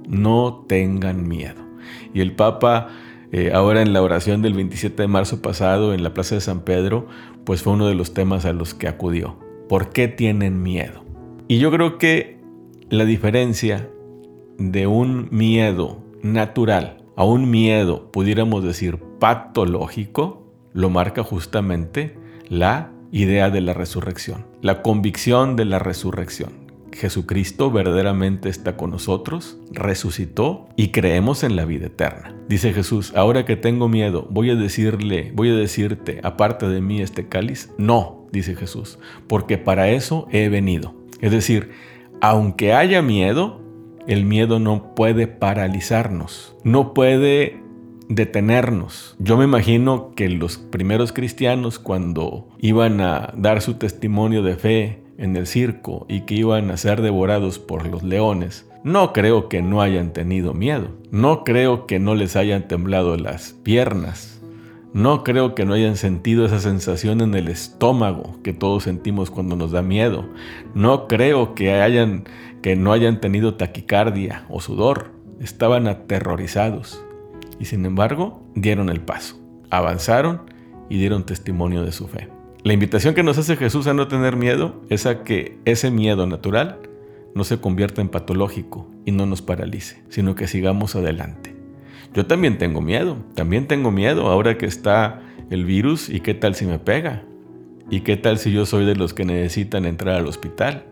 no 0.07 0.65
tengan 0.67 1.27
miedo. 1.27 1.61
Y 2.13 2.21
el 2.21 2.33
Papa, 2.33 2.89
eh, 3.31 3.51
ahora 3.51 3.81
en 3.81 3.91
la 3.91 4.03
oración 4.03 4.43
del 4.43 4.53
27 4.53 5.01
de 5.01 5.07
marzo 5.07 5.41
pasado 5.41 5.95
en 5.95 6.03
la 6.03 6.13
Plaza 6.13 6.35
de 6.35 6.41
San 6.41 6.61
Pedro, 6.61 7.07
pues 7.43 7.63
fue 7.63 7.73
uno 7.73 7.87
de 7.87 7.95
los 7.95 8.13
temas 8.13 8.45
a 8.45 8.53
los 8.53 8.75
que 8.75 8.87
acudió. 8.87 9.39
¿Por 9.67 9.89
qué 9.89 10.07
tienen 10.07 10.61
miedo? 10.61 11.03
Y 11.47 11.57
yo 11.57 11.71
creo 11.71 11.97
que 11.97 12.39
la 12.89 13.03
diferencia 13.03 13.89
de 14.59 14.85
un 14.85 15.27
miedo 15.31 16.03
natural 16.21 17.03
a 17.15 17.25
un 17.25 17.49
miedo, 17.49 18.11
pudiéramos 18.11 18.63
decir, 18.63 18.99
patológico, 19.19 20.47
lo 20.73 20.91
marca 20.91 21.23
justamente 21.23 22.15
la 22.47 22.92
idea 23.13 23.51
de 23.51 23.61
la 23.61 23.73
resurrección, 23.73 24.47
la 24.61 24.81
convicción 24.81 25.55
de 25.55 25.65
la 25.65 25.77
resurrección. 25.77 26.63
Jesucristo 26.91 27.71
verdaderamente 27.71 28.49
está 28.49 28.75
con 28.75 28.89
nosotros, 28.89 29.57
resucitó 29.71 30.67
y 30.75 30.89
creemos 30.89 31.43
en 31.43 31.55
la 31.55 31.65
vida 31.65 31.87
eterna. 31.87 32.35
Dice 32.49 32.73
Jesús, 32.73 33.13
ahora 33.15 33.45
que 33.45 33.55
tengo 33.55 33.87
miedo, 33.87 34.27
voy 34.31 34.49
a 34.49 34.55
decirle, 34.55 35.31
voy 35.35 35.49
a 35.49 35.55
decirte, 35.55 36.21
aparte 36.23 36.67
de 36.67 36.81
mí 36.81 37.01
este 37.01 37.27
cáliz. 37.27 37.71
No, 37.77 38.25
dice 38.31 38.55
Jesús, 38.55 38.97
porque 39.27 39.59
para 39.59 39.89
eso 39.89 40.27
he 40.31 40.49
venido. 40.49 40.95
Es 41.21 41.31
decir, 41.31 41.71
aunque 42.19 42.73
haya 42.73 43.03
miedo, 43.03 43.61
el 44.07 44.25
miedo 44.25 44.59
no 44.59 44.95
puede 44.95 45.27
paralizarnos, 45.27 46.55
no 46.63 46.93
puede 46.95 47.62
detenernos. 48.15 49.15
Yo 49.19 49.37
me 49.37 49.45
imagino 49.45 50.11
que 50.15 50.29
los 50.29 50.57
primeros 50.57 51.13
cristianos 51.13 51.79
cuando 51.79 52.47
iban 52.59 53.01
a 53.01 53.33
dar 53.35 53.61
su 53.61 53.75
testimonio 53.75 54.43
de 54.43 54.55
fe 54.55 55.03
en 55.17 55.35
el 55.35 55.47
circo 55.47 56.05
y 56.09 56.21
que 56.21 56.35
iban 56.35 56.71
a 56.71 56.77
ser 56.77 57.01
devorados 57.01 57.59
por 57.59 57.87
los 57.87 58.03
leones, 58.03 58.69
no 58.83 59.13
creo 59.13 59.47
que 59.47 59.61
no 59.61 59.81
hayan 59.81 60.11
tenido 60.11 60.53
miedo. 60.53 60.89
No 61.09 61.43
creo 61.43 61.87
que 61.87 61.99
no 61.99 62.15
les 62.15 62.35
hayan 62.35 62.67
temblado 62.67 63.15
las 63.17 63.53
piernas. 63.63 64.41
No 64.93 65.23
creo 65.23 65.55
que 65.55 65.65
no 65.65 65.73
hayan 65.73 65.95
sentido 65.95 66.45
esa 66.45 66.59
sensación 66.59 67.21
en 67.21 67.33
el 67.33 67.47
estómago 67.47 68.37
que 68.43 68.53
todos 68.53 68.83
sentimos 68.83 69.31
cuando 69.31 69.55
nos 69.55 69.71
da 69.71 69.81
miedo. 69.81 70.25
No 70.75 71.07
creo 71.07 71.55
que 71.55 71.73
hayan 71.73 72.25
que 72.61 72.75
no 72.75 72.93
hayan 72.93 73.19
tenido 73.19 73.55
taquicardia 73.55 74.45
o 74.49 74.61
sudor. 74.61 75.11
Estaban 75.39 75.87
aterrorizados 75.87 77.02
y 77.59 77.65
sin 77.65 77.85
embargo 77.85 78.43
dieron 78.55 78.89
el 78.89 79.01
paso. 79.01 79.39
Avanzaron 79.69 80.41
y 80.89 80.97
dieron 80.97 81.25
testimonio 81.25 81.83
de 81.83 81.91
su 81.91 82.07
fe. 82.07 82.29
La 82.63 82.73
invitación 82.73 83.13
que 83.13 83.23
nos 83.23 83.37
hace 83.37 83.57
Jesús 83.57 83.87
a 83.87 83.93
no 83.93 84.07
tener 84.07 84.35
miedo 84.35 84.81
es 84.89 85.05
a 85.05 85.23
que 85.23 85.57
ese 85.65 85.91
miedo 85.91 86.27
natural 86.27 86.79
no 87.35 87.43
se 87.43 87.59
convierta 87.59 88.01
en 88.01 88.09
patológico 88.09 88.89
y 89.05 89.11
no 89.11 89.25
nos 89.25 89.41
paralice, 89.41 90.01
sino 90.09 90.35
que 90.35 90.47
sigamos 90.47 90.95
adelante. 90.95 91.55
Yo 92.13 92.25
también 92.25 92.57
tengo 92.57 92.79
miedo, 92.79 93.17
también 93.33 93.67
tengo 93.67 93.91
miedo 93.91 94.27
ahora 94.27 94.57
que 94.57 94.67
está 94.67 95.21
el 95.49 95.65
virus 95.65 96.09
y 96.09 96.19
qué 96.19 96.33
tal 96.33 96.55
si 96.55 96.65
me 96.65 96.79
pega. 96.79 97.23
¿Y 97.89 98.01
qué 98.01 98.17
tal 98.17 98.37
si 98.37 98.51
yo 98.51 98.65
soy 98.65 98.85
de 98.85 98.95
los 98.95 99.13
que 99.13 99.25
necesitan 99.25 99.85
entrar 99.85 100.15
al 100.15 100.27
hospital? 100.27 100.85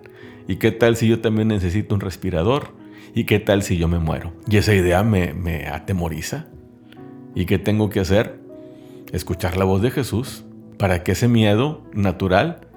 ¿Y 0.47 0.57
qué 0.57 0.71
tal 0.71 0.95
si 0.95 1.07
yo 1.07 1.19
también 1.19 1.47
necesito 1.47 1.95
un 1.95 2.01
respirador? 2.01 2.73
¿Y 3.13 3.25
qué 3.25 3.39
tal 3.39 3.63
si 3.63 3.77
yo 3.77 3.87
me 3.87 3.99
muero? 3.99 4.33
Y 4.49 4.57
esa 4.57 4.73
idea 4.73 5.03
me, 5.03 5.67
atemoriza. 5.67 6.47
¿Y 7.33 7.45
qué 7.45 7.59
tengo 7.59 7.89
que 7.89 7.99
hacer? 7.99 8.41
Escuchar 9.11 9.57
la 9.57 9.65
voz 9.65 9.81
de 9.81 9.91
Jesús 9.91 10.45
para 10.77 11.03
que 11.03 11.13
ese 11.13 11.27
miedo 11.27 11.81
natural 11.93 12.67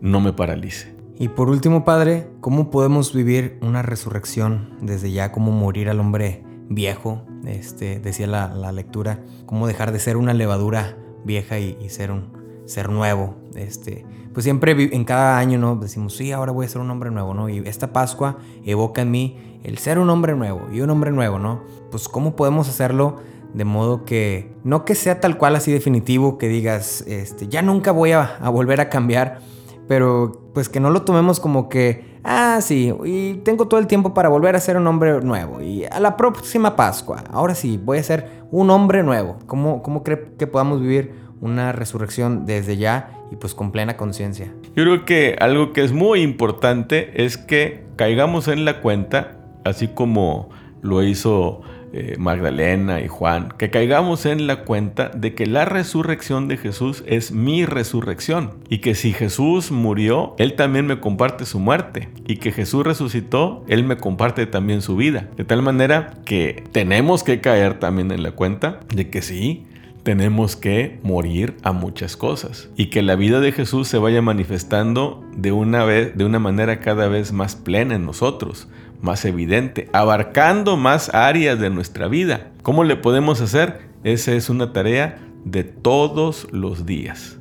no 0.00 0.20
me 0.20 0.32
paralice. 0.32 0.94
Y 1.18 1.28
por 1.28 1.48
último, 1.48 1.84
Padre, 1.84 2.28
¿cómo 2.40 2.70
podemos 2.70 3.14
vivir 3.14 3.58
una 3.62 3.82
resurrección 3.82 4.76
desde 4.80 5.12
ya? 5.12 5.30
¿Cómo 5.32 5.52
morir 5.52 5.88
al 5.88 6.00
hombre 6.00 6.42
viejo? 6.68 7.22
Este, 7.46 8.00
decía 8.00 8.26
la, 8.26 8.72
lectura, 8.72 9.20
¿cómo 9.46 9.66
dejar 9.66 9.92
de 9.92 9.98
ser 9.98 10.16
una 10.16 10.34
levadura 10.34 10.96
vieja 11.24 11.58
y, 11.58 11.88
ser 11.88 12.10
un 12.10 12.32
ser 12.66 12.88
nuevo? 12.88 13.36
Este, 13.54 14.04
pues 14.34 14.44
siempre 14.44 14.72
en 14.72 15.04
cada 15.04 15.38
año, 15.38 15.58
¿no? 15.58 15.76
Decimos, 15.76 16.16
sí, 16.16 16.32
ahora 16.32 16.52
voy 16.52 16.66
a 16.66 16.68
ser 16.68 16.80
un 16.80 16.90
hombre 16.90 17.10
nuevo, 17.10 17.34
¿no? 17.34 17.48
Y 17.48 17.58
esta 17.58 17.92
Pascua 17.92 18.38
evoca 18.64 19.02
en 19.02 19.10
mí 19.10 19.60
el 19.62 19.78
ser 19.78 19.98
un 19.98 20.10
hombre 20.10 20.34
nuevo 20.34 20.68
y 20.72 20.80
un 20.80 20.90
hombre 20.90 21.12
nuevo, 21.12 21.38
¿no? 21.38 21.62
Pues 21.90 22.08
¿cómo 22.08 22.34
podemos 22.34 22.68
hacerlo 22.68 23.18
de 23.54 23.64
modo 23.64 24.04
que 24.04 24.52
no 24.64 24.84
que 24.84 24.94
sea 24.94 25.20
tal 25.20 25.36
cual 25.36 25.56
así 25.56 25.72
definitivo, 25.72 26.38
que 26.38 26.48
digas, 26.48 27.04
este, 27.06 27.48
ya 27.48 27.62
nunca 27.62 27.92
voy 27.92 28.12
a, 28.12 28.38
volver 28.50 28.80
a 28.80 28.88
cambiar, 28.88 29.40
pero 29.88 30.50
pues 30.54 30.68
que 30.68 30.80
no 30.80 30.90
lo 30.90 31.02
tomemos 31.02 31.40
como 31.40 31.68
que, 31.68 32.18
ah, 32.24 32.60
sí, 32.62 32.94
y 33.04 33.34
tengo 33.44 33.68
todo 33.68 33.80
el 33.80 33.86
tiempo 33.86 34.14
para 34.14 34.28
volver 34.28 34.56
a 34.56 34.60
ser 34.60 34.76
un 34.76 34.86
hombre 34.86 35.20
nuevo. 35.20 35.60
Y 35.60 35.84
a 35.84 36.00
la 36.00 36.16
próxima 36.16 36.76
Pascua, 36.76 37.24
ahora 37.30 37.54
sí, 37.54 37.78
voy 37.82 37.98
a 37.98 38.02
ser 38.02 38.42
un 38.50 38.70
hombre 38.70 39.02
nuevo. 39.02 39.38
¿Cómo, 39.46 39.82
cómo 39.82 40.02
cree 40.02 40.32
que 40.38 40.46
podamos 40.46 40.80
vivir 40.80 41.12
una 41.40 41.72
resurrección 41.72 42.46
desde 42.46 42.76
ya 42.76 43.10
y 43.30 43.36
pues 43.36 43.54
con 43.54 43.72
plena 43.72 43.96
conciencia? 43.96 44.54
Yo 44.74 44.84
creo 44.84 45.04
que 45.04 45.36
algo 45.40 45.72
que 45.72 45.84
es 45.84 45.92
muy 45.92 46.22
importante 46.22 47.24
es 47.24 47.36
que 47.36 47.84
caigamos 47.96 48.48
en 48.48 48.64
la 48.64 48.80
cuenta, 48.80 49.38
así 49.64 49.88
como 49.88 50.48
lo 50.80 51.02
hizo 51.02 51.62
eh, 51.92 52.16
Magdalena 52.18 53.00
y 53.00 53.08
Juan, 53.08 53.52
que 53.58 53.70
caigamos 53.70 54.26
en 54.26 54.46
la 54.46 54.64
cuenta 54.64 55.10
de 55.10 55.34
que 55.34 55.46
la 55.46 55.64
resurrección 55.64 56.48
de 56.48 56.56
Jesús 56.56 57.04
es 57.06 57.32
mi 57.32 57.64
resurrección 57.66 58.54
y 58.68 58.78
que 58.78 58.94
si 58.94 59.12
Jesús 59.12 59.70
murió, 59.70 60.34
Él 60.38 60.54
también 60.54 60.86
me 60.86 61.00
comparte 61.00 61.44
su 61.44 61.58
muerte 61.58 62.08
y 62.26 62.36
que 62.36 62.52
Jesús 62.52 62.84
resucitó, 62.84 63.64
Él 63.68 63.84
me 63.84 63.96
comparte 63.96 64.46
también 64.46 64.82
su 64.82 64.96
vida. 64.96 65.28
De 65.36 65.44
tal 65.44 65.62
manera 65.62 66.14
que 66.24 66.64
tenemos 66.72 67.24
que 67.24 67.40
caer 67.40 67.78
también 67.78 68.10
en 68.10 68.22
la 68.22 68.32
cuenta 68.32 68.80
de 68.94 69.10
que 69.10 69.22
sí, 69.22 69.66
tenemos 70.02 70.56
que 70.56 70.98
morir 71.02 71.56
a 71.62 71.72
muchas 71.72 72.16
cosas 72.16 72.68
y 72.76 72.86
que 72.86 73.02
la 73.02 73.14
vida 73.14 73.40
de 73.40 73.52
Jesús 73.52 73.88
se 73.88 73.98
vaya 73.98 74.20
manifestando 74.22 75.24
de 75.36 75.52
una 75.52 75.84
vez 75.84 76.16
de 76.16 76.24
una 76.24 76.38
manera 76.38 76.80
cada 76.80 77.08
vez 77.08 77.32
más 77.32 77.54
plena 77.54 77.94
en 77.94 78.04
nosotros, 78.04 78.68
más 79.00 79.24
evidente, 79.24 79.88
abarcando 79.92 80.76
más 80.76 81.14
áreas 81.14 81.58
de 81.60 81.70
nuestra 81.70 82.08
vida. 82.08 82.50
¿Cómo 82.62 82.84
le 82.84 82.96
podemos 82.96 83.40
hacer? 83.40 83.80
Esa 84.04 84.32
es 84.32 84.50
una 84.50 84.72
tarea 84.72 85.18
de 85.44 85.64
todos 85.64 86.48
los 86.50 86.86
días. 86.86 87.38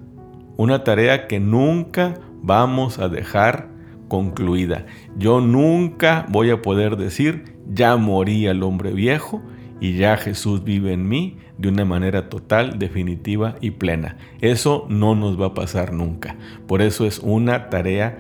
Una 0.58 0.84
tarea 0.84 1.28
que 1.28 1.40
nunca 1.40 2.20
vamos 2.44 3.00
a 3.00 3.10
dejar 3.10 3.70
concluida. 4.08 4.86
Yo 5.18 5.42
nunca 5.42 6.26
voy 6.30 6.52
a 6.52 6.62
poder 6.62 6.98
decir, 6.98 7.56
ya 7.68 7.96
morí 7.96 8.48
al 8.48 8.62
hombre 8.62 8.92
viejo 8.92 9.42
y 9.80 9.98
ya 9.98 10.18
Jesús 10.18 10.64
vive 10.64 10.94
en 10.94 11.08
mí 11.08 11.38
de 11.62 11.70
una 11.70 11.86
manera 11.86 12.28
total, 12.28 12.80
definitiva 12.80 13.56
y 13.62 13.72
plena. 13.72 14.18
Eso 14.42 14.86
no 14.90 15.16
nos 15.16 15.40
va 15.40 15.48
a 15.48 15.54
pasar 15.54 15.94
nunca. 15.94 16.36
Por 16.68 16.82
eso 16.82 17.06
es 17.06 17.20
una 17.20 17.70
tarea 17.70 18.18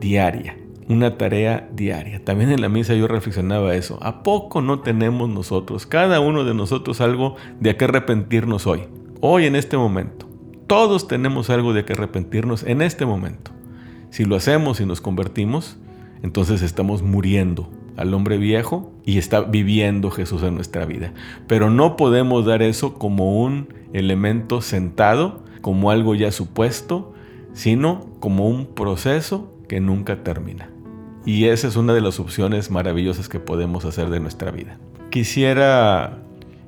diaria 0.00 0.56
una 0.88 1.16
tarea 1.16 1.68
diaria. 1.72 2.22
También 2.24 2.50
en 2.50 2.60
la 2.60 2.68
misa 2.68 2.94
yo 2.94 3.08
reflexionaba 3.08 3.74
eso. 3.74 3.98
¿A 4.02 4.22
poco 4.22 4.60
no 4.60 4.80
tenemos 4.80 5.28
nosotros, 5.30 5.86
cada 5.86 6.20
uno 6.20 6.44
de 6.44 6.54
nosotros, 6.54 7.00
algo 7.00 7.36
de 7.60 7.76
qué 7.76 7.86
arrepentirnos 7.86 8.66
hoy? 8.66 8.82
Hoy 9.20 9.46
en 9.46 9.56
este 9.56 9.76
momento. 9.76 10.28
Todos 10.66 11.08
tenemos 11.08 11.50
algo 11.50 11.72
de 11.72 11.84
qué 11.84 11.94
arrepentirnos 11.94 12.64
en 12.64 12.82
este 12.82 13.06
momento. 13.06 13.50
Si 14.10 14.24
lo 14.24 14.36
hacemos 14.36 14.80
y 14.80 14.86
nos 14.86 15.00
convertimos, 15.00 15.78
entonces 16.22 16.62
estamos 16.62 17.02
muriendo 17.02 17.70
al 17.96 18.14
hombre 18.14 18.38
viejo 18.38 18.92
y 19.04 19.18
está 19.18 19.42
viviendo 19.42 20.10
Jesús 20.10 20.42
en 20.42 20.54
nuestra 20.54 20.84
vida. 20.84 21.12
Pero 21.46 21.70
no 21.70 21.96
podemos 21.96 22.44
dar 22.44 22.62
eso 22.62 22.94
como 22.94 23.42
un 23.42 23.68
elemento 23.92 24.60
sentado, 24.60 25.44
como 25.60 25.90
algo 25.90 26.14
ya 26.14 26.32
supuesto, 26.32 27.14
sino 27.52 28.06
como 28.20 28.48
un 28.48 28.66
proceso 28.66 29.52
que 29.68 29.80
nunca 29.80 30.22
termina. 30.22 30.68
Y 31.24 31.46
esa 31.46 31.68
es 31.68 31.76
una 31.76 31.94
de 31.94 32.00
las 32.00 32.20
opciones 32.20 32.70
maravillosas 32.70 33.28
que 33.28 33.40
podemos 33.40 33.84
hacer 33.84 34.10
de 34.10 34.20
nuestra 34.20 34.50
vida. 34.50 34.78
Quisiera 35.10 36.18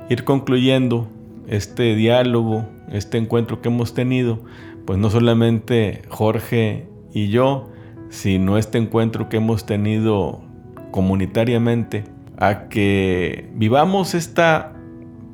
ir 0.08 0.24
concluyendo 0.24 1.08
este 1.46 1.94
diálogo, 1.94 2.66
este 2.90 3.18
encuentro 3.18 3.60
que 3.60 3.68
hemos 3.68 3.92
tenido, 3.92 4.40
pues 4.86 4.98
no 4.98 5.10
solamente 5.10 6.02
Jorge 6.08 6.86
y 7.12 7.28
yo, 7.28 7.68
sino 8.08 8.56
este 8.56 8.78
encuentro 8.78 9.28
que 9.28 9.38
hemos 9.38 9.66
tenido 9.66 10.45
comunitariamente, 10.90 12.04
a 12.38 12.68
que 12.68 13.50
vivamos 13.54 14.14
esta 14.14 14.72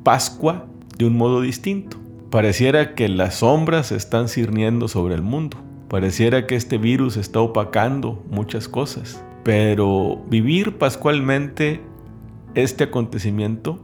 Pascua 0.03 0.65
de 0.97 1.05
un 1.05 1.15
modo 1.15 1.41
distinto. 1.41 1.97
Pareciera 2.29 2.93
que 2.93 3.07
las 3.07 3.35
sombras 3.35 3.91
están 3.91 4.27
cirniendo 4.27 4.87
sobre 4.87 5.15
el 5.15 5.21
mundo 5.21 5.57
Pareciera 5.93 6.47
que 6.47 6.55
este 6.55 6.79
virus 6.79 7.17
está 7.17 7.39
opacando 7.39 8.25
muchas 8.31 8.67
cosas, 8.67 9.23
pero 9.43 10.23
vivir 10.27 10.79
pascualmente 10.79 11.81
este 12.55 12.85
acontecimiento 12.85 13.79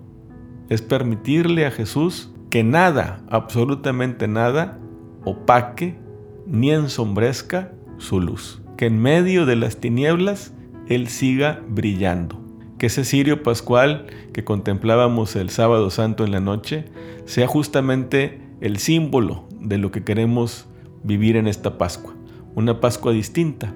es 0.69 0.81
permitirle 0.81 1.67
a 1.67 1.71
Jesús 1.71 2.33
que 2.49 2.63
nada, 2.63 3.21
absolutamente 3.29 4.27
nada, 4.27 4.79
opaque 5.23 5.99
ni 6.47 6.71
ensombrezca 6.71 7.73
su 7.99 8.19
luz. 8.19 8.59
Que 8.75 8.87
en 8.87 8.99
medio 8.99 9.45
de 9.45 9.57
las 9.57 9.77
tinieblas 9.77 10.51
Él 10.89 11.07
siga 11.07 11.61
brillando. 11.67 12.41
Que 12.77 12.87
ese 12.87 13.05
cirio 13.05 13.43
pascual 13.43 14.07
que 14.33 14.43
contemplábamos 14.43 15.35
el 15.35 15.49
sábado 15.49 15.89
santo 15.91 16.25
en 16.25 16.31
la 16.31 16.39
noche 16.39 16.85
sea 17.25 17.47
justamente 17.47 18.41
el 18.59 18.77
símbolo 18.77 19.47
de 19.59 19.77
lo 19.77 19.91
que 19.91 20.03
queremos 20.03 20.67
vivir 21.03 21.35
en 21.35 21.47
esta 21.47 21.77
Pascua, 21.77 22.15
una 22.55 22.79
Pascua 22.79 23.11
distinta. 23.11 23.73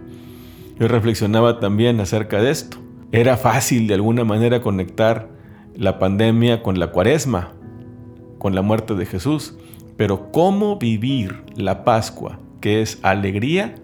Yo 0.79 0.87
reflexionaba 0.87 1.59
también 1.59 1.99
acerca 1.99 2.41
de 2.41 2.51
esto. 2.51 2.77
Era 3.11 3.37
fácil 3.37 3.87
de 3.87 3.93
alguna 3.93 4.23
manera 4.23 4.61
conectar 4.61 5.29
la 5.75 5.99
pandemia 5.99 6.63
con 6.63 6.79
la 6.79 6.87
cuaresma, 6.87 7.53
con 8.39 8.55
la 8.55 8.61
muerte 8.61 8.95
de 8.95 9.05
Jesús, 9.05 9.55
pero 9.97 10.31
¿cómo 10.31 10.77
vivir 10.77 11.43
la 11.55 11.83
Pascua, 11.83 12.39
que 12.59 12.81
es 12.81 12.99
alegría, 13.03 13.75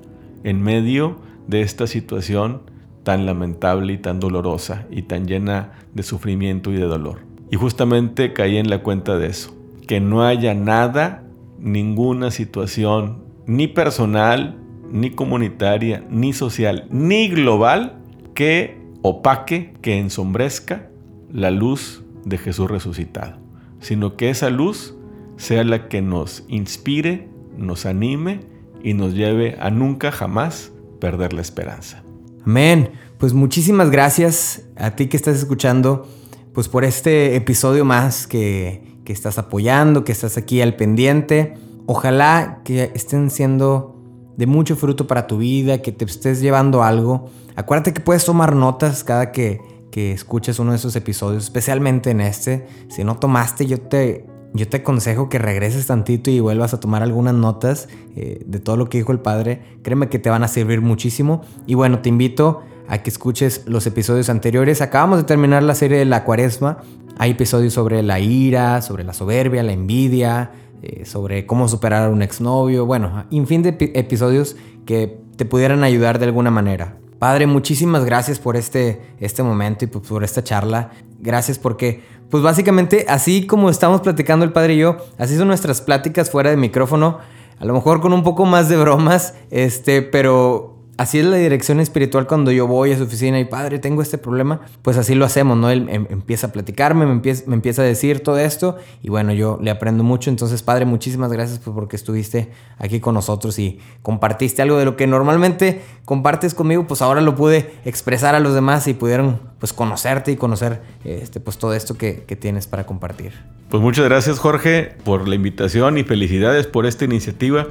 en 0.44 0.62
medio 0.62 1.20
de 1.48 1.62
esta 1.62 1.86
situación 1.86 2.62
tan 3.10 3.26
lamentable 3.26 3.93
y 3.93 3.97
tan 3.97 4.20
dolorosa 4.20 4.86
y 4.91 5.01
tan 5.01 5.26
llena 5.26 5.72
de 5.95 6.03
sufrimiento 6.03 6.72
y 6.72 6.76
de 6.76 6.86
dolor? 6.86 7.22
Y 7.49 7.55
justamente 7.55 8.34
caí 8.34 8.57
en 8.57 8.70
la 8.70 8.84
cuenta 8.84 9.18
de 9.18 9.26
eso, 9.26 9.57
que 9.88 9.99
no 9.99 10.24
haya 10.24 10.53
nada, 10.53 11.24
ninguna 11.57 12.30
situación 12.30 13.24
ni 13.47 13.66
personal, 13.66 14.60
ni 14.91 15.10
comunitaria, 15.10 16.05
ni 16.07 16.34
social, 16.34 16.86
ni 16.91 17.30
global 17.30 17.97
que 18.36 18.80
opaque, 19.01 19.74
que 19.82 19.97
ensombrezca 19.97 20.91
la 21.34 21.49
luz 21.49 22.03
de 22.26 22.38
Jesús 22.38 22.70
resucitado, 22.70 23.39
sino 23.80 24.18
que 24.18 24.30
esa 24.30 24.51
luz 24.51 24.95
sea 25.36 25.64
la 25.64 25.88
que 25.88 26.03
nos 26.03 26.45
inspire, 26.47 27.28
nos 27.57 27.88
anime 27.88 28.41
y 28.84 28.93
nos 28.93 29.16
lleve 29.16 29.57
a 29.60 29.72
nunca 29.72 30.12
jamás 30.12 30.72
perder 30.99 31.34
la 31.34 31.41
esperanza. 31.41 32.03
Amén. 32.46 32.92
Pues 33.18 33.34
muchísimas 33.34 33.92
gracias 33.92 34.64
a 34.78 34.92
ti 34.92 35.08
que 35.08 35.18
estás 35.18 35.38
escuchando, 35.38 36.08
pues 36.54 36.70
por 36.70 36.86
este 36.86 37.36
episodio 37.36 37.84
más 37.84 38.28
que, 38.28 39.02
que 39.04 39.14
estás 39.14 39.38
apoyando, 39.38 40.04
que 40.04 40.12
estás 40.12 40.38
aquí 40.38 40.62
al 40.62 40.76
pendiente. 40.76 41.56
Ojalá 41.86 42.62
que 42.64 42.92
estén 42.96 43.30
siendo 43.30 44.00
de 44.38 44.46
mucho 44.46 44.78
fruto 44.78 45.06
para 45.06 45.28
tu 45.28 45.40
vida, 45.40 45.82
que 45.82 45.92
te 45.92 46.06
estés 46.06 46.40
llevando 46.40 46.82
algo. 46.82 47.30
Acuérdate 47.56 47.94
que 47.94 48.00
puedes 48.00 48.24
tomar 48.24 48.56
notas 48.56 49.04
cada 49.04 49.32
que, 49.34 49.60
que 49.92 50.14
escuches 50.14 50.60
uno 50.60 50.72
de 50.72 50.78
esos 50.78 50.96
episodios, 50.96 51.44
especialmente 51.44 52.12
en 52.12 52.22
este. 52.22 52.68
Si 52.88 53.04
no 53.04 53.18
tomaste, 53.18 53.66
yo 53.66 53.82
te, 53.82 54.26
yo 54.54 54.68
te 54.68 54.78
aconsejo 54.78 55.30
que 55.30 55.38
regreses 55.38 55.86
tantito 55.88 56.32
y 56.32 56.39
vuelvas 56.39 56.74
a 56.74 56.80
tomar 56.80 57.04
algunas 57.04 57.34
notas 57.34 57.88
eh, 58.16 58.41
de 58.45 58.60
todo 58.60 58.78
lo 58.78 58.89
que 58.89 58.97
dijo 58.97 59.12
el 59.12 59.20
Padre. 59.20 59.62
Créeme 59.84 60.10
que 60.10 60.20
te 60.20 60.30
van 60.30 60.43
a 60.43 60.47
servir 60.47 60.82
muchísimo. 60.82 61.41
Y 61.68 61.76
bueno, 61.76 62.00
te 62.00 62.10
invito 62.10 62.62
a 62.88 62.97
que 63.00 63.10
escuches 63.10 63.64
los 63.68 63.86
episodios 63.86 64.30
anteriores. 64.30 64.82
Acabamos 64.82 65.20
de 65.20 65.24
terminar 65.24 65.62
la 65.62 65.76
serie 65.76 66.00
de 66.00 66.06
la 66.06 66.24
cuaresma. 66.24 66.80
Hay 67.18 67.32
episodios 67.32 67.74
sobre 67.74 68.02
la 68.02 68.20
ira, 68.20 68.82
sobre 68.82 69.04
la 69.04 69.14
soberbia, 69.14 69.62
la 69.62 69.74
envidia, 69.74 70.52
eh, 70.82 71.06
sobre 71.06 71.45
cómo 71.45 71.68
superar 71.68 72.06
a 72.06 72.10
un 72.10 72.22
exnovio, 72.22 72.86
bueno, 72.86 73.26
infin 73.30 73.62
de 73.62 73.76
episodios 73.95 74.56
que 74.86 75.20
te 75.36 75.45
pudieran 75.45 75.84
ayudar 75.84 76.20
de 76.20 76.26
alguna 76.26 76.52
manera. 76.52 76.97
Padre, 77.20 77.47
muchísimas 77.47 78.05
gracias 78.05 78.39
por 78.39 78.55
este, 78.55 79.01
este 79.20 79.43
momento 79.43 79.84
y 79.84 79.88
por 79.88 80.24
esta 80.24 80.41
charla. 80.41 80.91
Gracias 81.20 81.59
porque, 81.59 82.01
pues 82.30 82.41
básicamente, 82.41 83.05
así 83.09 83.45
como 83.45 83.70
estamos 83.70 83.99
platicando 83.99 84.45
el 84.45 84.53
Padre 84.53 84.76
y 84.76 84.78
yo, 84.78 84.97
así 85.17 85.36
son 85.36 85.49
nuestras 85.49 85.82
pláticas 85.82 86.32
fuera 86.32 86.49
de 86.49 86.55
micrófono. 86.55 87.20
A 87.59 87.65
lo 87.65 87.74
mejor 87.74 87.99
con 87.99 88.13
un 88.13 88.24
poco 88.24 88.45
más 88.45 88.70
de 88.70 88.78
bromas, 88.78 89.34
este, 89.51 90.01
pero 90.01 90.79
así 91.00 91.18
es 91.18 91.26
la 91.26 91.38
dirección 91.38 91.80
espiritual 91.80 92.28
cuando 92.28 92.52
yo 92.52 92.68
voy 92.68 92.91
a 92.91 92.97
su 92.97 93.04
oficina 93.04 93.39
y 93.39 93.45
padre, 93.45 93.80
tengo 93.80 94.02
este 94.02 94.18
problema, 94.18 94.60
pues 94.82 94.97
así 94.97 95.16
lo 95.16 95.24
hacemos, 95.24 95.58
¿no? 95.58 95.70
Él 95.70 95.88
em, 95.89 96.08
empieza 96.10 96.47
a 96.47 96.52
platicarme, 96.52 97.06
me 97.06 97.14
empieza, 97.14 97.45
me 97.47 97.56
empieza 97.56 97.84
a 97.84 97.86
decir 97.86 98.20
todo 98.20 98.38
esto 98.38 98.76
y 99.02 99.10
bueno, 99.10 99.32
yo 99.32 99.58
le 99.62 99.72
aprendo 99.72 100.04
mucho. 100.04 100.30
Entonces, 100.30 100.62
padre, 100.62 100.84
muchísimas 100.84 101.32
gracias 101.32 101.60
pues, 101.60 101.74
porque 101.74 101.95
estuviste 101.95 102.52
aquí 102.78 103.00
con 103.00 103.14
nosotros 103.14 103.58
y 103.60 103.80
compartiste 104.02 104.62
algo 104.62 104.78
de 104.78 104.84
lo 104.84 104.97
que 104.97 105.08
normalmente 105.08 105.82
compartes 106.04 106.54
conmigo, 106.54 106.86
pues 106.86 107.02
ahora 107.02 107.22
lo 107.22 107.34
pude 107.34 107.72
expresar 107.86 108.36
a 108.36 108.41
los 108.41 108.54
demás 108.54 108.86
y 108.89 108.93
pudieron 108.93 109.39
pues 109.58 109.72
conocerte 109.72 110.34
y 110.34 110.36
conocer 110.36 110.82
este, 111.06 111.39
pues 111.39 111.58
todo 111.58 111.76
esto 111.76 111.97
que, 111.97 112.26
que 112.28 112.36
tienes 112.36 112.68
para 112.68 112.86
compartir. 112.86 113.32
Pues 113.70 113.82
muchas 113.82 114.04
gracias 114.04 114.39
Jorge 114.39 114.95
por 115.06 115.28
la 115.28 115.36
invitación 115.36 115.97
y 115.97 116.04
felicidades 116.04 116.68
por 116.68 116.86
esta 116.86 117.06
iniciativa 117.06 117.68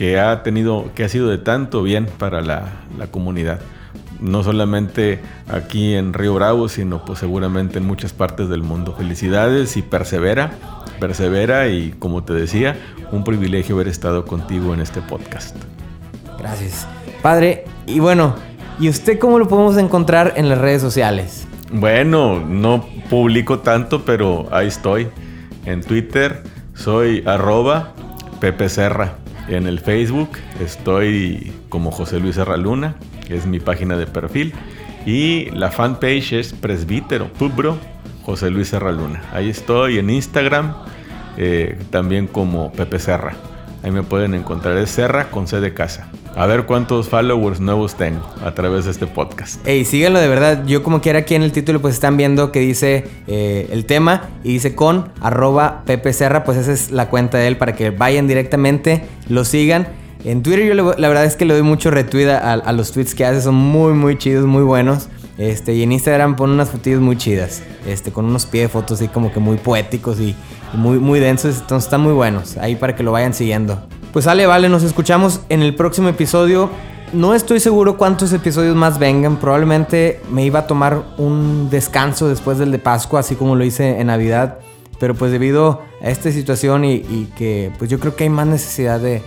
que 0.00 0.18
ha 0.18 0.42
tenido, 0.42 0.88
que 0.94 1.04
ha 1.04 1.10
sido 1.10 1.28
de 1.28 1.36
tanto 1.36 1.82
bien 1.82 2.06
para 2.06 2.40
la, 2.40 2.72
comunidad. 3.10 3.60
No 4.18 4.42
solamente 4.42 5.20
aquí 5.46 5.92
en 5.92 6.14
Río 6.14 6.32
Bravo, 6.32 6.70
sino 6.70 7.04
pues 7.04 7.18
seguramente 7.18 7.76
en 7.76 7.86
muchas 7.86 8.14
partes 8.14 8.48
del 8.48 8.62
mundo. 8.62 8.94
Felicidades 8.96 9.76
y 9.76 9.82
persevera, 9.82 10.52
persevera 11.00 11.68
y 11.68 11.90
como 11.90 12.24
te 12.24 12.32
decía, 12.32 12.78
un 13.12 13.24
privilegio 13.24 13.74
haber 13.74 13.88
estado 13.88 14.24
contigo 14.24 14.72
en 14.72 14.80
este 14.80 15.02
podcast. 15.02 15.54
Gracias. 16.38 16.88
Padre, 17.20 17.66
y 17.86 18.00
bueno, 18.00 18.36
¿Y 18.78 18.88
usted 18.88 19.18
cómo 19.18 19.38
lo 19.38 19.46
podemos 19.46 19.76
encontrar 19.76 20.32
en 20.36 20.48
las 20.48 20.56
redes 20.56 20.80
sociales? 20.80 21.46
Bueno, 21.70 22.40
no 22.40 22.86
publico 23.10 23.58
tanto, 23.58 24.06
pero 24.06 24.46
ahí 24.50 24.68
estoy. 24.68 25.08
En 25.66 25.82
Twitter 25.82 26.42
soy 26.72 27.22
arroba 27.26 27.92
Pepe 28.40 28.70
Serra. 28.70 29.19
En 29.50 29.66
el 29.66 29.80
Facebook 29.80 30.30
estoy 30.60 31.52
como 31.70 31.90
José 31.90 32.20
Luis 32.20 32.36
Serra 32.36 32.56
Luna, 32.56 32.94
que 33.26 33.34
es 33.34 33.46
mi 33.46 33.58
página 33.58 33.96
de 33.96 34.06
perfil. 34.06 34.54
Y 35.04 35.46
la 35.50 35.72
fanpage 35.72 36.34
es 36.34 36.52
Presbítero, 36.52 37.26
Pubro, 37.32 37.76
José 38.24 38.48
Luis 38.48 38.68
Serra 38.68 38.92
Luna. 38.92 39.20
Ahí 39.32 39.50
estoy 39.50 39.98
en 39.98 40.08
Instagram, 40.08 40.72
eh, 41.36 41.76
también 41.90 42.28
como 42.28 42.70
Pepe 42.70 43.00
Serra. 43.00 43.34
Ahí 43.82 43.90
me 43.90 44.02
pueden 44.02 44.34
encontrar, 44.34 44.76
es 44.76 44.90
Serra 44.90 45.30
con 45.30 45.46
C 45.46 45.60
de 45.60 45.72
casa. 45.72 46.08
A 46.36 46.46
ver 46.46 46.66
cuántos 46.66 47.08
followers 47.08 47.60
nuevos 47.60 47.94
tengo 47.94 48.24
a 48.44 48.52
través 48.52 48.84
de 48.84 48.90
este 48.90 49.06
podcast. 49.06 49.66
Ey, 49.66 49.84
síganlo 49.84 50.20
de 50.20 50.28
verdad. 50.28 50.64
Yo 50.66 50.82
como 50.82 51.00
quiera 51.00 51.20
aquí 51.20 51.34
en 51.34 51.42
el 51.42 51.50
título 51.50 51.80
pues 51.80 51.94
están 51.94 52.16
viendo 52.16 52.52
que 52.52 52.60
dice 52.60 53.06
eh, 53.26 53.68
el 53.72 53.86
tema 53.86 54.28
y 54.44 54.52
dice 54.52 54.74
con 54.74 55.10
arroba 55.20 55.82
Pepe 55.86 56.12
Serra, 56.12 56.44
pues 56.44 56.58
esa 56.58 56.72
es 56.72 56.90
la 56.90 57.08
cuenta 57.08 57.38
de 57.38 57.48
él 57.48 57.56
para 57.56 57.74
que 57.74 57.90
vayan 57.90 58.28
directamente, 58.28 59.04
lo 59.28 59.44
sigan. 59.44 59.88
En 60.24 60.42
Twitter 60.42 60.66
yo 60.66 60.74
la 60.74 61.08
verdad 61.08 61.24
es 61.24 61.36
que 61.36 61.46
le 61.46 61.54
doy 61.54 61.62
mucho 61.62 61.90
retweet 61.90 62.28
a, 62.28 62.72
los 62.72 62.92
tweets 62.92 63.14
que 63.14 63.24
hace, 63.24 63.40
son 63.40 63.54
muy 63.54 63.94
muy 63.94 64.18
chidos, 64.18 64.44
muy 64.44 64.62
buenos. 64.62 65.08
Este, 65.38 65.72
y 65.72 65.82
en 65.82 65.92
Instagram 65.92 66.36
pone 66.36 66.52
unas 66.52 66.68
fotillos 66.68 67.00
muy 67.00 67.16
chidas, 67.16 67.62
este, 67.86 68.12
con 68.12 68.26
unos 68.26 68.44
pies 68.44 68.64
de 68.64 68.68
fotos 68.68 69.00
así 69.00 69.08
como 69.08 69.32
que 69.32 69.40
muy 69.40 69.56
poéticos 69.56 70.20
y 70.20 70.36
muy, 70.72 70.98
muy 70.98 71.20
densos, 71.20 71.60
entonces 71.60 71.86
están 71.86 72.00
muy 72.00 72.12
buenos, 72.12 72.56
ahí 72.56 72.76
para 72.76 72.94
que 72.94 73.02
lo 73.02 73.12
vayan 73.12 73.34
siguiendo. 73.34 73.80
Pues 74.12 74.24
sale, 74.24 74.46
vale, 74.46 74.68
nos 74.68 74.82
escuchamos 74.82 75.40
en 75.48 75.62
el 75.62 75.74
próximo 75.74 76.08
episodio. 76.08 76.70
No 77.12 77.34
estoy 77.34 77.58
seguro 77.60 77.96
cuántos 77.96 78.32
episodios 78.32 78.76
más 78.76 78.98
vengan, 78.98 79.36
probablemente 79.36 80.20
me 80.30 80.44
iba 80.44 80.60
a 80.60 80.66
tomar 80.66 81.02
un 81.18 81.68
descanso 81.68 82.28
después 82.28 82.58
del 82.58 82.70
de 82.70 82.78
Pascua, 82.78 83.20
así 83.20 83.34
como 83.34 83.56
lo 83.56 83.64
hice 83.64 84.00
en 84.00 84.06
Navidad, 84.06 84.58
pero 85.00 85.14
pues 85.14 85.32
debido 85.32 85.82
a 86.02 86.08
esta 86.08 86.30
situación 86.30 86.84
y, 86.84 86.94
y 86.94 87.32
que 87.36 87.72
pues 87.78 87.90
yo 87.90 87.98
creo 87.98 88.14
que 88.14 88.24
hay 88.24 88.30
más 88.30 88.46
necesidad 88.46 89.00
de, 89.00 89.22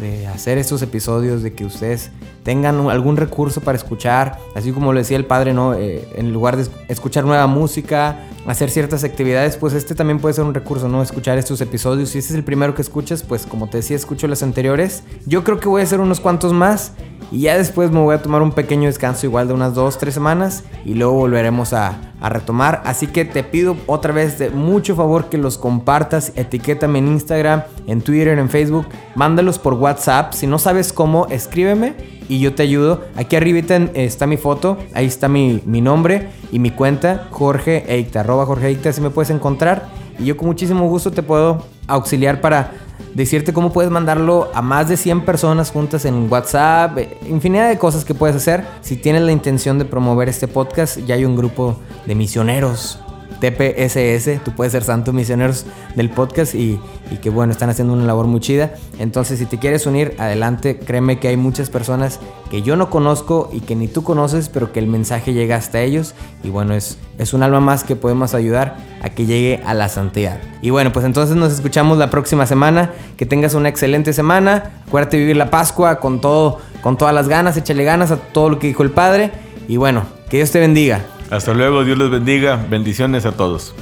de 0.00 0.26
hacer 0.26 0.58
estos 0.58 0.82
episodios, 0.82 1.42
de 1.42 1.52
que 1.52 1.64
ustedes 1.64 2.10
tengan 2.46 2.88
algún 2.88 3.16
recurso 3.16 3.60
para 3.60 3.76
escuchar, 3.76 4.38
así 4.54 4.70
como 4.72 4.92
lo 4.92 4.98
decía 5.00 5.16
el 5.16 5.24
padre, 5.26 5.52
¿no? 5.52 5.74
Eh, 5.74 6.08
en 6.14 6.32
lugar 6.32 6.56
de 6.56 6.62
es- 6.62 6.70
escuchar 6.88 7.24
nueva 7.24 7.48
música, 7.48 8.20
hacer 8.46 8.70
ciertas 8.70 9.02
actividades, 9.02 9.56
pues 9.56 9.74
este 9.74 9.96
también 9.96 10.20
puede 10.20 10.34
ser 10.34 10.44
un 10.44 10.54
recurso, 10.54 10.88
¿no? 10.88 11.02
Escuchar 11.02 11.36
estos 11.38 11.60
episodios. 11.60 12.10
Si 12.10 12.18
este 12.18 12.32
es 12.32 12.36
el 12.38 12.44
primero 12.44 12.72
que 12.74 12.82
escuchas, 12.82 13.24
pues 13.24 13.44
como 13.46 13.68
te 13.68 13.78
decía, 13.78 13.96
escucho 13.96 14.28
los 14.28 14.44
anteriores. 14.44 15.02
Yo 15.26 15.42
creo 15.42 15.58
que 15.58 15.68
voy 15.68 15.80
a 15.80 15.84
hacer 15.84 15.98
unos 16.00 16.20
cuantos 16.20 16.52
más 16.52 16.92
y 17.32 17.40
ya 17.40 17.56
después 17.58 17.90
me 17.90 18.00
voy 18.00 18.14
a 18.14 18.22
tomar 18.22 18.42
un 18.42 18.52
pequeño 18.52 18.84
descanso 18.86 19.26
igual 19.26 19.48
de 19.48 19.54
unas 19.54 19.74
dos, 19.74 19.98
tres 19.98 20.14
semanas 20.14 20.64
y 20.84 20.94
luego 20.94 21.14
volveremos 21.14 21.72
a, 21.72 21.98
a 22.20 22.28
retomar. 22.28 22.82
Así 22.84 23.06
que 23.08 23.24
te 23.24 23.42
pido 23.42 23.76
otra 23.86 24.12
vez 24.12 24.38
de 24.38 24.50
mucho 24.50 24.94
favor 24.94 25.26
que 25.28 25.36
los 25.38 25.58
compartas, 25.58 26.32
etiquétame 26.36 26.98
en 27.00 27.08
Instagram, 27.08 27.62
en 27.86 28.00
Twitter, 28.00 28.38
en 28.38 28.48
Facebook, 28.48 28.86
mándalos 29.14 29.58
por 29.58 29.74
WhatsApp. 29.74 30.32
Si 30.34 30.46
no 30.46 30.58
sabes 30.58 30.92
cómo, 30.92 31.26
escríbeme 31.28 31.94
y 32.28 32.40
yo 32.40 32.54
te 32.54 32.62
ayudo. 32.62 33.02
Aquí 33.16 33.36
arribita 33.36 33.76
en- 33.76 33.90
está 33.94 34.26
mi 34.26 34.36
foto, 34.36 34.78
ahí 34.94 35.06
está 35.06 35.28
mi, 35.28 35.62
mi 35.66 35.80
nombre 35.80 36.28
y 36.52 36.58
mi 36.58 36.70
cuenta, 36.70 37.26
Jorge 37.30 38.06
arroba 38.14 38.46
Jorge 38.46 38.68
Eicta, 38.68 38.90
así 38.90 39.00
me 39.00 39.10
puedes 39.10 39.30
encontrar. 39.30 39.88
Y 40.18 40.24
yo 40.24 40.36
con 40.36 40.46
muchísimo 40.48 40.88
gusto 40.88 41.10
te 41.10 41.22
puedo 41.22 41.62
auxiliar 41.88 42.40
para 42.40 42.72
decirte 43.16 43.54
cómo 43.54 43.72
puedes 43.72 43.90
mandarlo 43.90 44.50
a 44.52 44.60
más 44.60 44.88
de 44.88 44.98
100 44.98 45.24
personas 45.24 45.70
juntas 45.70 46.04
en 46.04 46.30
WhatsApp, 46.30 46.98
eh, 46.98 47.18
infinidad 47.28 47.68
de 47.70 47.78
cosas 47.78 48.04
que 48.04 48.12
puedes 48.12 48.36
hacer. 48.36 48.64
Si 48.82 48.96
tienes 48.96 49.22
la 49.22 49.32
intención 49.32 49.78
de 49.78 49.86
promover 49.86 50.28
este 50.28 50.48
podcast, 50.48 50.98
ya 50.98 51.14
hay 51.14 51.24
un 51.24 51.34
grupo 51.34 51.78
de 52.06 52.14
misioneros. 52.14 53.00
TPSS, 53.40 54.42
tú 54.44 54.52
puedes 54.52 54.72
ser 54.72 54.82
santo 54.82 55.12
misioneros 55.12 55.66
del 55.94 56.10
podcast 56.10 56.54
y, 56.54 56.80
y 57.10 57.16
que 57.16 57.30
bueno, 57.30 57.52
están 57.52 57.70
haciendo 57.70 57.94
una 57.94 58.04
labor 58.04 58.26
muy 58.26 58.40
chida. 58.40 58.74
Entonces, 58.98 59.38
si 59.38 59.46
te 59.46 59.58
quieres 59.58 59.86
unir, 59.86 60.14
adelante, 60.18 60.78
créeme 60.78 61.18
que 61.18 61.28
hay 61.28 61.36
muchas 61.36 61.70
personas 61.70 62.20
que 62.50 62.62
yo 62.62 62.76
no 62.76 62.90
conozco 62.90 63.50
y 63.52 63.60
que 63.60 63.74
ni 63.74 63.88
tú 63.88 64.02
conoces, 64.02 64.48
pero 64.48 64.72
que 64.72 64.78
el 64.78 64.86
mensaje 64.86 65.32
llega 65.32 65.56
hasta 65.56 65.80
ellos. 65.80 66.14
Y 66.42 66.50
bueno, 66.50 66.74
es, 66.74 66.98
es 67.18 67.34
un 67.34 67.42
alma 67.42 67.60
más 67.60 67.84
que 67.84 67.96
podemos 67.96 68.34
ayudar 68.34 68.76
a 69.02 69.10
que 69.10 69.26
llegue 69.26 69.62
a 69.64 69.74
la 69.74 69.88
santidad. 69.88 70.38
Y 70.62 70.70
bueno, 70.70 70.92
pues 70.92 71.04
entonces 71.04 71.36
nos 71.36 71.52
escuchamos 71.52 71.98
la 71.98 72.10
próxima 72.10 72.46
semana. 72.46 72.92
Que 73.16 73.26
tengas 73.26 73.54
una 73.54 73.68
excelente 73.68 74.12
semana. 74.12 74.82
Acuérdate 74.86 75.16
de 75.16 75.22
vivir 75.22 75.36
la 75.36 75.50
Pascua 75.50 76.00
con 76.00 76.20
todo, 76.20 76.58
con 76.82 76.96
todas 76.96 77.14
las 77.14 77.28
ganas, 77.28 77.56
échale 77.56 77.84
ganas 77.84 78.10
a 78.10 78.16
todo 78.16 78.50
lo 78.50 78.58
que 78.58 78.68
dijo 78.68 78.82
el 78.82 78.90
Padre. 78.90 79.30
Y 79.68 79.76
bueno, 79.76 80.04
que 80.28 80.38
Dios 80.38 80.50
te 80.50 80.60
bendiga. 80.60 81.04
Hasta 81.30 81.54
luego, 81.54 81.84
Dios 81.84 81.98
les 81.98 82.10
bendiga. 82.10 82.64
Bendiciones 82.68 83.26
a 83.26 83.32
todos. 83.32 83.74